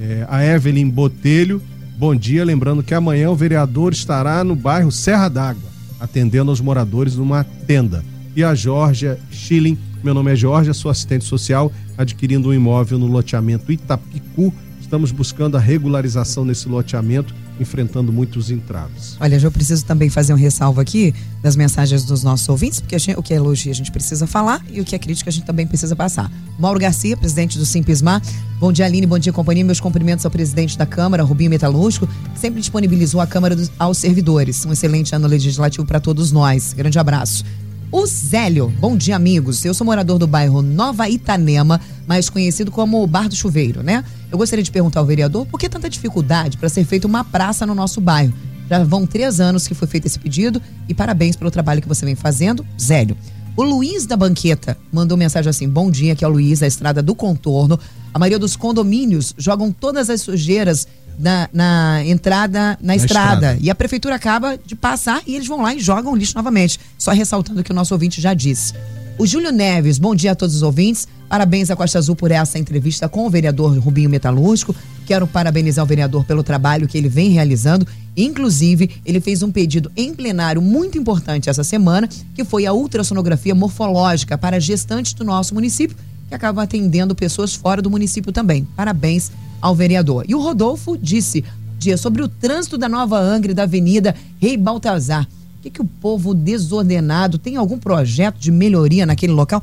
É, 0.00 0.26
a 0.28 0.44
Evelyn 0.44 0.90
Botelho, 0.90 1.62
bom 1.96 2.12
dia, 2.12 2.44
lembrando 2.44 2.82
que 2.82 2.92
amanhã 2.92 3.30
o 3.30 3.36
vereador 3.36 3.92
estará 3.92 4.42
no 4.42 4.56
bairro 4.56 4.90
Serra 4.90 5.28
d'Água, 5.28 5.70
atendendo 6.00 6.50
aos 6.50 6.60
moradores 6.60 7.14
numa 7.14 7.44
tenda. 7.44 8.04
E 8.34 8.42
a 8.42 8.52
Georgia 8.52 9.16
Schilling, 9.30 9.78
meu 10.02 10.12
nome 10.12 10.32
é 10.32 10.36
Jorge, 10.36 10.74
sou 10.74 10.90
assistente 10.90 11.24
social, 11.24 11.70
adquirindo 11.96 12.48
um 12.48 12.54
imóvel 12.54 12.98
no 12.98 13.06
loteamento 13.06 13.70
Itapicu. 13.70 14.52
Estamos 14.80 15.12
buscando 15.12 15.56
a 15.56 15.60
regularização 15.60 16.44
nesse 16.44 16.68
loteamento, 16.68 17.32
enfrentando 17.60 18.12
muitos 18.12 18.50
entraves. 18.50 19.16
Olha, 19.20 19.36
eu 19.40 19.50
preciso 19.50 19.84
também 19.84 20.08
fazer 20.08 20.32
um 20.32 20.36
ressalvo 20.36 20.80
aqui 20.80 21.14
das 21.42 21.56
mensagens 21.56 22.04
dos 22.04 22.22
nossos 22.22 22.48
ouvintes, 22.48 22.80
porque 22.80 22.98
gente, 22.98 23.18
o 23.18 23.22
que 23.22 23.32
é 23.32 23.36
elogio 23.36 23.70
a 23.70 23.74
gente 23.74 23.90
precisa 23.92 24.26
falar 24.26 24.64
e 24.70 24.80
o 24.80 24.84
que 24.84 24.94
é 24.94 24.98
crítica 24.98 25.30
a 25.30 25.32
gente 25.32 25.44
também 25.44 25.66
precisa 25.66 25.94
passar. 25.94 26.30
Mauro 26.58 26.78
Garcia, 26.80 27.16
presidente 27.16 27.58
do 27.58 27.64
Simpismar. 27.64 28.22
Bom 28.58 28.72
dia, 28.72 28.84
Aline. 28.84 29.06
Bom 29.06 29.18
dia, 29.18 29.32
companhia. 29.32 29.64
Meus 29.64 29.80
cumprimentos 29.80 30.24
ao 30.24 30.30
presidente 30.30 30.76
da 30.76 30.86
Câmara, 30.86 31.22
Rubinho 31.22 31.50
Metalúrgico, 31.50 32.06
que 32.06 32.38
sempre 32.38 32.60
disponibilizou 32.60 33.20
a 33.20 33.26
Câmara 33.26 33.54
dos, 33.54 33.70
aos 33.78 33.98
servidores. 33.98 34.64
Um 34.66 34.72
excelente 34.72 35.14
ano 35.14 35.28
legislativo 35.28 35.86
para 35.86 36.00
todos 36.00 36.32
nós. 36.32 36.72
Grande 36.72 36.98
abraço. 36.98 37.44
O 37.90 38.04
Zélio, 38.04 38.68
bom 38.78 38.94
dia, 38.98 39.16
amigos. 39.16 39.64
Eu 39.64 39.72
sou 39.72 39.86
morador 39.86 40.18
do 40.18 40.26
bairro 40.26 40.60
Nova 40.60 41.08
Itanema, 41.08 41.80
mais 42.06 42.28
conhecido 42.28 42.70
como 42.70 43.06
Bar 43.06 43.30
do 43.30 43.34
Chuveiro, 43.34 43.82
né? 43.82 44.04
Eu 44.30 44.36
gostaria 44.36 44.62
de 44.62 44.70
perguntar 44.70 45.00
ao 45.00 45.06
vereador 45.06 45.46
por 45.46 45.58
que 45.58 45.70
tanta 45.70 45.88
dificuldade 45.88 46.58
para 46.58 46.68
ser 46.68 46.84
feita 46.84 47.06
uma 47.06 47.24
praça 47.24 47.64
no 47.64 47.74
nosso 47.74 47.98
bairro. 47.98 48.34
Já 48.68 48.84
vão 48.84 49.06
três 49.06 49.40
anos 49.40 49.66
que 49.66 49.74
foi 49.74 49.88
feito 49.88 50.04
esse 50.04 50.18
pedido 50.18 50.60
e 50.86 50.92
parabéns 50.92 51.34
pelo 51.34 51.50
trabalho 51.50 51.80
que 51.80 51.88
você 51.88 52.04
vem 52.04 52.14
fazendo, 52.14 52.64
Zélio. 52.78 53.16
O 53.56 53.62
Luiz 53.62 54.04
da 54.04 54.18
Banqueta 54.18 54.76
mandou 54.92 55.16
mensagem 55.16 55.48
assim: 55.48 55.66
Bom 55.66 55.90
dia, 55.90 56.12
aqui 56.12 56.22
é 56.22 56.28
o 56.28 56.30
Luiz, 56.30 56.60
da 56.60 56.66
Estrada 56.66 57.02
do 57.02 57.14
Contorno. 57.14 57.80
A 58.12 58.18
maioria 58.18 58.38
dos 58.38 58.54
condomínios 58.54 59.34
jogam 59.38 59.72
todas 59.72 60.10
as 60.10 60.20
sujeiras 60.20 60.86
na, 61.18 61.48
na 61.52 62.04
entrada 62.04 62.58
na, 62.58 62.78
na 62.80 62.96
estrada. 62.96 63.34
estrada. 63.34 63.58
E 63.60 63.70
a 63.70 63.74
prefeitura 63.74 64.14
acaba 64.14 64.56
de 64.56 64.76
passar 64.76 65.22
e 65.26 65.34
eles 65.34 65.48
vão 65.48 65.62
lá 65.62 65.74
e 65.74 65.80
jogam 65.80 66.12
o 66.12 66.16
lixo 66.16 66.34
novamente. 66.36 66.78
Só 66.96 67.10
ressaltando 67.10 67.60
o 67.60 67.64
que 67.64 67.72
o 67.72 67.74
nosso 67.74 67.92
ouvinte 67.94 68.20
já 68.20 68.32
disse. 68.34 68.74
O 69.18 69.26
Júlio 69.26 69.50
Neves, 69.50 69.98
bom 69.98 70.14
dia 70.14 70.32
a 70.32 70.34
todos 70.34 70.54
os 70.54 70.62
ouvintes. 70.62 71.08
Parabéns 71.28 71.70
à 71.70 71.76
Costa 71.76 71.98
Azul 71.98 72.14
por 72.14 72.30
essa 72.30 72.58
entrevista 72.58 73.08
com 73.08 73.26
o 73.26 73.30
vereador 73.30 73.76
Rubinho 73.78 74.08
Metalúrgico. 74.08 74.74
Quero 75.06 75.26
parabenizar 75.26 75.84
o 75.84 75.88
vereador 75.88 76.24
pelo 76.24 76.44
trabalho 76.44 76.86
que 76.86 76.96
ele 76.96 77.08
vem 77.08 77.30
realizando. 77.30 77.86
Inclusive, 78.16 79.00
ele 79.04 79.20
fez 79.20 79.42
um 79.42 79.50
pedido 79.50 79.90
em 79.96 80.14
plenário 80.14 80.62
muito 80.62 80.96
importante 80.96 81.50
essa 81.50 81.64
semana, 81.64 82.08
que 82.34 82.44
foi 82.44 82.64
a 82.64 82.72
ultrassonografia 82.72 83.54
morfológica 83.54 84.38
para 84.38 84.60
gestantes 84.60 85.12
do 85.14 85.24
nosso 85.24 85.52
município, 85.52 85.96
que 86.28 86.34
acaba 86.34 86.62
atendendo 86.62 87.14
pessoas 87.14 87.54
fora 87.54 87.82
do 87.82 87.90
município 87.90 88.32
também. 88.32 88.66
Parabéns 88.76 89.32
ao 89.60 89.74
vereador. 89.74 90.24
E 90.28 90.34
o 90.34 90.40
Rodolfo 90.40 90.96
disse 90.96 91.44
dia 91.78 91.96
sobre 91.96 92.22
o 92.22 92.28
trânsito 92.28 92.76
da 92.76 92.88
Nova 92.88 93.18
Angra 93.18 93.54
da 93.54 93.62
Avenida 93.62 94.14
Rei 94.40 94.56
Baltazar. 94.56 95.26
O 95.58 95.62
que, 95.62 95.70
que 95.70 95.82
o 95.82 95.84
povo 95.84 96.34
desordenado 96.34 97.38
tem 97.38 97.56
algum 97.56 97.78
projeto 97.78 98.38
de 98.38 98.50
melhoria 98.50 99.04
naquele 99.04 99.32
local? 99.32 99.62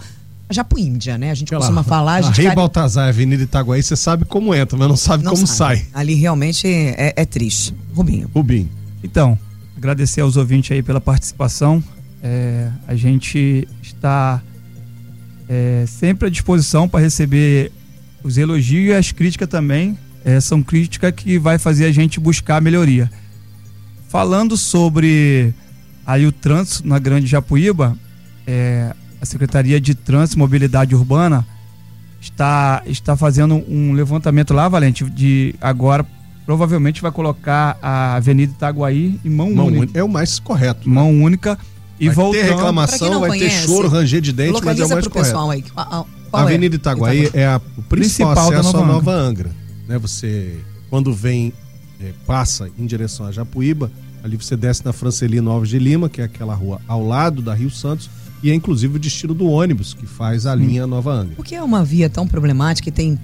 Japuíndia, 0.49 1.17
né? 1.17 1.31
A 1.31 1.33
gente 1.33 1.49
Pela, 1.49 1.61
costuma 1.61 1.83
falar. 1.83 2.15
A, 2.15 2.21
gente 2.21 2.39
a 2.39 2.43
Rei 2.43 2.55
Baltazar, 2.55 3.09
Avenida 3.09 3.43
Itaguaí, 3.43 3.81
você 3.81 3.95
sabe 3.95 4.25
como 4.25 4.53
entra, 4.53 4.77
mas 4.77 4.87
não 4.87 4.97
sabe 4.97 5.23
não 5.23 5.33
como 5.33 5.47
sabe. 5.47 5.79
sai. 5.79 5.87
Ali 5.93 6.13
realmente 6.13 6.67
é, 6.67 7.13
é, 7.15 7.25
triste. 7.25 7.73
Rubinho. 7.93 8.29
Rubinho. 8.33 8.69
Então, 9.03 9.37
agradecer 9.75 10.21
aos 10.21 10.37
ouvintes 10.37 10.71
aí 10.71 10.83
pela 10.83 11.01
participação. 11.01 11.83
é, 12.21 12.69
a 12.87 12.95
gente 12.95 13.67
está 13.81 14.41
é, 15.47 15.85
sempre 15.87 16.27
à 16.27 16.31
disposição 16.31 16.87
para 16.87 16.99
receber 16.99 17.71
os 18.25 18.39
elogios 18.39 18.89
e 18.89 18.93
as 18.93 19.11
críticas 19.11 19.47
também. 19.47 19.95
É, 20.23 20.39
são 20.39 20.63
críticas 20.63 21.11
que 21.11 21.37
vai 21.37 21.59
fazer 21.59 21.85
a 21.85 21.91
gente 21.91 22.19
buscar 22.19 22.59
melhoria. 22.59 23.11
Falando 24.09 24.57
sobre 24.57 25.53
aí 26.03 26.25
o 26.25 26.31
trânsito 26.31 26.87
na 26.87 26.97
Grande 26.97 27.27
Japuíba, 27.27 27.95
é, 28.47 28.91
a 29.21 29.25
Secretaria 29.25 29.79
de 29.79 29.93
Trânsito 29.93 30.37
e 30.37 30.39
Mobilidade 30.39 30.95
Urbana 30.95 31.45
está, 32.19 32.81
está 32.87 33.15
fazendo 33.15 33.63
um 33.69 33.93
levantamento 33.93 34.51
lá, 34.51 34.67
Valente, 34.67 35.03
de 35.03 35.53
agora 35.61 36.03
provavelmente 36.43 37.03
vai 37.03 37.11
colocar 37.11 37.77
a 37.79 38.15
Avenida 38.15 38.51
Itaguaí 38.51 39.19
em 39.23 39.29
mão, 39.29 39.53
mão 39.53 39.67
única. 39.67 39.99
É 39.99 40.03
o 40.03 40.09
mais 40.09 40.39
correto. 40.39 40.89
Né? 40.89 40.95
Mão 40.95 41.11
única. 41.21 41.57
E 41.99 42.07
vai 42.07 42.15
voltando. 42.15 42.41
ter 42.41 42.49
reclamação, 42.49 43.19
vai 43.19 43.29
conhece, 43.29 43.61
ter 43.61 43.67
choro, 43.67 43.87
ranger 43.87 44.21
de 44.21 44.33
dente, 44.33 44.59
mas 44.63 44.79
é 44.79 44.85
o 44.85 44.89
mais 44.89 45.07
correto. 45.07 45.51
Aí, 45.51 45.63
qual 46.35 46.45
a 46.45 46.49
Avenida 46.49 46.75
Itaguaí, 46.75 47.23
Itaguaí 47.23 47.41
é 47.41 47.47
a, 47.47 47.61
o 47.77 47.81
principal, 47.81 48.33
principal 48.33 48.59
acesso 48.59 48.77
à 48.77 48.85
Nova 48.85 49.11
Angra. 49.11 49.51
Né? 49.87 49.97
Você, 49.97 50.59
quando 50.89 51.13
vem, 51.13 51.53
é, 52.01 52.11
passa 52.25 52.69
em 52.77 52.85
direção 52.85 53.25
a 53.25 53.31
Japuíba, 53.31 53.91
ali 54.23 54.37
você 54.37 54.55
desce 54.55 54.83
na 54.83 54.91
Francelino 54.91 55.49
Alves 55.51 55.69
de 55.69 55.79
Lima, 55.79 56.09
que 56.09 56.21
é 56.21 56.25
aquela 56.25 56.53
rua 56.53 56.81
ao 56.87 57.05
lado 57.05 57.41
da 57.41 57.53
Rio 57.53 57.69
Santos, 57.69 58.09
e 58.43 58.51
é 58.51 58.53
inclusive 58.53 58.95
o 58.95 58.99
destino 58.99 59.33
do 59.33 59.47
ônibus 59.47 59.93
que 59.93 60.05
faz 60.05 60.45
a 60.45 60.53
linha 60.53 60.85
Nova 60.85 61.13
Angra. 61.13 61.35
Por 61.35 61.45
que 61.45 61.55
é 61.55 61.63
uma 61.63 61.83
via 61.83 62.09
tão 62.09 62.27
problemática 62.27 62.89
e 62.89 62.91
tem 62.91 63.19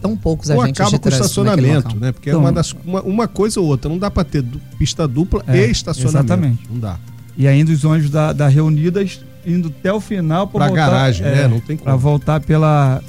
tão 0.00 0.16
poucos 0.16 0.50
ou 0.50 0.60
agentes 0.60 0.80
acaba 0.80 0.98
com 0.98 1.08
o 1.08 1.12
estacionamento, 1.12 1.96
né? 1.98 2.12
Porque 2.12 2.28
é 2.28 2.32
então, 2.32 2.42
é 2.42 2.44
uma, 2.44 2.52
das, 2.52 2.72
uma, 2.84 3.02
uma, 3.02 3.28
coisa 3.28 3.60
ou 3.60 3.66
outra. 3.66 3.88
Não 3.88 3.98
dá 3.98 4.10
para 4.10 4.24
ter 4.24 4.44
pista 4.76 5.06
dupla 5.06 5.44
é, 5.46 5.66
e 5.66 5.70
estacionamento. 5.70 6.32
Exatamente. 6.32 6.68
Não 6.68 6.78
dá. 6.78 6.98
E 7.36 7.46
ainda 7.46 7.72
os 7.72 7.84
ônibus 7.84 8.10
da, 8.10 8.32
da 8.32 8.48
Reunidas 8.48 9.20
indo 9.46 9.68
até 9.68 9.92
o 9.92 10.00
final 10.00 10.46
para 10.46 10.66
voltar. 10.66 10.90
garagem, 10.90 11.26
é, 11.26 11.34
né? 11.34 11.48
Não 11.48 11.60
tem. 11.60 11.76
Para 11.76 11.96
voltar 11.96 12.40
pela, 12.40 13.02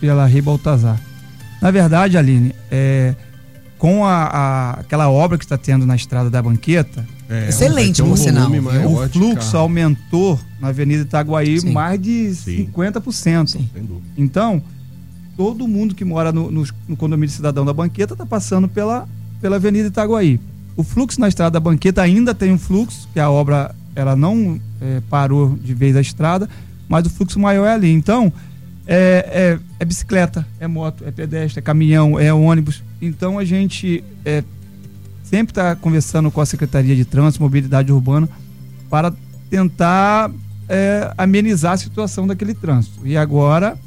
pela 0.00 0.26
Rei 0.26 0.40
Baltazar. 0.40 1.00
Na 1.60 1.70
verdade, 1.70 2.18
Aline, 2.18 2.54
é, 2.70 3.14
com 3.78 4.04
a, 4.04 4.24
a, 4.24 4.70
aquela 4.80 5.10
obra 5.10 5.38
que 5.38 5.44
está 5.44 5.58
tendo 5.58 5.84
na 5.86 5.96
estrada 5.96 6.30
da 6.30 6.42
banqueta. 6.42 7.04
É, 7.28 7.48
Excelente, 7.48 8.02
um 8.02 8.10
por 8.10 8.18
sinal. 8.18 8.50
O 8.86 9.08
fluxo 9.08 9.56
aumentou 9.56 10.38
na 10.60 10.68
Avenida 10.68 11.02
Itaguaí 11.02 11.60
Sim. 11.60 11.72
mais 11.72 12.00
de 12.00 12.34
Sim. 12.34 12.68
50%. 12.74 13.48
Sim. 13.48 13.68
Então, 14.16 14.62
todo 15.36 15.66
mundo 15.66 15.94
que 15.94 16.04
mora 16.04 16.30
no, 16.30 16.50
no, 16.50 16.64
no 16.86 16.96
condomínio 16.96 17.34
Cidadão 17.34 17.64
da 17.64 17.72
Banqueta 17.72 18.14
está 18.14 18.26
passando 18.26 18.68
pela, 18.68 19.08
pela 19.40 19.56
Avenida 19.56 19.88
Itaguaí. 19.88 20.38
O 20.76 20.82
fluxo 20.82 21.20
na 21.20 21.28
estrada 21.28 21.52
da 21.52 21.60
Banqueta 21.60 22.02
ainda 22.02 22.34
tem 22.34 22.52
um 22.52 22.58
fluxo, 22.58 23.08
que 23.12 23.20
a 23.20 23.30
obra 23.30 23.74
ela 23.94 24.16
não 24.16 24.60
é, 24.80 25.00
parou 25.08 25.56
de 25.56 25.74
vez 25.74 25.96
a 25.96 26.00
estrada, 26.00 26.48
mas 26.88 27.06
o 27.06 27.10
fluxo 27.10 27.38
maior 27.38 27.66
é 27.66 27.72
ali. 27.72 27.90
Então, 27.90 28.32
é, 28.86 29.58
é, 29.58 29.58
é, 29.80 29.84
bicicleta, 29.84 30.46
é 30.58 30.66
moto, 30.66 31.04
é 31.06 31.10
pedestre, 31.10 31.60
é 31.60 31.62
caminhão, 31.62 32.18
é 32.18 32.32
ônibus. 32.32 32.82
Então, 33.00 33.38
a 33.38 33.44
gente 33.44 34.02
é, 34.24 34.42
sempre 35.22 35.52
está 35.52 35.76
conversando 35.76 36.30
com 36.30 36.40
a 36.40 36.46
Secretaria 36.46 36.96
de 36.96 37.04
Trânsito 37.04 37.42
Mobilidade 37.42 37.92
Urbana 37.92 38.28
para 38.90 39.12
tentar 39.48 40.30
é, 40.68 41.12
amenizar 41.16 41.72
a 41.72 41.76
situação 41.76 42.26
daquele 42.26 42.54
trânsito. 42.54 43.06
E 43.06 43.16
agora 43.16 43.78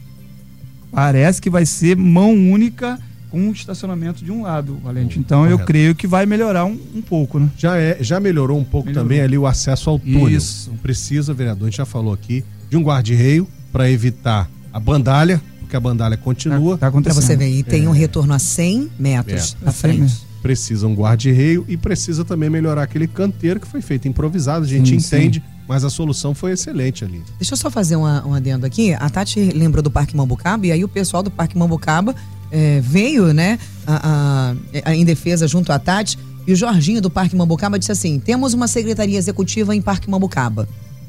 parece 0.91 1.41
que 1.41 1.49
vai 1.49 1.65
ser 1.65 1.97
mão 1.97 2.31
única 2.31 2.99
com 3.29 3.39
um 3.39 3.51
estacionamento 3.51 4.23
de 4.23 4.31
um 4.31 4.43
lado, 4.43 4.77
Valente. 4.83 5.19
Então 5.19 5.43
Correto. 5.43 5.61
eu 5.61 5.65
creio 5.65 5.95
que 5.95 6.07
vai 6.07 6.25
melhorar 6.25 6.65
um, 6.65 6.79
um, 6.95 7.01
pouco, 7.01 7.39
né? 7.39 7.49
Já, 7.57 7.77
é, 7.77 7.97
já 8.01 8.19
melhorou 8.19 8.57
um 8.57 8.63
pouco 8.63 8.88
melhorou. 8.88 9.07
também 9.07 9.21
ali 9.21 9.38
o 9.38 9.45
acesso 9.45 9.89
ao 9.89 9.99
túnel. 9.99 10.29
Isso. 10.29 10.69
Não 10.69 10.77
precisa, 10.77 11.33
vereador, 11.33 11.67
a 11.67 11.69
gente 11.69 11.77
já 11.77 11.85
falou 11.85 12.13
aqui, 12.13 12.43
de 12.69 12.77
um 12.77 12.83
guarda-reio 12.83 13.47
para 13.71 13.89
evitar 13.89 14.49
a 14.71 14.79
bandalha, 14.79 15.41
porque 15.59 15.75
a 15.75 15.79
bandalha 15.79 16.17
continua. 16.17 16.77
Tá, 16.77 16.91
tá 16.91 17.01
para 17.01 17.13
você 17.13 17.35
ver, 17.35 17.49
e 17.49 17.63
tem 17.63 17.85
é. 17.85 17.89
um 17.89 17.91
retorno 17.93 18.33
a 18.33 18.39
100 18.39 18.91
metros 18.97 19.57
é. 19.65 19.69
à 19.69 19.71
frente. 19.71 20.25
Precisa 20.41 20.88
um 20.88 20.93
guarda-reio 20.93 21.65
e 21.67 21.75
precisa 21.75 22.23
também 22.23 22.49
melhorar 22.49 22.83
aquele 22.83 23.07
canteiro 23.07 23.59
que 23.59 23.67
foi 23.67 23.81
feito 23.81 24.07
improvisado, 24.07 24.63
a 24.63 24.67
gente 24.67 24.89
sim, 24.89 24.95
entende. 24.95 25.39
Sim 25.39 25.55
mas 25.67 25.83
a 25.83 25.89
solução 25.89 26.35
foi 26.35 26.51
excelente 26.51 27.03
ali. 27.03 27.23
Deixa 27.39 27.53
eu 27.53 27.57
só 27.57 27.69
fazer 27.69 27.95
uma, 27.95 28.25
um 28.25 28.33
adendo 28.33 28.65
aqui. 28.65 28.93
A 28.93 29.09
Tati 29.09 29.39
lembrou 29.39 29.81
do 29.81 29.89
Parque 29.89 30.15
Mambucaba 30.15 30.65
e 30.67 30.71
aí 30.71 30.83
o 30.83 30.88
pessoal 30.88 31.23
do 31.23 31.31
Parque 31.31 31.57
Mambucaba 31.57 32.15
é, 32.51 32.79
veio, 32.81 33.34
né, 33.34 33.60
a, 33.86 34.53
a, 34.84 34.89
a, 34.89 34.95
em 34.95 35.05
defesa 35.05 35.47
junto 35.47 35.71
à 35.71 35.79
Tati. 35.79 36.17
E 36.47 36.53
o 36.53 36.55
Jorginho 36.55 37.01
do 37.01 37.10
Parque 37.10 37.36
Mambucaba 37.36 37.79
disse 37.79 37.91
assim: 37.91 38.19
temos 38.19 38.53
uma 38.53 38.67
secretaria 38.67 39.17
executiva 39.17 39.75
em 39.75 39.81
Parque 39.81 40.10
Mambucaba. 40.10 40.67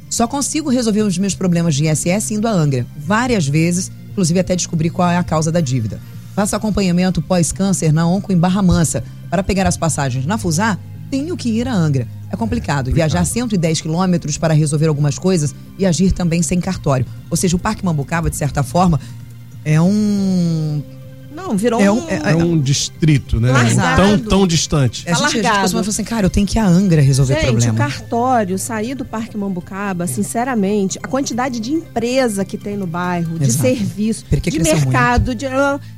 Só 0.08 0.26
consigo 0.26 0.70
resolver 0.70 1.02
os 1.02 1.18
meus 1.18 1.34
problemas 1.34 1.74
de 1.74 1.86
ISS 1.86 2.30
indo 2.30 2.46
a 2.46 2.52
Angra. 2.52 2.86
Várias 2.96 3.46
vezes, 3.46 3.90
inclusive 4.10 4.38
até 4.38 4.54
descobrir 4.54 4.90
qual 4.90 5.10
é 5.10 5.16
a 5.16 5.24
causa 5.24 5.50
da 5.50 5.60
dívida. 5.60 6.00
Faço 6.34 6.54
acompanhamento 6.54 7.20
pós-câncer 7.20 7.92
na 7.92 8.06
Onco 8.06 8.32
em 8.32 8.36
Barra 8.36 8.62
Mansa. 8.62 9.02
Para 9.28 9.42
pegar 9.42 9.66
as 9.66 9.76
passagens 9.76 10.24
na 10.26 10.38
Fusar, 10.38 10.78
tenho 11.10 11.36
que 11.36 11.48
ir 11.48 11.66
a 11.66 11.74
Angra. 11.74 12.06
É 12.30 12.36
complicado. 12.36 12.92
Viajar 12.92 13.24
110 13.24 13.80
quilômetros 13.80 14.38
para 14.38 14.54
resolver 14.54 14.86
algumas 14.86 15.18
coisas 15.18 15.54
e 15.78 15.86
agir 15.86 16.12
também 16.12 16.42
sem 16.42 16.60
cartório. 16.60 17.06
Ou 17.30 17.36
seja, 17.36 17.56
o 17.56 17.58
Parque 17.58 17.84
Mambucaba, 17.84 18.30
de 18.30 18.36
certa 18.36 18.62
forma, 18.62 19.00
é 19.64 19.80
um 19.80 20.82
não, 21.36 21.54
virou 21.54 21.78
é 21.78 21.92
um, 21.92 22.08
é, 22.08 22.32
é 22.32 22.34
um 22.34 22.58
distrito, 22.58 23.38
né? 23.38 23.52
Tão, 23.94 24.18
tão 24.18 24.46
distante. 24.46 25.04
É, 25.06 25.12
a 25.12 25.14
gente, 25.14 25.24
a 25.24 25.42
gente 25.42 25.60
costuma 25.60 25.82
falar 25.82 25.90
assim, 25.90 26.04
cara, 26.04 26.26
eu 26.26 26.30
tenho 26.30 26.46
que 26.46 26.56
ir 26.56 26.60
a 26.60 26.66
Angra 26.66 27.02
resolver 27.02 27.34
gente, 27.34 27.46
problema. 27.46 27.74
o 27.74 27.76
cartório, 27.76 28.58
sair 28.58 28.94
do 28.94 29.04
Parque 29.04 29.36
Mambucaba, 29.36 30.06
sinceramente, 30.06 30.98
a 31.02 31.06
quantidade 31.06 31.60
de 31.60 31.74
empresa 31.74 32.42
que 32.42 32.56
tem 32.56 32.74
no 32.74 32.86
bairro, 32.86 33.36
Exato. 33.36 33.44
de 33.44 33.52
serviço, 33.52 34.24
de 34.30 34.58
mercado, 34.58 35.34
de, 35.34 35.46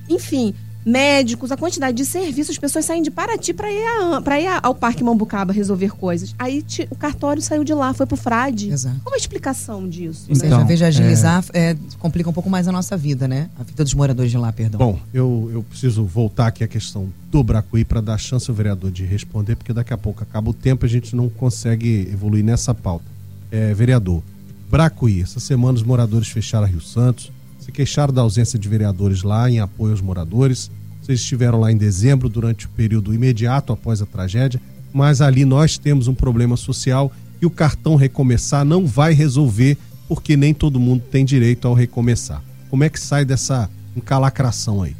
enfim, 0.08 0.52
médicos, 0.88 1.52
a 1.52 1.56
quantidade 1.56 1.96
de 1.96 2.06
serviços, 2.06 2.52
as 2.52 2.58
pessoas 2.58 2.84
saem 2.84 3.02
de 3.02 3.10
Paraty 3.10 3.52
para 3.52 3.70
ir, 3.70 3.84
a, 3.84 4.40
ir 4.40 4.60
ao 4.62 4.74
Parque 4.74 5.04
Mambucaba 5.04 5.52
resolver 5.52 5.90
coisas. 5.90 6.34
Aí 6.38 6.64
o 6.90 6.96
cartório 6.96 7.42
saiu 7.42 7.62
de 7.62 7.74
lá, 7.74 7.92
foi 7.92 8.06
pro 8.06 8.16
Frade. 8.16 8.70
Exato. 8.70 8.98
Qual 9.04 9.14
a 9.14 9.18
explicação 9.18 9.86
disso? 9.86 10.26
Ou 10.28 10.34
seja, 10.34 10.58
né? 10.58 10.64
veja, 10.64 10.86
agilizar 10.86 11.44
é... 11.52 11.70
É, 11.70 11.76
complica 11.98 12.30
um 12.30 12.32
pouco 12.32 12.48
mais 12.48 12.66
a 12.66 12.72
nossa 12.72 12.96
vida, 12.96 13.28
né? 13.28 13.50
A 13.58 13.62
vida 13.62 13.84
dos 13.84 13.92
moradores 13.92 14.30
de 14.30 14.38
lá, 14.38 14.50
perdão. 14.50 14.78
Bom, 14.78 14.98
eu, 15.12 15.50
eu 15.52 15.62
preciso 15.62 16.04
voltar 16.04 16.46
aqui 16.46 16.64
à 16.64 16.68
questão 16.68 17.08
do 17.30 17.42
Bracuí 17.42 17.84
para 17.84 18.00
dar 18.00 18.16
chance 18.16 18.50
ao 18.50 18.56
vereador 18.56 18.90
de 18.90 19.04
responder, 19.04 19.56
porque 19.56 19.74
daqui 19.74 19.92
a 19.92 19.98
pouco 19.98 20.22
acaba 20.22 20.48
o 20.48 20.54
tempo 20.54 20.84
e 20.84 20.86
a 20.86 20.90
gente 20.90 21.14
não 21.14 21.28
consegue 21.28 22.08
evoluir 22.10 22.42
nessa 22.42 22.74
pauta. 22.74 23.04
É, 23.50 23.74
vereador, 23.74 24.22
Bracuí, 24.70 25.20
essa 25.20 25.40
semana 25.40 25.74
os 25.74 25.82
moradores 25.82 26.28
fecharam 26.28 26.64
a 26.64 26.68
Rio 26.68 26.80
Santos, 26.80 27.30
se 27.60 27.70
queixaram 27.70 28.14
da 28.14 28.22
ausência 28.22 28.58
de 28.58 28.66
vereadores 28.66 29.22
lá 29.22 29.50
em 29.50 29.60
apoio 29.60 29.92
aos 29.92 30.00
moradores. 30.00 30.70
Vocês 31.08 31.20
estiveram 31.20 31.58
lá 31.58 31.72
em 31.72 31.76
dezembro, 31.78 32.28
durante 32.28 32.66
o 32.66 32.68
período 32.68 33.14
imediato 33.14 33.72
após 33.72 34.02
a 34.02 34.04
tragédia, 34.04 34.60
mas 34.92 35.22
ali 35.22 35.42
nós 35.42 35.78
temos 35.78 36.06
um 36.06 36.12
problema 36.12 36.54
social 36.54 37.10
e 37.40 37.46
o 37.46 37.50
cartão 37.50 37.96
recomeçar 37.96 38.62
não 38.62 38.86
vai 38.86 39.14
resolver, 39.14 39.78
porque 40.06 40.36
nem 40.36 40.52
todo 40.52 40.78
mundo 40.78 41.02
tem 41.10 41.24
direito 41.24 41.66
ao 41.66 41.72
recomeçar. 41.72 42.42
Como 42.68 42.84
é 42.84 42.90
que 42.90 43.00
sai 43.00 43.24
dessa 43.24 43.70
encalacração 43.96 44.82
aí? 44.82 44.94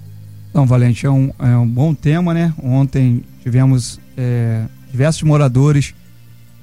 Então, 0.49 0.64
Valente, 0.64 1.05
é 1.05 1.11
um, 1.11 1.31
é 1.38 1.55
um 1.59 1.68
bom 1.68 1.92
tema, 1.92 2.33
né? 2.33 2.55
Ontem 2.62 3.23
tivemos 3.42 4.01
é, 4.16 4.64
diversos 4.90 5.25
moradores 5.25 5.92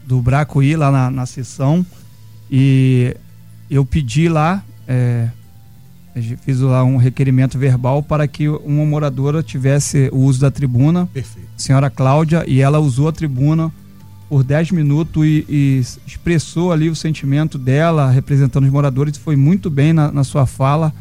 do 0.08 0.20
Bracuí 0.24 0.76
lá 0.76 0.90
na, 0.90 1.12
na 1.12 1.28
sessão 1.28 1.86
e 2.50 3.16
eu 3.70 3.86
pedi 3.86 4.28
lá 4.28 4.64
é, 4.88 5.30
fiz 6.44 6.60
lá 6.62 6.84
um 6.84 6.98
requerimento 6.98 7.58
verbal 7.58 8.02
para 8.02 8.28
que 8.28 8.48
uma 8.48 8.86
moradora 8.86 9.44
tivesse 9.44 10.10
o 10.14 10.20
uso 10.20 10.40
da 10.40 10.50
tribuna, 10.50 11.08
Perfeito. 11.14 11.48
senhora 11.58 11.90
Cláudia, 11.90 12.44
e 12.48 12.62
ela 12.62 12.80
usou 12.80 13.10
a 13.10 13.12
tribuna 13.12 13.72
por 14.30 14.44
10 14.44 14.72
minutos 14.72 15.26
e, 15.26 15.46
e, 15.48 15.84
expressou 16.08 16.72
ali 16.72 16.90
o 16.90 16.96
sentimento 16.96 17.58
dela, 17.58 18.10
representando 18.10 18.64
os 18.64 18.72
moradores, 18.72 19.18
foi 19.18 19.36
muito 19.36 19.70
bem 19.70 19.94
na, 19.94 20.12
na 20.12 20.24
sua 20.24 20.46
fala, 20.46 20.94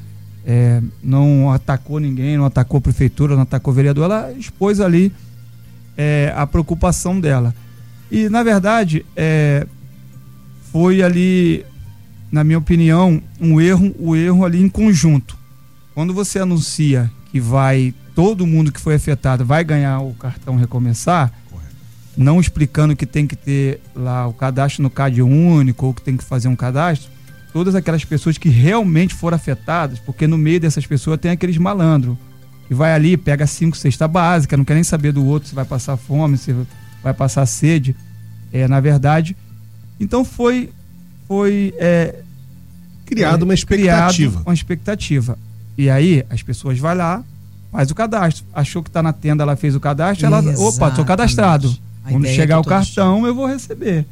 é, 0.44 0.82
não 1.02 1.50
atacou 1.52 1.98
ninguém, 1.98 2.36
não 2.36 2.44
atacou 2.44 2.78
a 2.78 2.80
prefeitura, 2.80 3.34
não 3.34 3.42
atacou 3.42 3.72
o 3.72 3.74
vereador, 3.74 4.04
ela 4.04 4.32
expôs 4.32 4.80
ali 4.80 5.12
é, 5.96 6.32
a 6.36 6.46
preocupação 6.46 7.18
dela. 7.18 7.54
E, 8.10 8.28
na 8.28 8.42
verdade, 8.42 9.06
é, 9.16 9.66
foi 10.70 11.02
ali 11.02 11.64
na 12.34 12.42
minha 12.42 12.58
opinião, 12.58 13.22
um 13.40 13.60
erro, 13.60 13.94
o 13.96 14.16
erro 14.16 14.44
ali 14.44 14.60
em 14.60 14.68
conjunto. 14.68 15.38
Quando 15.94 16.12
você 16.12 16.40
anuncia 16.40 17.08
que 17.30 17.38
vai 17.38 17.94
todo 18.12 18.44
mundo 18.44 18.72
que 18.72 18.80
foi 18.80 18.96
afetado 18.96 19.44
vai 19.44 19.62
ganhar 19.62 20.00
o 20.00 20.12
cartão 20.14 20.56
recomeçar, 20.56 21.32
Correto. 21.48 21.74
não 22.16 22.40
explicando 22.40 22.96
que 22.96 23.06
tem 23.06 23.24
que 23.24 23.36
ter 23.36 23.80
lá 23.94 24.26
o 24.26 24.32
cadastro 24.32 24.82
no 24.82 24.90
CAD 24.90 25.22
único 25.22 25.86
ou 25.86 25.94
que 25.94 26.02
tem 26.02 26.16
que 26.16 26.24
fazer 26.24 26.48
um 26.48 26.56
cadastro, 26.56 27.08
todas 27.52 27.76
aquelas 27.76 28.04
pessoas 28.04 28.36
que 28.36 28.48
realmente 28.48 29.14
foram 29.14 29.36
afetadas, 29.36 30.00
porque 30.00 30.26
no 30.26 30.36
meio 30.36 30.58
dessas 30.58 30.84
pessoas 30.84 31.20
tem 31.20 31.30
aqueles 31.30 31.56
malandros 31.56 32.16
que 32.66 32.74
vai 32.74 32.92
ali, 32.94 33.16
pega 33.16 33.46
cinco 33.46 33.76
cesta 33.76 34.08
básica, 34.08 34.56
não 34.56 34.64
quer 34.64 34.74
nem 34.74 34.82
saber 34.82 35.12
do 35.12 35.24
outro 35.24 35.48
se 35.48 35.54
vai 35.54 35.64
passar 35.64 35.96
fome, 35.96 36.36
se 36.36 36.52
vai 37.00 37.14
passar 37.14 37.46
sede. 37.46 37.94
É, 38.52 38.66
na 38.66 38.80
verdade, 38.80 39.36
então 40.00 40.24
foi 40.24 40.70
foi 41.26 41.74
é, 41.78 42.22
criado 43.04 43.42
uma 43.42 43.54
expectativa. 43.54 44.30
Criado 44.30 44.46
uma 44.46 44.54
expectativa. 44.54 45.38
E 45.76 45.90
aí 45.90 46.24
as 46.30 46.42
pessoas 46.42 46.78
vão 46.78 46.94
lá, 46.94 47.24
faz 47.72 47.90
o 47.90 47.94
cadastro. 47.94 48.44
Achou 48.52 48.82
que 48.82 48.88
está 48.88 49.02
na 49.02 49.12
tenda, 49.12 49.42
ela 49.42 49.56
fez 49.56 49.74
o 49.74 49.80
cadastro, 49.80 50.26
ela, 50.26 50.40
opa, 50.58 50.88
estou 50.88 51.04
cadastrado. 51.04 51.76
A 52.04 52.10
Quando 52.10 52.26
chegar 52.26 52.56
é 52.56 52.58
o 52.58 52.64
cartão, 52.64 53.26
eu 53.26 53.34
vou 53.34 53.46
receber. 53.46 54.06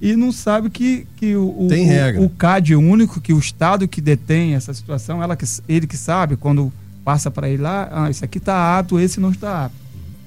E 0.00 0.16
não 0.16 0.32
sabe 0.32 0.70
que, 0.70 1.06
que 1.16 1.36
o, 1.36 1.66
Tem 1.68 1.84
regra. 1.84 2.20
o, 2.22 2.24
o 2.24 2.30
CAD 2.30 2.74
único, 2.74 3.20
que 3.20 3.34
o 3.34 3.38
Estado 3.38 3.86
que 3.86 4.00
detém 4.00 4.54
essa 4.54 4.72
situação, 4.72 5.22
ela 5.22 5.36
que, 5.36 5.44
ele 5.68 5.86
que 5.86 5.96
sabe, 5.96 6.36
quando 6.36 6.72
passa 7.04 7.30
para 7.30 7.48
ele 7.48 7.62
lá, 7.62 7.88
ah, 7.92 8.10
esse 8.10 8.24
aqui 8.24 8.38
está 8.38 8.78
apto, 8.78 8.98
esse 8.98 9.20
não 9.20 9.30
está 9.30 9.66
apto. 9.66 9.76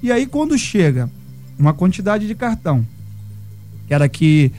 E 0.02 0.12
aí, 0.12 0.28
quando 0.28 0.58
chega 0.58 1.10
uma 1.58 1.74
quantidade 1.74 2.28
de 2.28 2.36
cartão, 2.36 2.86
quero 3.88 4.04
aqui 4.04 4.52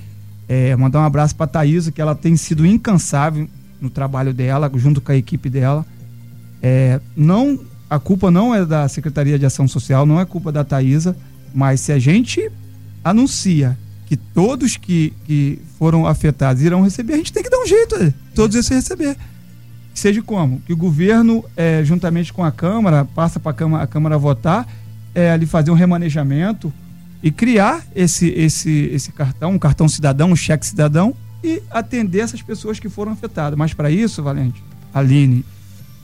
é, 0.48 0.74
mandar 0.76 1.00
um 1.00 1.04
abraço 1.04 1.34
para 1.34 1.44
a 1.44 1.48
Thaisa, 1.48 1.90
que 1.90 2.00
ela 2.00 2.14
tem 2.14 2.36
sido 2.36 2.66
incansável 2.66 3.48
no 3.80 3.90
trabalho 3.90 4.32
dela, 4.32 4.70
junto 4.76 5.00
com 5.00 5.12
a 5.12 5.16
equipe 5.16 5.48
dela. 5.48 5.84
É, 6.62 7.00
não, 7.16 7.60
a 7.88 7.98
culpa 7.98 8.30
não 8.30 8.54
é 8.54 8.64
da 8.64 8.88
Secretaria 8.88 9.38
de 9.38 9.46
Ação 9.46 9.68
Social, 9.68 10.06
não 10.06 10.20
é 10.20 10.24
culpa 10.24 10.50
da 10.50 10.64
Thaisa, 10.64 11.16
mas 11.54 11.80
se 11.80 11.92
a 11.92 11.98
gente 11.98 12.50
anuncia 13.02 13.76
que 14.06 14.16
todos 14.16 14.76
que, 14.76 15.12
que 15.24 15.60
foram 15.78 16.06
afetados 16.06 16.62
irão 16.62 16.82
receber, 16.82 17.14
a 17.14 17.16
gente 17.16 17.32
tem 17.32 17.42
que 17.42 17.50
dar 17.50 17.58
um 17.58 17.66
jeito, 17.66 17.94
é, 17.96 18.12
todos 18.34 18.56
esses 18.56 18.70
receber. 18.70 19.16
Seja 19.94 20.20
como? 20.22 20.60
Que 20.60 20.72
o 20.72 20.76
governo, 20.76 21.44
é, 21.56 21.84
juntamente 21.84 22.32
com 22.32 22.42
a 22.42 22.50
Câmara, 22.50 23.04
passa 23.04 23.38
para 23.38 23.52
a 23.52 23.54
Câmara, 23.54 23.84
a 23.84 23.86
Câmara 23.86 24.18
votar, 24.18 24.66
é, 25.14 25.30
ali 25.30 25.46
fazer 25.46 25.70
um 25.70 25.74
remanejamento 25.74 26.72
e 27.24 27.30
criar 27.30 27.82
esse, 27.96 28.28
esse, 28.28 28.70
esse 28.92 29.10
cartão, 29.10 29.52
um 29.52 29.58
cartão 29.58 29.88
cidadão, 29.88 30.30
um 30.30 30.36
cheque 30.36 30.66
cidadão, 30.66 31.16
e 31.42 31.62
atender 31.70 32.20
essas 32.20 32.42
pessoas 32.42 32.78
que 32.78 32.86
foram 32.90 33.12
afetadas. 33.12 33.58
Mas 33.58 33.72
para 33.72 33.90
isso, 33.90 34.22
Valente, 34.22 34.62
Aline 34.92 35.42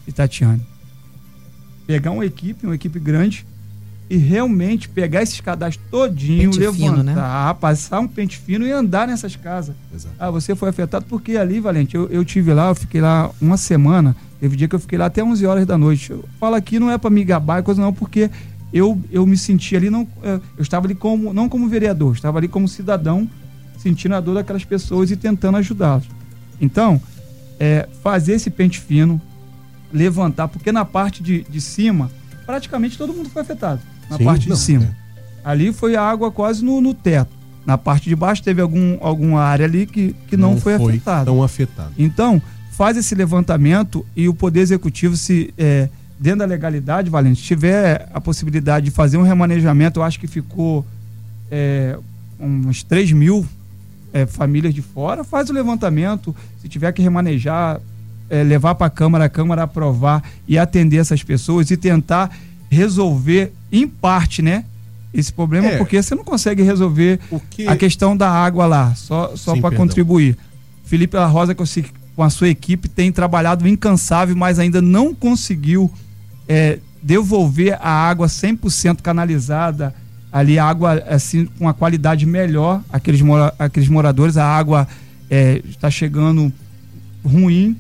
e 0.08 0.12
Tatiane, 0.12 0.66
pegar 1.86 2.10
uma 2.10 2.24
equipe, 2.24 2.64
uma 2.64 2.74
equipe 2.74 2.98
grande, 2.98 3.46
e 4.08 4.16
realmente 4.16 4.88
pegar 4.88 5.22
esses 5.22 5.38
cadastros 5.42 5.86
todinho, 5.90 6.50
pente 6.50 6.58
levantar, 6.58 6.78
fino, 6.78 7.02
né? 7.02 7.14
passar 7.60 8.00
um 8.00 8.08
pente 8.08 8.38
fino 8.38 8.66
e 8.66 8.72
andar 8.72 9.06
nessas 9.06 9.36
casas. 9.36 9.76
Exato. 9.94 10.14
Ah, 10.18 10.30
você 10.30 10.56
foi 10.56 10.70
afetado 10.70 11.04
porque 11.06 11.36
ali, 11.36 11.60
Valente, 11.60 11.94
eu, 11.94 12.08
eu 12.08 12.24
tive 12.24 12.54
lá, 12.54 12.70
eu 12.70 12.74
fiquei 12.74 13.02
lá 13.02 13.30
uma 13.40 13.58
semana, 13.58 14.16
teve 14.40 14.56
dia 14.56 14.66
que 14.66 14.74
eu 14.74 14.80
fiquei 14.80 14.98
lá 14.98 15.06
até 15.06 15.22
11 15.22 15.46
horas 15.46 15.66
da 15.66 15.76
noite. 15.76 16.10
Eu 16.10 16.24
falo 16.40 16.54
aqui 16.54 16.80
não 16.80 16.90
é 16.90 16.96
para 16.96 17.10
me 17.10 17.22
gabar, 17.22 17.62
coisa 17.62 17.80
não, 17.80 17.92
porque 17.92 18.30
eu, 18.72 19.00
eu 19.10 19.26
me 19.26 19.36
senti 19.36 19.76
ali, 19.76 19.90
não, 19.90 20.06
eh, 20.22 20.40
eu 20.56 20.62
estava 20.62 20.86
ali 20.86 20.94
como, 20.94 21.32
não 21.32 21.48
como 21.48 21.68
vereador, 21.68 22.14
estava 22.14 22.38
ali 22.38 22.48
como 22.48 22.68
cidadão, 22.68 23.28
sentindo 23.78 24.14
a 24.14 24.20
dor 24.20 24.34
daquelas 24.34 24.64
pessoas 24.64 25.10
e 25.10 25.16
tentando 25.16 25.56
ajudá-las. 25.56 26.04
Então, 26.60 27.00
é, 27.58 27.88
fazer 28.02 28.34
esse 28.34 28.50
pente 28.50 28.78
fino, 28.78 29.20
levantar, 29.92 30.48
porque 30.48 30.70
na 30.70 30.84
parte 30.84 31.22
de, 31.22 31.42
de 31.42 31.60
cima, 31.60 32.10
praticamente 32.46 32.96
todo 32.96 33.12
mundo 33.12 33.28
foi 33.28 33.42
afetado 33.42 33.80
na 34.08 34.16
Sim, 34.18 34.24
parte 34.24 34.48
não, 34.48 34.56
de 34.56 34.62
cima. 34.62 34.84
É. 34.84 35.00
Ali 35.42 35.72
foi 35.72 35.96
a 35.96 36.02
água 36.02 36.30
quase 36.30 36.64
no, 36.64 36.80
no, 36.80 36.92
teto. 36.94 37.30
Na 37.64 37.76
parte 37.78 38.08
de 38.08 38.16
baixo 38.16 38.42
teve 38.42 38.60
algum, 38.60 38.98
alguma 39.00 39.42
área 39.42 39.64
ali 39.64 39.86
que, 39.86 40.14
que 40.28 40.36
não, 40.36 40.52
não 40.52 40.60
foi, 40.60 40.76
foi 40.78 40.92
afetada. 40.92 41.24
Tão 41.26 41.42
afetado. 41.42 41.92
Então, 41.98 42.40
faz 42.72 42.96
esse 42.96 43.14
levantamento 43.14 44.04
e 44.16 44.28
o 44.28 44.34
Poder 44.34 44.60
Executivo, 44.60 45.16
se 45.16 45.52
é, 45.56 45.88
dentro 46.20 46.40
da 46.40 46.44
legalidade, 46.44 47.08
Valente, 47.08 47.42
tiver 47.42 48.06
a 48.12 48.20
possibilidade 48.20 48.84
de 48.84 48.90
fazer 48.90 49.16
um 49.16 49.22
remanejamento, 49.22 50.00
eu 50.00 50.04
acho 50.04 50.20
que 50.20 50.26
ficou 50.26 50.84
é, 51.50 51.96
uns 52.38 52.82
3 52.82 53.12
mil 53.12 53.46
é, 54.12 54.26
famílias 54.26 54.74
de 54.74 54.82
fora, 54.82 55.24
faz 55.24 55.48
o 55.48 55.52
levantamento. 55.54 56.36
Se 56.60 56.68
tiver 56.68 56.92
que 56.92 57.00
remanejar, 57.00 57.80
é, 58.28 58.42
levar 58.42 58.74
para 58.74 58.88
a 58.88 58.90
Câmara, 58.90 59.24
a 59.24 59.28
Câmara 59.30 59.62
aprovar 59.62 60.22
e 60.46 60.58
atender 60.58 60.98
essas 60.98 61.22
pessoas 61.22 61.70
e 61.70 61.76
tentar 61.76 62.30
resolver 62.68 63.50
em 63.72 63.88
parte, 63.88 64.42
né? 64.42 64.66
Esse 65.14 65.32
problema, 65.32 65.68
é. 65.68 65.78
porque 65.78 66.00
você 66.00 66.14
não 66.14 66.22
consegue 66.22 66.62
resolver 66.62 67.18
que... 67.48 67.66
a 67.66 67.74
questão 67.76 68.14
da 68.14 68.30
água 68.30 68.66
lá, 68.66 68.94
só, 68.94 69.34
só 69.36 69.58
para 69.58 69.74
contribuir. 69.74 70.36
Felipe 70.84 71.16
La 71.16 71.26
Rosa, 71.26 71.54
com 71.54 72.22
a 72.22 72.30
sua 72.30 72.48
equipe, 72.48 72.88
tem 72.88 73.10
trabalhado 73.10 73.66
incansável, 73.66 74.36
mas 74.36 74.58
ainda 74.58 74.82
não 74.82 75.14
conseguiu 75.14 75.90
é, 76.50 76.80
devolver 77.00 77.78
a 77.80 77.90
água 77.90 78.26
100% 78.26 79.02
canalizada, 79.02 79.94
ali 80.32 80.58
água 80.58 80.94
assim 81.08 81.46
com 81.46 81.64
uma 81.64 81.72
qualidade 81.72 82.26
melhor 82.26 82.82
aqueles, 82.92 83.22
mora, 83.22 83.54
aqueles 83.56 83.88
moradores, 83.88 84.36
a 84.36 84.44
água 84.44 84.88
está 85.64 85.86
é, 85.86 85.90
chegando 85.92 86.52
ruim 87.24 87.76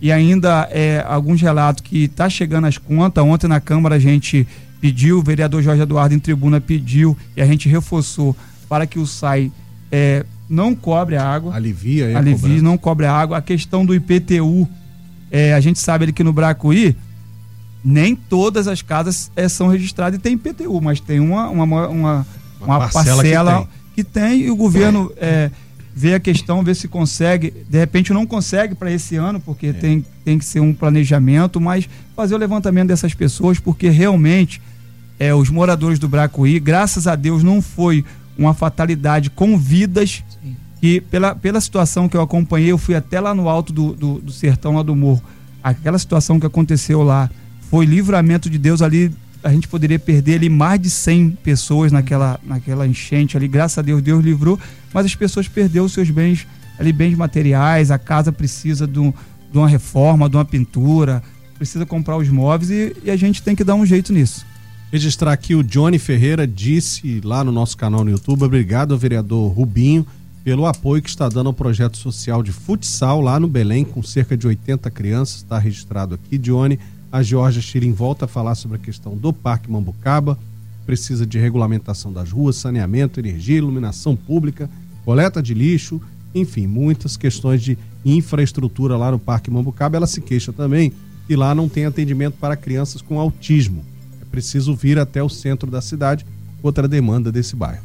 e 0.00 0.10
ainda 0.10 0.66
é, 0.70 1.04
alguns 1.06 1.42
relatos 1.42 1.82
que 1.82 2.04
está 2.04 2.30
chegando 2.30 2.66
as 2.66 2.78
contas. 2.78 3.22
Ontem 3.22 3.46
na 3.46 3.60
Câmara 3.60 3.96
a 3.96 3.98
gente 3.98 4.48
pediu, 4.80 5.18
o 5.18 5.22
vereador 5.22 5.62
Jorge 5.62 5.82
Eduardo 5.82 6.14
em 6.14 6.18
tribuna 6.18 6.62
pediu 6.62 7.14
e 7.36 7.42
a 7.42 7.46
gente 7.46 7.68
reforçou 7.68 8.34
para 8.70 8.86
que 8.86 8.98
o 8.98 9.06
SAI 9.06 9.52
é, 9.92 10.24
não 10.48 10.74
cobre 10.74 11.16
a 11.16 11.26
água. 11.26 11.54
Alivia, 11.54 12.06
é 12.06 12.14
Alivia, 12.14 12.62
não 12.62 12.78
cobre 12.78 13.04
a 13.04 13.12
água. 13.12 13.36
A 13.36 13.42
questão 13.42 13.84
do 13.84 13.94
IPTU, 13.94 14.66
é, 15.30 15.52
a 15.52 15.60
gente 15.60 15.78
sabe 15.78 16.10
que 16.10 16.24
no 16.24 16.32
Bracuí, 16.32 16.96
nem 17.84 18.16
todas 18.16 18.66
as 18.66 18.80
casas 18.80 19.30
é, 19.36 19.48
são 19.48 19.68
registradas 19.68 20.18
e 20.18 20.22
tem 20.22 20.34
IPTU, 20.34 20.80
mas 20.80 21.00
tem 21.00 21.20
uma, 21.20 21.50
uma, 21.50 21.64
uma, 21.64 21.88
uma, 21.88 22.26
uma 22.60 22.78
parcela, 22.80 23.16
parcela 23.22 23.68
que, 23.94 24.02
tem. 24.02 24.04
que 24.30 24.38
tem. 24.38 24.46
e 24.46 24.50
o 24.50 24.56
governo 24.56 25.12
é, 25.18 25.50
vê 25.94 26.14
a 26.14 26.20
questão, 26.20 26.62
vê 26.64 26.74
se 26.74 26.88
consegue. 26.88 27.52
De 27.68 27.78
repente 27.78 28.12
não 28.12 28.26
consegue 28.26 28.74
para 28.74 28.90
esse 28.90 29.16
ano, 29.16 29.38
porque 29.38 29.66
é. 29.66 29.72
tem, 29.74 30.04
tem 30.24 30.38
que 30.38 30.44
ser 30.46 30.60
um 30.60 30.72
planejamento, 30.72 31.60
mas 31.60 31.88
fazer 32.16 32.34
o 32.34 32.38
levantamento 32.38 32.88
dessas 32.88 33.12
pessoas, 33.12 33.58
porque 33.58 33.90
realmente 33.90 34.62
é, 35.18 35.34
os 35.34 35.50
moradores 35.50 35.98
do 35.98 36.08
Bracuí, 36.08 36.58
graças 36.58 37.06
a 37.06 37.14
Deus, 37.14 37.42
não 37.42 37.60
foi 37.60 38.02
uma 38.36 38.54
fatalidade 38.54 39.28
com 39.28 39.58
vidas. 39.58 40.24
Sim. 40.42 40.56
E 40.82 41.00
pela, 41.00 41.34
pela 41.34 41.60
situação 41.60 42.08
que 42.08 42.16
eu 42.16 42.20
acompanhei, 42.20 42.72
eu 42.72 42.78
fui 42.78 42.94
até 42.94 43.20
lá 43.20 43.34
no 43.34 43.48
alto 43.48 43.72
do, 43.72 43.94
do, 43.94 44.18
do 44.20 44.32
sertão, 44.32 44.76
lá 44.76 44.82
do 44.82 44.94
morro. 44.96 45.22
Aquela 45.62 45.98
situação 45.98 46.38
que 46.38 46.46
aconteceu 46.46 47.02
lá 47.02 47.30
foi 47.74 47.86
livramento 47.86 48.48
de 48.48 48.56
Deus 48.56 48.80
ali. 48.80 49.10
A 49.42 49.50
gente 49.50 49.66
poderia 49.66 49.98
perder 49.98 50.36
ali 50.36 50.48
mais 50.48 50.80
de 50.80 50.88
100 50.88 51.30
pessoas 51.42 51.90
naquela, 51.90 52.38
naquela 52.44 52.86
enchente 52.86 53.36
ali. 53.36 53.48
Graças 53.48 53.76
a 53.78 53.82
Deus, 53.82 54.00
Deus 54.00 54.24
livrou. 54.24 54.60
Mas 54.92 55.06
as 55.06 55.16
pessoas 55.16 55.48
perderam 55.48 55.88
seus 55.88 56.08
bens 56.08 56.46
ali, 56.78 56.92
bens 56.92 57.16
materiais. 57.16 57.90
A 57.90 57.98
casa 57.98 58.30
precisa 58.30 58.86
de, 58.86 59.00
um, 59.00 59.12
de 59.50 59.58
uma 59.58 59.66
reforma, 59.66 60.28
de 60.28 60.36
uma 60.36 60.44
pintura, 60.44 61.20
precisa 61.58 61.84
comprar 61.84 62.16
os 62.16 62.28
móveis 62.28 62.70
e, 62.70 62.94
e 63.02 63.10
a 63.10 63.16
gente 63.16 63.42
tem 63.42 63.56
que 63.56 63.64
dar 63.64 63.74
um 63.74 63.84
jeito 63.84 64.12
nisso 64.12 64.46
registrar 64.92 65.32
aqui 65.32 65.56
o 65.56 65.64
Johnny 65.64 65.98
Ferreira 65.98 66.46
disse 66.46 67.20
lá 67.24 67.42
no 67.42 67.50
nosso 67.50 67.76
canal 67.76 68.04
no 68.04 68.10
YouTube, 68.12 68.44
obrigado 68.44 68.92
ao 68.92 68.98
vereador 68.98 69.50
Rubinho 69.52 70.06
pelo 70.44 70.66
apoio 70.66 71.02
que 71.02 71.08
está 71.08 71.28
dando 71.28 71.48
ao 71.48 71.52
projeto 71.52 71.96
social 71.96 72.44
de 72.44 72.52
futsal 72.52 73.20
lá 73.20 73.40
no 73.40 73.48
Belém, 73.48 73.82
com 73.82 74.02
cerca 74.04 74.36
de 74.36 74.46
80 74.46 74.88
crianças, 74.92 75.36
está 75.36 75.58
registrado 75.58 76.14
aqui, 76.14 76.36
Johnny. 76.36 76.78
A 77.14 77.22
Georgia 77.22 77.62
Chirim 77.62 77.92
volta 77.92 78.24
a 78.24 78.28
falar 78.28 78.56
sobre 78.56 78.76
a 78.76 78.80
questão 78.80 79.16
do 79.16 79.32
Parque 79.32 79.70
Mambucaba, 79.70 80.36
precisa 80.84 81.24
de 81.24 81.38
regulamentação 81.38 82.12
das 82.12 82.32
ruas, 82.32 82.56
saneamento, 82.56 83.20
energia, 83.20 83.58
iluminação 83.58 84.16
pública, 84.16 84.68
coleta 85.04 85.40
de 85.40 85.54
lixo, 85.54 86.00
enfim, 86.34 86.66
muitas 86.66 87.16
questões 87.16 87.62
de 87.62 87.78
infraestrutura 88.04 88.96
lá 88.96 89.12
no 89.12 89.18
Parque 89.18 89.48
Mambucaba. 89.48 89.96
Ela 89.96 90.08
se 90.08 90.20
queixa 90.20 90.52
também 90.52 90.92
que 91.28 91.36
lá 91.36 91.54
não 91.54 91.68
tem 91.68 91.86
atendimento 91.86 92.36
para 92.38 92.56
crianças 92.56 93.00
com 93.00 93.20
autismo 93.20 93.84
preciso 94.34 94.74
vir 94.74 94.98
até 94.98 95.22
o 95.22 95.28
centro 95.28 95.70
da 95.70 95.80
cidade, 95.80 96.26
outra 96.60 96.88
demanda 96.88 97.30
desse 97.30 97.54
bairro. 97.54 97.84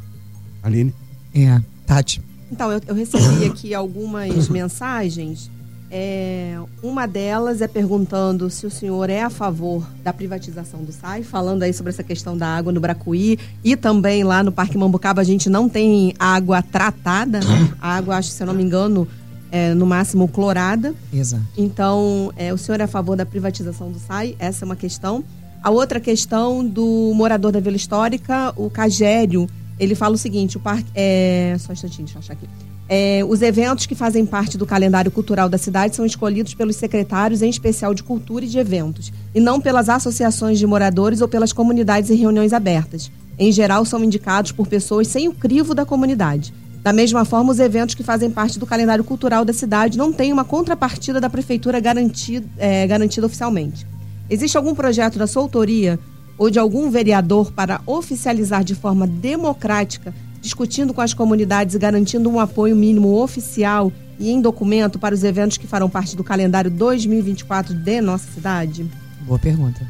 Aline? 0.63 0.91
É, 1.31 1.61
Tati. 1.85 2.23
Então, 2.51 2.71
eu, 2.71 2.81
eu 2.87 2.95
recebi 2.95 3.45
aqui 3.45 3.75
algumas 3.75 4.49
mensagens. 4.49 5.51
É, 5.91 6.59
uma 6.83 7.07
delas 7.07 7.61
é 7.61 7.67
perguntando 7.67 8.49
se 8.49 8.65
o 8.65 8.69
senhor 8.69 9.09
é 9.09 9.23
a 9.23 9.29
favor 9.29 9.87
da 10.03 10.13
privatização 10.13 10.83
do 10.83 10.91
SAI, 10.91 11.23
falando 11.23 11.63
aí 11.63 11.73
sobre 11.73 11.91
essa 11.91 12.03
questão 12.03 12.37
da 12.37 12.47
água 12.47 12.71
no 12.71 12.79
Bracuí 12.79 13.39
e 13.63 13.75
também 13.75 14.23
lá 14.23 14.43
no 14.43 14.51
Parque 14.51 14.77
Mambucaba 14.77 15.21
a 15.21 15.23
gente 15.23 15.49
não 15.49 15.67
tem 15.67 16.13
água 16.19 16.61
tratada, 16.61 17.39
a 17.81 17.95
água, 17.95 18.17
acho, 18.17 18.29
se 18.29 18.43
eu 18.43 18.47
não 18.47 18.53
me 18.53 18.61
engano, 18.61 19.07
é, 19.51 19.73
no 19.73 19.85
máximo 19.85 20.27
clorada. 20.27 20.93
Exato. 21.11 21.43
Então, 21.57 22.31
é, 22.37 22.53
o 22.53 22.57
senhor 22.57 22.79
é 22.79 22.83
a 22.83 22.87
favor 22.87 23.15
da 23.15 23.25
privatização 23.25 23.91
do 23.91 23.97
SAI? 23.97 24.35
Essa 24.37 24.63
é 24.63 24.65
uma 24.65 24.75
questão. 24.75 25.23
A 25.61 25.71
outra 25.71 25.99
questão 25.99 26.65
do 26.65 27.11
morador 27.15 27.51
da 27.51 27.59
Vila 27.59 27.75
Histórica, 27.75 28.53
o 28.55 28.69
Cagério, 28.69 29.49
ele 29.79 29.95
fala 29.95 30.15
o 30.15 30.17
seguinte: 30.17 30.55
o 30.57 30.59
parque. 30.59 30.89
É, 30.93 31.55
só 31.59 31.71
um 31.71 31.73
instantinho, 31.73 32.05
deixa 32.05 32.17
eu 32.17 32.21
achar 32.21 32.33
aqui. 32.33 32.47
É, 32.91 33.23
os 33.23 33.43
eventos 33.43 33.85
que 33.85 33.93
fazem 33.93 34.25
parte 34.25 34.57
do 34.57 34.65
calendário 34.65 35.11
cultural 35.11 35.47
da 35.47 35.59
cidade 35.59 35.95
são 35.95 36.07
escolhidos 36.07 36.55
pelos 36.55 36.75
secretários, 36.75 37.43
em 37.43 37.49
especial 37.49 37.93
de 37.93 38.01
cultura 38.01 38.43
e 38.43 38.47
de 38.47 38.57
eventos, 38.57 39.13
e 39.33 39.39
não 39.39 39.61
pelas 39.61 39.89
associações 39.89 40.57
de 40.57 40.65
moradores 40.65 41.21
ou 41.21 41.27
pelas 41.27 41.53
comunidades 41.53 42.09
em 42.09 42.15
reuniões 42.15 42.51
abertas. 42.51 43.11
Em 43.37 43.51
geral, 43.51 43.85
são 43.85 44.03
indicados 44.03 44.51
por 44.51 44.67
pessoas 44.67 45.07
sem 45.07 45.27
o 45.27 45.33
crivo 45.33 45.75
da 45.75 45.85
comunidade. 45.85 46.51
Da 46.81 46.91
mesma 46.91 47.23
forma, 47.25 47.51
os 47.51 47.59
eventos 47.59 47.93
que 47.93 48.01
fazem 48.01 48.31
parte 48.31 48.57
do 48.57 48.65
calendário 48.65 49.03
cultural 49.03 49.45
da 49.45 49.53
cidade 49.53 49.95
não 49.95 50.11
têm 50.11 50.33
uma 50.33 50.43
contrapartida 50.43 51.21
da 51.21 51.29
prefeitura 51.29 51.79
garantida, 51.79 52.47
é, 52.57 52.87
garantida 52.87 53.27
oficialmente. 53.27 53.85
Existe 54.27 54.57
algum 54.57 54.73
projeto 54.73 55.19
da 55.19 55.27
sua 55.27 55.43
autoria 55.43 55.99
ou 56.39 56.49
de 56.49 56.57
algum 56.57 56.89
vereador 56.89 57.51
para 57.51 57.81
oficializar 57.85 58.63
de 58.63 58.73
forma 58.73 59.05
democrática, 59.05 60.13
discutindo 60.41 60.93
com 60.93 61.01
as 61.01 61.13
comunidades 61.13 61.75
e 61.75 61.79
garantindo 61.79 62.29
um 62.29 62.39
apoio 62.39 62.75
mínimo 62.75 63.21
oficial 63.21 63.91
e 64.19 64.29
em 64.29 64.41
documento 64.41 64.99
para 64.99 65.15
os 65.15 65.23
eventos 65.23 65.57
que 65.57 65.67
farão 65.67 65.89
parte 65.89 66.15
do 66.15 66.23
calendário 66.23 66.69
2024 66.69 67.73
de 67.73 68.01
nossa 68.01 68.29
cidade? 68.31 68.89
Boa 69.21 69.39
pergunta. 69.39 69.85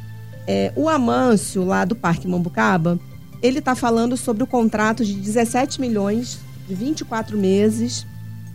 É, 0.48 0.72
o 0.76 0.90
Amâncio, 0.90 1.64
lá 1.64 1.86
do 1.86 1.96
Parque 1.96 2.28
Mambucaba, 2.28 3.00
ele 3.42 3.60
está 3.60 3.76
falando 3.76 4.18
sobre 4.18 4.44
o 4.44 4.48
contrato 4.48 5.06
de 5.06 5.14
17 5.14 5.80
milhões 5.80 6.40
de 6.68 6.76
24 6.76 7.38
meses 7.38 8.06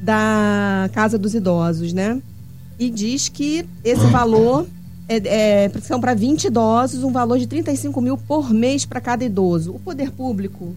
da 0.00 0.88
Casa 0.92 1.16
dos 1.16 1.34
Idosos, 1.34 1.92
né? 1.92 2.20
E 2.78 2.90
diz 2.90 3.28
que 3.28 3.66
esse 3.84 4.06
valor 4.06 4.66
é, 5.08 5.64
é, 5.64 5.72
são 5.80 6.00
para 6.00 6.14
20 6.14 6.44
idosos, 6.44 7.04
um 7.04 7.12
valor 7.12 7.38
de 7.38 7.46
35 7.46 8.00
mil 8.00 8.16
por 8.16 8.52
mês 8.52 8.84
para 8.84 9.00
cada 9.00 9.24
idoso. 9.24 9.72
O 9.74 9.78
poder 9.78 10.10
público, 10.10 10.74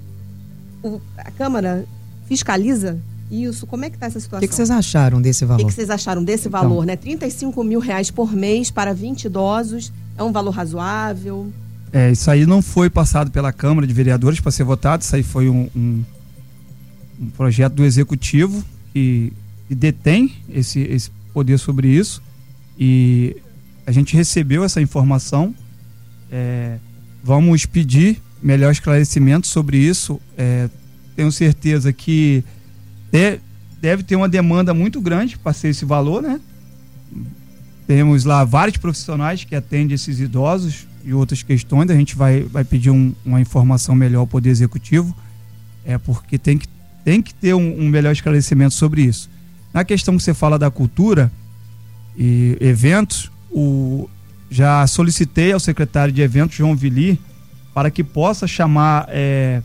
o, 0.83 1.01
a 1.17 1.31
Câmara 1.31 1.85
fiscaliza 2.27 2.97
isso? 3.29 3.67
Como 3.67 3.83
é 3.83 3.89
que 3.89 3.95
está 3.95 4.05
essa 4.05 4.19
situação? 4.19 4.39
O 4.39 4.41
que, 4.41 4.47
que, 4.47 4.55
vocês 4.55 4.71
acharam 4.71 5.21
desse 5.21 5.45
valor? 5.45 5.61
O 5.61 5.65
que, 5.65 5.69
que, 5.69 5.75
vocês 5.75 5.89
acharam 5.89 6.23
desse 6.23 6.47
então, 6.47 6.61
valor, 6.61 6.85
né? 6.85 6.95
35 6.95 7.63
mil 7.63 7.79
reais 7.79 8.09
por 8.09 8.33
mês 8.33 8.71
para 8.71 8.93
20 8.93 9.25
idosos. 9.25 9.91
É 10.17 10.23
um 10.23 10.31
valor 10.31 10.51
razoável? 10.51 11.51
É, 11.91 12.11
isso 12.11 12.29
aí 12.29 12.45
não 12.45 12.61
foi 12.61 12.89
passado 12.89 13.31
pela 13.31 13.51
Câmara 13.51 13.85
de 13.85 13.93
Vereadores 13.93 14.39
para 14.39 14.51
ser 14.51 14.63
votado. 14.63 15.03
Isso 15.03 15.15
aí 15.15 15.23
foi 15.23 15.49
um, 15.49 15.69
um, 15.75 16.03
um 17.19 17.29
projeto 17.31 17.73
do 17.73 17.85
Executivo 17.85 18.63
que, 18.93 19.33
que 19.67 19.75
detém 19.75 20.33
esse, 20.49 20.81
esse 20.81 21.11
poder 21.33 21.57
sobre 21.57 21.89
isso. 21.89 22.21
E 22.79 23.37
a 23.85 23.91
gente 23.91 24.15
recebeu 24.15 24.63
essa 24.63 24.81
informação. 24.81 25.53
É, 26.31 26.77
vamos 27.23 27.65
pedir 27.65 28.21
melhor 28.41 28.71
esclarecimento 28.71 29.47
sobre 29.47 29.77
isso. 29.77 30.19
É, 30.37 30.69
tenho 31.15 31.31
certeza 31.31 31.91
que 31.91 32.43
deve 33.81 34.03
ter 34.03 34.15
uma 34.15 34.29
demanda 34.29 34.73
muito 34.73 35.01
grande 35.01 35.37
para 35.37 35.53
ser 35.53 35.69
esse 35.69 35.85
valor, 35.85 36.21
né? 36.21 36.39
Temos 37.87 38.25
lá 38.25 38.43
vários 38.43 38.77
profissionais 38.77 39.43
que 39.43 39.55
atendem 39.55 39.95
esses 39.95 40.19
idosos 40.19 40.85
e 41.05 41.13
outras 41.13 41.41
questões. 41.41 41.89
A 41.89 41.95
gente 41.95 42.15
vai, 42.15 42.41
vai 42.43 42.63
pedir 42.63 42.89
um, 42.89 43.15
uma 43.25 43.39
informação 43.39 43.95
melhor 43.95 44.19
ao 44.19 44.27
Poder 44.27 44.49
Executivo, 44.49 45.15
é 45.85 45.97
porque 45.97 46.37
tem 46.37 46.57
que, 46.57 46.67
tem 47.05 47.21
que 47.21 47.33
ter 47.33 47.53
um, 47.53 47.81
um 47.81 47.87
melhor 47.87 48.11
esclarecimento 48.11 48.73
sobre 48.73 49.03
isso. 49.03 49.29
Na 49.73 49.85
questão 49.85 50.17
que 50.17 50.23
você 50.23 50.33
fala 50.33 50.59
da 50.59 50.69
cultura 50.69 51.31
e 52.17 52.57
eventos, 52.59 53.31
o, 53.49 54.09
já 54.49 54.85
solicitei 54.85 55.53
ao 55.53 55.59
secretário 55.59 56.13
de 56.13 56.21
eventos, 56.21 56.57
João 56.57 56.75
Vili, 56.75 57.19
para 57.77 57.91
que 57.91 58.03
possa 58.03 58.47
chamar 58.47 59.05
é, 59.09 59.61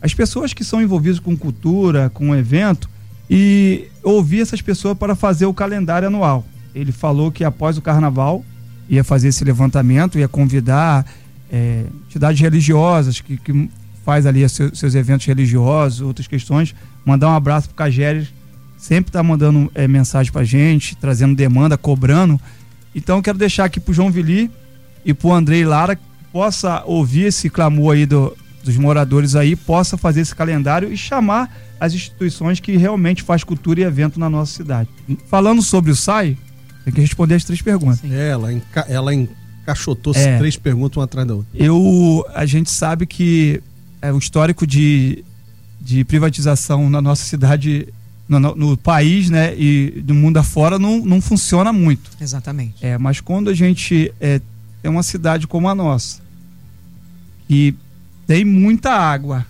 as 0.00 0.14
pessoas 0.14 0.54
que 0.54 0.62
são 0.62 0.80
envolvidas 0.80 1.18
com 1.18 1.36
cultura, 1.36 2.08
com 2.08 2.32
evento, 2.32 2.88
e 3.28 3.88
ouvir 4.00 4.42
essas 4.42 4.62
pessoas 4.62 4.96
para 4.96 5.16
fazer 5.16 5.44
o 5.44 5.52
calendário 5.52 6.06
anual. 6.06 6.46
Ele 6.72 6.92
falou 6.92 7.32
que 7.32 7.42
após 7.42 7.76
o 7.76 7.82
carnaval 7.82 8.44
ia 8.88 9.02
fazer 9.02 9.26
esse 9.26 9.42
levantamento, 9.42 10.20
ia 10.20 10.28
convidar 10.28 11.04
é, 11.50 11.82
entidades 12.06 12.40
religiosas 12.40 13.20
que, 13.20 13.36
que 13.36 13.68
faz 14.04 14.24
ali 14.24 14.48
seus, 14.48 14.94
eventos 14.94 15.26
religiosos, 15.26 16.00
outras 16.00 16.28
questões, 16.28 16.72
mandar 17.04 17.26
um 17.26 17.34
abraço 17.34 17.70
para 17.70 17.74
o 17.74 17.76
Cageres, 17.76 18.28
sempre 18.76 19.08
está 19.08 19.20
mandando 19.20 19.68
é, 19.74 19.88
mensagem 19.88 20.30
para 20.30 20.44
gente, 20.44 20.94
trazendo 20.94 21.34
demanda, 21.34 21.76
cobrando. 21.76 22.40
Então 22.94 23.20
quero 23.20 23.36
deixar 23.36 23.64
aqui 23.64 23.80
para 23.80 23.90
o 23.90 23.94
João 23.94 24.12
Vili 24.12 24.48
e 25.04 25.12
para 25.12 25.26
o 25.26 25.34
Andrei 25.34 25.64
Lara 25.64 25.98
possa 26.32 26.82
ouvir 26.86 27.24
esse 27.24 27.48
clamor 27.50 27.94
aí 27.94 28.06
do, 28.06 28.36
dos 28.62 28.76
moradores 28.76 29.34
aí, 29.34 29.56
possa 29.56 29.96
fazer 29.96 30.20
esse 30.20 30.34
calendário 30.34 30.92
e 30.92 30.96
chamar 30.96 31.54
as 31.80 31.94
instituições 31.94 32.60
que 32.60 32.76
realmente 32.76 33.22
faz 33.22 33.44
cultura 33.44 33.80
e 33.80 33.84
evento 33.84 34.18
na 34.18 34.28
nossa 34.28 34.52
cidade. 34.52 34.88
Falando 35.26 35.62
sobre 35.62 35.90
o 35.90 35.96
SAI, 35.96 36.36
tem 36.84 36.92
que 36.92 37.00
responder 37.00 37.34
as 37.34 37.44
três 37.44 37.62
perguntas. 37.62 38.00
É, 38.04 38.30
ela, 38.30 38.52
enca 38.52 38.84
ela 38.88 39.14
encaixotou 39.14 40.12
é, 40.14 40.38
três 40.38 40.56
perguntas 40.56 40.96
uma 40.96 41.04
atrás 41.04 41.26
da 41.26 41.34
outra. 41.34 41.50
Eu, 41.54 42.24
a 42.34 42.46
gente 42.46 42.70
sabe 42.70 43.06
que 43.06 43.62
é, 44.02 44.12
o 44.12 44.18
histórico 44.18 44.66
de, 44.66 45.24
de 45.80 46.04
privatização 46.04 46.88
na 46.90 47.00
nossa 47.00 47.24
cidade, 47.24 47.88
no, 48.28 48.38
no, 48.38 48.76
país, 48.76 49.30
né, 49.30 49.54
e 49.56 50.02
do 50.02 50.14
mundo 50.14 50.38
afora 50.38 50.78
não, 50.78 51.04
não 51.04 51.20
funciona 51.20 51.72
muito. 51.72 52.10
Exatamente. 52.20 52.84
É, 52.84 52.98
mas 52.98 53.20
quando 53.20 53.50
a 53.50 53.54
gente 53.54 54.12
é, 54.20 54.40
tem 54.88 54.94
uma 54.94 55.02
cidade 55.02 55.46
como 55.46 55.68
a 55.68 55.74
nossa, 55.74 56.22
que 57.46 57.74
tem 58.26 58.42
muita 58.42 58.90
água, 58.90 59.46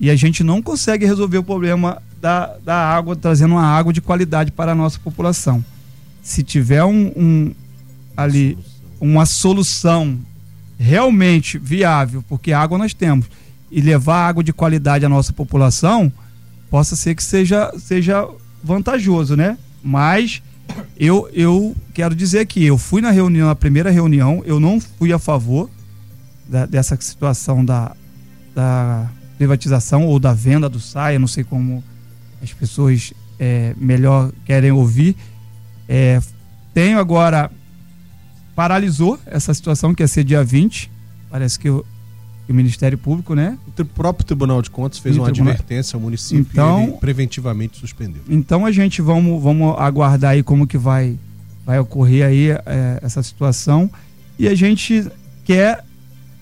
e 0.00 0.10
a 0.10 0.16
gente 0.16 0.42
não 0.42 0.60
consegue 0.60 1.06
resolver 1.06 1.38
o 1.38 1.44
problema 1.44 2.02
da, 2.20 2.56
da 2.64 2.74
água, 2.74 3.14
trazendo 3.14 3.54
uma 3.54 3.64
água 3.64 3.92
de 3.92 4.00
qualidade 4.00 4.50
para 4.50 4.72
a 4.72 4.74
nossa 4.74 4.98
população. 4.98 5.64
Se 6.22 6.42
tiver 6.42 6.82
um, 6.82 7.12
um 7.16 7.54
ali 8.16 8.58
uma 9.00 9.24
solução 9.24 10.18
realmente 10.76 11.56
viável, 11.56 12.24
porque 12.28 12.52
água 12.52 12.78
nós 12.78 12.92
temos, 12.92 13.26
e 13.70 13.80
levar 13.80 14.26
água 14.26 14.42
de 14.42 14.52
qualidade 14.52 15.06
à 15.06 15.08
nossa 15.08 15.32
população, 15.32 16.12
possa 16.68 16.96
ser 16.96 17.14
que 17.14 17.22
seja, 17.22 17.72
seja 17.78 18.28
vantajoso, 18.62 19.36
né? 19.36 19.56
Mas 19.84 20.42
eu, 20.96 21.28
eu 21.32 21.76
quero 21.94 22.14
dizer 22.14 22.46
que 22.46 22.64
eu 22.64 22.76
fui 22.76 23.00
na 23.00 23.10
reunião, 23.10 23.46
na 23.48 23.54
primeira 23.54 23.90
reunião, 23.90 24.42
eu 24.44 24.58
não 24.58 24.80
fui 24.80 25.12
a 25.12 25.18
favor 25.18 25.70
da, 26.48 26.66
dessa 26.66 26.96
situação 27.00 27.64
da, 27.64 27.94
da 28.54 29.08
privatização 29.36 30.06
ou 30.06 30.18
da 30.18 30.32
venda 30.32 30.68
do 30.68 30.80
SAI, 30.80 31.18
não 31.18 31.28
sei 31.28 31.44
como 31.44 31.82
as 32.42 32.52
pessoas 32.52 33.12
é, 33.38 33.74
melhor 33.76 34.32
querem 34.44 34.70
ouvir. 34.70 35.16
É, 35.88 36.20
tenho 36.74 36.98
agora, 36.98 37.50
paralisou 38.54 39.18
essa 39.26 39.52
situação 39.54 39.94
que 39.94 40.02
ia 40.02 40.08
ser 40.08 40.24
dia 40.24 40.42
20, 40.44 40.90
parece 41.30 41.58
que 41.58 41.68
que 41.68 41.82
o 42.48 42.54
Ministério 42.54 42.96
Público, 42.96 43.34
né? 43.34 43.58
O 43.78 43.84
próprio 43.84 44.26
Tribunal 44.26 44.62
de 44.62 44.70
Contas 44.70 44.98
fez 44.98 45.16
uma 45.16 45.26
tribunal... 45.26 45.52
advertência 45.52 45.96
ao 45.96 46.00
município 46.00 46.46
então, 46.50 46.94
e 46.96 47.00
preventivamente 47.00 47.78
suspendeu. 47.78 48.22
Então 48.28 48.64
a 48.64 48.72
gente 48.72 49.02
vamos, 49.02 49.42
vamos 49.42 49.78
aguardar 49.78 50.32
aí 50.32 50.42
como 50.42 50.66
que 50.66 50.78
vai, 50.78 51.18
vai 51.64 51.78
ocorrer 51.78 52.26
aí 52.26 52.50
é, 52.50 52.98
essa 53.02 53.22
situação 53.22 53.90
e 54.38 54.48
a 54.48 54.54
gente 54.54 55.06
quer 55.44 55.84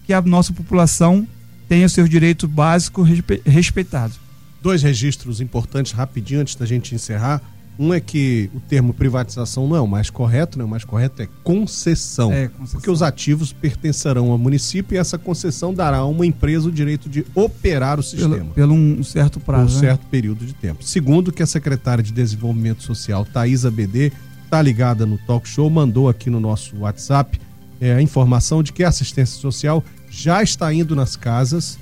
que 0.06 0.12
a 0.12 0.22
nossa 0.22 0.52
população 0.52 1.26
tenha 1.68 1.88
seus 1.88 2.08
direitos 2.08 2.48
básicos 2.48 3.08
respeitados. 3.44 4.20
Dois 4.62 4.82
registros 4.82 5.40
importantes 5.40 5.92
rapidinho 5.92 6.40
antes 6.40 6.54
da 6.54 6.66
gente 6.66 6.94
encerrar. 6.94 7.42
Um 7.78 7.92
é 7.92 8.00
que 8.00 8.50
o 8.54 8.60
termo 8.60 8.94
privatização 8.94 9.68
não 9.68 9.76
é 9.76 9.80
o 9.80 9.86
mais 9.86 10.08
correto, 10.08 10.58
né? 10.58 10.64
o 10.64 10.68
mais 10.68 10.84
correto 10.84 11.20
é 11.22 11.28
concessão, 11.44 12.32
é 12.32 12.48
concessão. 12.48 12.80
Porque 12.80 12.90
os 12.90 13.02
ativos 13.02 13.52
pertencerão 13.52 14.30
ao 14.30 14.38
município 14.38 14.94
e 14.94 14.98
essa 14.98 15.18
concessão 15.18 15.74
dará 15.74 15.98
a 15.98 16.06
uma 16.06 16.24
empresa 16.24 16.68
o 16.68 16.72
direito 16.72 17.08
de 17.08 17.26
operar 17.34 18.00
o 18.00 18.02
sistema. 18.02 18.36
Pelo, 18.36 18.50
pelo 18.52 18.74
um 18.74 19.02
certo 19.02 19.38
prazo. 19.38 19.76
Um 19.76 19.80
né? 19.80 19.88
certo 19.88 20.06
período 20.06 20.46
de 20.46 20.54
tempo. 20.54 20.82
Segundo, 20.82 21.30
que 21.30 21.42
a 21.42 21.46
secretária 21.46 22.02
de 22.02 22.12
Desenvolvimento 22.12 22.82
Social, 22.82 23.26
Thaisa 23.26 23.70
BD, 23.70 24.10
está 24.44 24.62
ligada 24.62 25.04
no 25.04 25.18
talk 25.18 25.46
show, 25.46 25.68
mandou 25.68 26.08
aqui 26.08 26.30
no 26.30 26.40
nosso 26.40 26.78
WhatsApp 26.78 27.38
é, 27.80 27.94
a 27.94 28.00
informação 28.00 28.62
de 28.62 28.72
que 28.72 28.84
a 28.84 28.88
assistência 28.88 29.38
social 29.38 29.84
já 30.08 30.42
está 30.42 30.72
indo 30.72 30.96
nas 30.96 31.14
casas 31.14 31.78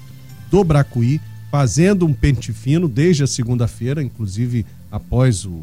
do 0.51 0.65
Bracuí, 0.65 1.21
fazendo 1.51 2.05
um 2.05 2.13
pente 2.13 2.53
fino 2.53 2.89
desde 2.89 3.23
a 3.23 3.27
segunda-feira, 3.27 4.03
inclusive 4.03 4.67
após 4.91 5.45
o, 5.45 5.63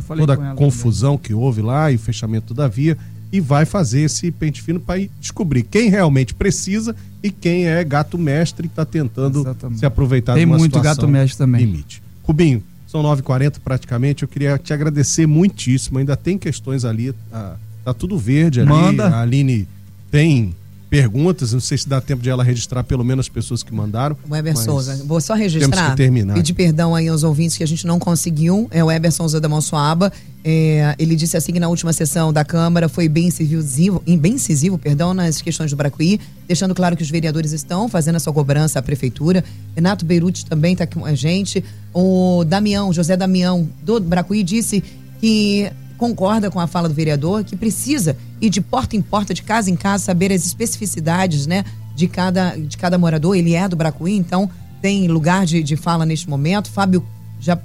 toda 0.00 0.34
a 0.34 0.54
confusão 0.54 1.16
também. 1.16 1.24
que 1.28 1.34
houve 1.34 1.62
lá 1.62 1.90
e 1.90 1.96
o 1.96 1.98
fechamento 1.98 2.52
da 2.54 2.66
via, 2.68 2.96
e 3.32 3.40
vai 3.40 3.64
fazer 3.64 4.00
esse 4.02 4.30
pente 4.30 4.60
fino 4.60 4.80
para 4.80 5.00
descobrir 5.20 5.62
quem 5.62 5.88
realmente 5.88 6.34
precisa 6.34 6.96
e 7.22 7.30
quem 7.30 7.66
é 7.66 7.82
gato 7.84 8.18
mestre 8.18 8.66
e 8.66 8.68
está 8.68 8.84
tentando 8.84 9.40
Exatamente. 9.40 9.78
se 9.78 9.86
aproveitar 9.86 10.34
Tem 10.34 10.44
de 10.44 10.50
uma 10.50 10.58
muito 10.58 10.80
gato 10.80 11.06
mestre 11.06 11.38
também. 11.38 11.64
limite. 11.64 12.02
Rubinho, 12.24 12.62
são 12.88 13.02
9h40 13.02 13.58
praticamente, 13.62 14.24
eu 14.24 14.28
queria 14.28 14.58
te 14.58 14.72
agradecer 14.72 15.26
muitíssimo, 15.26 15.98
ainda 15.98 16.16
tem 16.16 16.36
questões 16.36 16.84
ali, 16.84 17.12
tá, 17.30 17.56
tá 17.84 17.94
tudo 17.94 18.18
verde 18.18 18.60
ali, 18.60 18.68
Manda. 18.68 19.06
a 19.08 19.20
Aline 19.20 19.68
tem 20.10 20.54
perguntas. 20.90 21.52
Não 21.52 21.60
sei 21.60 21.78
se 21.78 21.88
dá 21.88 22.00
tempo 22.00 22.20
de 22.20 22.28
ela 22.28 22.42
registrar 22.42 22.82
pelo 22.82 23.04
menos 23.04 23.26
as 23.26 23.28
pessoas 23.28 23.62
que 23.62 23.72
mandaram. 23.72 24.16
O 24.28 24.32
Weber 24.32 24.54
mas 24.54 24.64
Souza. 24.64 25.00
Vou 25.06 25.20
só 25.20 25.34
registrar. 25.34 25.70
Temos 25.70 25.90
que 25.90 25.96
terminar. 25.96 26.34
Pedir 26.34 26.52
perdão 26.52 26.94
aí 26.94 27.06
aos 27.06 27.22
ouvintes 27.22 27.56
que 27.56 27.62
a 27.62 27.66
gente 27.66 27.86
não 27.86 28.00
conseguiu. 28.00 28.66
É 28.72 28.82
o 28.82 28.88
Weber 28.88 29.12
Souza 29.12 29.40
da 29.40 29.48
Monsoaba. 29.48 30.12
É, 30.42 30.94
ele 30.98 31.14
disse 31.14 31.36
assim 31.36 31.52
que 31.52 31.60
na 31.60 31.68
última 31.68 31.92
sessão 31.92 32.32
da 32.32 32.44
Câmara 32.44 32.88
foi 32.88 33.08
bem 33.08 33.28
incisivo, 33.28 34.02
bem 34.18 34.34
incisivo 34.34 34.78
perdão, 34.78 35.12
nas 35.12 35.42
questões 35.42 35.70
do 35.70 35.76
Bracuí, 35.76 36.18
deixando 36.48 36.74
claro 36.74 36.96
que 36.96 37.02
os 37.02 37.10
vereadores 37.10 37.52
estão 37.52 37.90
fazendo 37.90 38.16
a 38.16 38.18
sua 38.18 38.32
cobrança 38.32 38.78
à 38.78 38.82
prefeitura. 38.82 39.44
Renato 39.76 40.04
Beirute 40.04 40.46
também 40.46 40.72
está 40.72 40.86
com 40.86 41.04
a 41.04 41.14
gente. 41.14 41.62
O 41.92 42.42
Damião, 42.44 42.92
José 42.92 43.16
Damião, 43.16 43.68
do 43.82 44.00
Bracuí, 44.00 44.42
disse 44.42 44.82
que 45.20 45.70
concorda 46.00 46.50
com 46.50 46.58
a 46.58 46.66
fala 46.66 46.88
do 46.88 46.94
vereador 46.94 47.44
que 47.44 47.54
precisa 47.54 48.16
ir 48.40 48.48
de 48.48 48.62
porta 48.62 48.96
em 48.96 49.02
porta, 49.02 49.34
de 49.34 49.42
casa 49.42 49.70
em 49.70 49.76
casa, 49.76 50.02
saber 50.02 50.32
as 50.32 50.46
especificidades 50.46 51.46
né, 51.46 51.62
de, 51.94 52.08
cada, 52.08 52.56
de 52.56 52.74
cada 52.78 52.96
morador. 52.96 53.36
Ele 53.36 53.52
é 53.52 53.68
do 53.68 53.76
Bracuí, 53.76 54.16
então 54.16 54.48
tem 54.80 55.06
lugar 55.08 55.44
de, 55.44 55.62
de 55.62 55.76
fala 55.76 56.06
neste 56.06 56.26
momento. 56.26 56.70
Fábio 56.70 57.04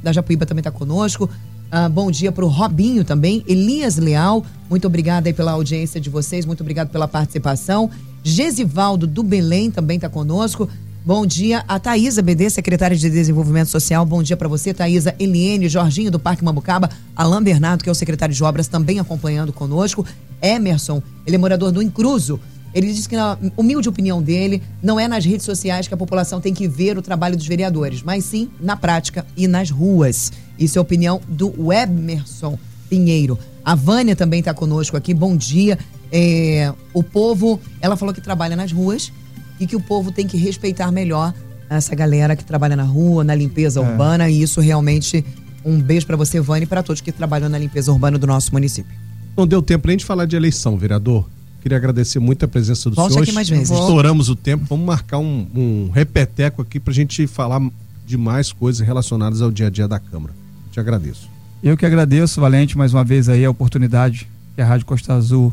da 0.03 0.11
Japuíba 0.11 0.45
também 0.45 0.59
está 0.59 0.69
conosco. 0.69 1.29
Uh, 1.71 1.89
bom 1.89 2.11
dia 2.11 2.29
para 2.29 2.43
o 2.43 2.49
Robinho 2.49 3.05
também. 3.05 3.41
Elias 3.47 3.95
Leal, 3.95 4.45
muito 4.69 4.85
obrigada 4.85 5.31
pela 5.33 5.53
audiência 5.53 6.01
de 6.01 6.09
vocês, 6.09 6.45
muito 6.45 6.59
obrigado 6.59 6.89
pela 6.89 7.07
participação. 7.07 7.89
Gesivaldo 8.21 9.07
do 9.07 9.23
Belém 9.23 9.71
também 9.71 9.95
está 9.95 10.09
conosco. 10.09 10.67
Bom 11.05 11.23
dia 11.23 11.63
a 11.67 11.77
Thaisa 11.77 12.19
BD, 12.23 12.49
secretária 12.49 12.97
de 12.97 13.07
Desenvolvimento 13.11 13.67
Social. 13.67 14.03
Bom 14.07 14.23
dia 14.23 14.35
para 14.35 14.47
você, 14.47 14.73
Thaisa 14.73 15.13
Eliene, 15.19 15.69
Jorginho 15.69 16.09
do 16.09 16.17
Parque 16.17 16.43
Mambucaba, 16.43 16.89
Alain 17.15 17.43
Bernardo, 17.43 17.83
que 17.83 17.89
é 17.89 17.91
o 17.91 17.95
secretário 17.95 18.33
de 18.33 18.43
Obras, 18.43 18.67
também 18.67 18.99
acompanhando 18.99 19.53
conosco. 19.53 20.03
Emerson, 20.41 21.03
ele 21.23 21.35
é 21.35 21.37
morador 21.37 21.71
do 21.71 21.79
Incruso. 21.79 22.39
Ele 22.73 22.91
disse 22.91 23.07
que, 23.07 23.15
na 23.15 23.37
humilde 23.55 23.87
opinião 23.87 24.19
dele, 24.19 24.63
não 24.81 24.99
é 24.99 25.07
nas 25.07 25.23
redes 25.23 25.45
sociais 25.45 25.87
que 25.87 25.93
a 25.93 25.97
população 25.97 26.41
tem 26.41 26.55
que 26.55 26.67
ver 26.67 26.97
o 26.97 27.03
trabalho 27.03 27.37
dos 27.37 27.45
vereadores, 27.45 28.01
mas 28.01 28.25
sim 28.25 28.49
na 28.59 28.75
prática 28.75 29.27
e 29.37 29.47
nas 29.47 29.69
ruas. 29.69 30.31
Isso 30.57 30.79
é 30.79 30.79
a 30.79 30.81
opinião 30.81 31.21
do 31.27 31.71
Emerson 31.71 32.57
Pinheiro. 32.89 33.37
A 33.63 33.75
Vânia 33.75 34.15
também 34.15 34.39
está 34.39 34.55
conosco 34.55 34.97
aqui. 34.97 35.13
Bom 35.13 35.37
dia. 35.37 35.77
É, 36.11 36.73
o 36.95 37.03
povo, 37.03 37.59
ela 37.79 37.95
falou 37.95 38.11
que 38.11 38.21
trabalha 38.21 38.55
nas 38.55 38.71
ruas 38.71 39.11
e 39.59 39.67
que 39.67 39.75
o 39.75 39.79
povo 39.79 40.11
tem 40.11 40.27
que 40.27 40.37
respeitar 40.37 40.91
melhor 40.91 41.33
essa 41.69 41.95
galera 41.95 42.35
que 42.35 42.43
trabalha 42.43 42.75
na 42.75 42.83
rua, 42.83 43.23
na 43.23 43.33
limpeza 43.33 43.79
é. 43.79 43.83
urbana. 43.83 44.29
E 44.29 44.41
isso 44.41 44.61
realmente 44.61 45.23
um 45.63 45.81
beijo 45.81 46.05
para 46.05 46.15
você, 46.15 46.39
Vânia, 46.39 46.65
e 46.65 46.67
para 46.67 46.83
todos 46.83 47.01
que 47.01 47.11
trabalham 47.11 47.49
na 47.49 47.57
limpeza 47.57 47.91
urbana 47.91 48.17
do 48.17 48.27
nosso 48.27 48.51
município. 48.53 48.93
Não 49.35 49.47
deu 49.47 49.61
tempo 49.61 49.87
nem 49.87 49.97
de 49.97 50.05
falar 50.05 50.25
de 50.25 50.35
eleição, 50.35 50.77
vereador. 50.77 51.27
Queria 51.61 51.77
agradecer 51.77 52.19
muito 52.19 52.45
a 52.45 52.47
presença 52.47 52.89
do 52.89 52.95
Volte 52.95 53.13
senhor. 53.13 53.23
aqui 53.23 53.31
mais 53.31 53.49
vezes. 53.49 53.71
Estouramos 53.71 54.29
o 54.29 54.35
tempo. 54.35 54.65
Vamos 54.69 54.85
marcar 54.85 55.17
um, 55.17 55.47
um 55.55 55.89
repeteco 55.91 56.61
aqui 56.61 56.79
para 56.79 56.91
a 56.91 56.93
gente 56.93 57.25
falar 57.25 57.59
de 58.05 58.17
mais 58.17 58.51
coisas 58.51 58.85
relacionadas 58.85 59.41
ao 59.41 59.49
dia 59.49 59.67
a 59.67 59.69
dia 59.71 59.87
da 59.87 59.99
Câmara. 59.99 60.33
Te 60.71 60.79
agradeço. 60.79 61.27
Eu 61.63 61.75
que 61.75 61.85
agradeço, 61.85 62.39
Valente, 62.39 62.77
mais 62.77 62.93
uma 62.93 63.03
vez 63.03 63.27
aí 63.27 63.43
a 63.43 63.49
oportunidade 63.49 64.27
que 64.55 64.61
a 64.61 64.65
Rádio 64.65 64.85
Costa 64.85 65.15
Azul 65.15 65.51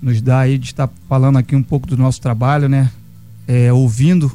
nos 0.00 0.22
dá 0.22 0.40
aí 0.40 0.56
de 0.56 0.66
estar 0.66 0.90
falando 1.08 1.36
aqui 1.36 1.54
um 1.54 1.62
pouco 1.62 1.86
do 1.86 1.96
nosso 1.96 2.20
trabalho, 2.20 2.66
né? 2.68 2.90
É, 3.46 3.72
ouvindo 3.72 4.32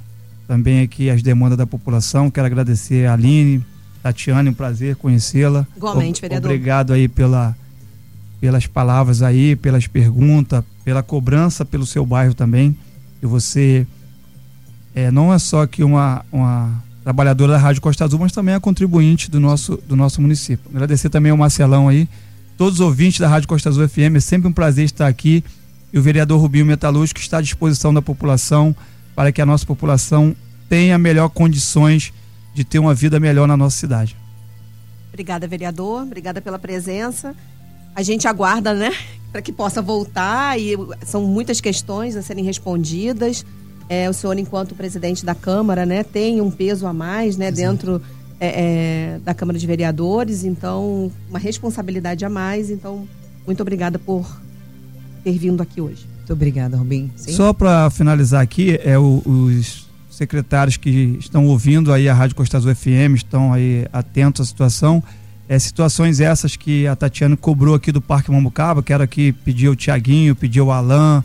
também 0.47 0.81
aqui 0.81 1.09
as 1.09 1.21
demandas 1.21 1.57
da 1.57 1.67
população. 1.67 2.31
Quero 2.31 2.47
agradecer 2.47 3.07
a 3.07 3.13
Aline, 3.13 3.63
Tatiane, 4.01 4.49
um 4.49 4.53
prazer 4.53 4.95
conhecê-la. 4.95 5.67
Igualmente, 5.75 6.21
vereador. 6.21 6.49
Obrigado 6.49 6.93
aí 6.93 7.07
pela, 7.07 7.55
pelas 8.41 8.65
palavras 8.65 9.21
aí, 9.21 9.55
pelas 9.55 9.87
perguntas, 9.87 10.63
pela 10.83 11.03
cobrança 11.03 11.63
pelo 11.63 11.85
seu 11.85 12.05
bairro 12.05 12.33
também. 12.33 12.75
E 13.21 13.25
você 13.25 13.85
é, 14.95 15.11
não 15.11 15.33
é 15.33 15.37
só 15.37 15.67
que 15.67 15.83
uma, 15.83 16.25
uma 16.31 16.83
trabalhadora 17.03 17.53
da 17.53 17.57
Rádio 17.57 17.81
Costa 17.81 18.05
Azul, 18.05 18.19
mas 18.19 18.31
também 18.31 18.55
é 18.55 18.59
contribuinte 18.59 19.29
do 19.29 19.39
nosso, 19.39 19.79
do 19.87 19.95
nosso 19.95 20.21
município. 20.21 20.69
Agradecer 20.73 21.09
também 21.09 21.31
ao 21.31 21.37
Marcelão 21.37 21.87
aí, 21.87 22.07
todos 22.57 22.75
os 22.75 22.79
ouvintes 22.81 23.19
da 23.19 23.27
Rádio 23.27 23.47
Costa 23.47 23.69
Azul 23.69 23.87
FM, 23.87 24.15
é 24.15 24.19
sempre 24.19 24.47
um 24.47 24.51
prazer 24.51 24.85
estar 24.85 25.07
aqui. 25.07 25.43
E 25.91 25.97
o 25.97 26.01
vereador 26.01 26.39
Rubinho 26.39 26.65
Metalúrgico 26.65 27.19
está 27.19 27.39
à 27.39 27.41
disposição 27.41 27.93
da 27.93 28.01
população 28.01 28.75
para 29.19 29.33
que 29.33 29.41
a 29.41 29.45
nossa 29.45 29.65
população 29.65 30.33
tenha 30.69 30.97
melhor 30.97 31.27
condições 31.27 32.13
de 32.53 32.63
ter 32.63 32.79
uma 32.79 32.93
vida 32.93 33.19
melhor 33.19 33.49
na 33.49 33.57
nossa 33.57 33.75
cidade. 33.75 34.15
Obrigada, 35.09 35.45
vereador. 35.45 36.03
Obrigada 36.03 36.39
pela 36.39 36.57
presença. 36.57 37.35
A 37.93 38.01
gente 38.01 38.29
aguarda, 38.29 38.73
né, 38.73 38.93
para 39.29 39.41
que 39.41 39.51
possa 39.51 39.81
voltar 39.81 40.57
e 40.57 40.73
são 41.05 41.25
muitas 41.25 41.59
questões 41.59 42.15
a 42.15 42.21
serem 42.21 42.45
respondidas. 42.45 43.45
É, 43.89 44.09
o 44.09 44.13
senhor, 44.13 44.39
enquanto 44.39 44.73
presidente 44.73 45.25
da 45.25 45.35
Câmara, 45.35 45.85
né, 45.85 46.01
tem 46.01 46.39
um 46.39 46.49
peso 46.49 46.87
a 46.87 46.93
mais, 46.93 47.35
né, 47.35 47.51
dentro 47.51 48.01
é, 48.39 48.47
é, 48.47 49.19
da 49.19 49.33
Câmara 49.33 49.59
de 49.59 49.67
Vereadores, 49.67 50.45
então 50.45 51.11
uma 51.29 51.39
responsabilidade 51.39 52.23
a 52.23 52.29
mais. 52.29 52.69
Então, 52.69 53.05
muito 53.45 53.59
obrigada 53.59 53.99
por 53.99 54.25
ter 55.25 55.37
vindo 55.37 55.61
aqui 55.61 55.81
hoje. 55.81 56.08
Muito 56.29 56.33
obrigada, 56.33 56.77
Rubim. 56.77 57.09
Sim? 57.15 57.33
Só 57.33 57.51
para 57.53 57.89
finalizar 57.89 58.43
aqui, 58.43 58.79
é 58.83 58.99
o, 58.99 59.23
os 59.25 59.87
secretários 60.11 60.77
que 60.77 61.17
estão 61.19 61.47
ouvindo 61.47 61.91
aí 61.91 62.07
a 62.07 62.13
Rádio 62.13 62.35
Costa 62.35 62.55
Azul 62.55 62.75
FM, 62.75 63.15
estão 63.15 63.51
aí 63.51 63.87
atentos 63.91 64.41
à 64.41 64.45
situação. 64.45 65.03
É, 65.47 65.57
situações 65.57 66.19
essas 66.19 66.55
que 66.55 66.85
a 66.85 66.95
Tatiana 66.95 67.35
cobrou 67.35 67.73
aqui 67.73 67.91
do 67.91 67.99
Parque 67.99 68.29
Mambucaba, 68.29 68.83
quero 68.83 69.01
aqui 69.01 69.31
pedir 69.31 69.65
ao 69.69 69.75
Tiaguinho, 69.75 70.35
pedir 70.35 70.59
ao 70.59 70.69
Alain, 70.69 71.23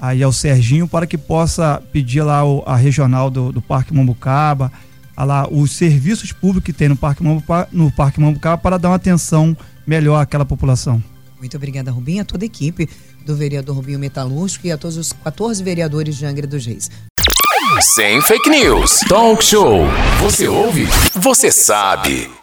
aí 0.00 0.22
ao 0.22 0.32
Serginho, 0.32 0.86
para 0.86 1.08
que 1.08 1.18
possa 1.18 1.82
pedir 1.92 2.22
lá 2.22 2.44
o, 2.44 2.62
a 2.64 2.76
regional 2.76 3.30
do, 3.30 3.50
do 3.50 3.60
Parque 3.60 3.92
Mambucaba, 3.92 4.70
lá 5.16 5.48
os 5.50 5.72
serviços 5.72 6.30
públicos 6.30 6.66
que 6.66 6.72
tem 6.72 6.88
no 6.88 6.94
Parque 6.94 7.24
Mambucaba, 7.24 7.68
no 7.72 7.90
Parque 7.90 8.20
Mambucaba 8.20 8.58
para 8.58 8.78
dar 8.78 8.90
uma 8.90 8.94
atenção 8.94 9.56
melhor 9.84 10.20
àquela 10.20 10.44
população. 10.44 11.02
Muito 11.40 11.56
obrigada, 11.56 11.90
Rubinho, 11.90 12.20
a 12.20 12.24
toda 12.24 12.44
a 12.44 12.46
equipe 12.46 12.88
do 13.24 13.36
vereador 13.36 13.76
Rubinho 13.76 13.98
Metalúrgico 13.98 14.66
e 14.66 14.72
a 14.72 14.78
todos 14.78 14.96
os 14.96 15.12
14 15.12 15.62
vereadores 15.62 16.16
de 16.16 16.26
Angra 16.26 16.46
dos 16.46 16.66
Reis. 16.66 16.90
Sem 17.80 18.20
fake 18.22 18.50
news. 18.50 19.00
Talk 19.08 19.44
show. 19.44 19.84
Você 20.20 20.48
ouve? 20.48 20.86
Você 21.14 21.52
sabe. 21.52 22.39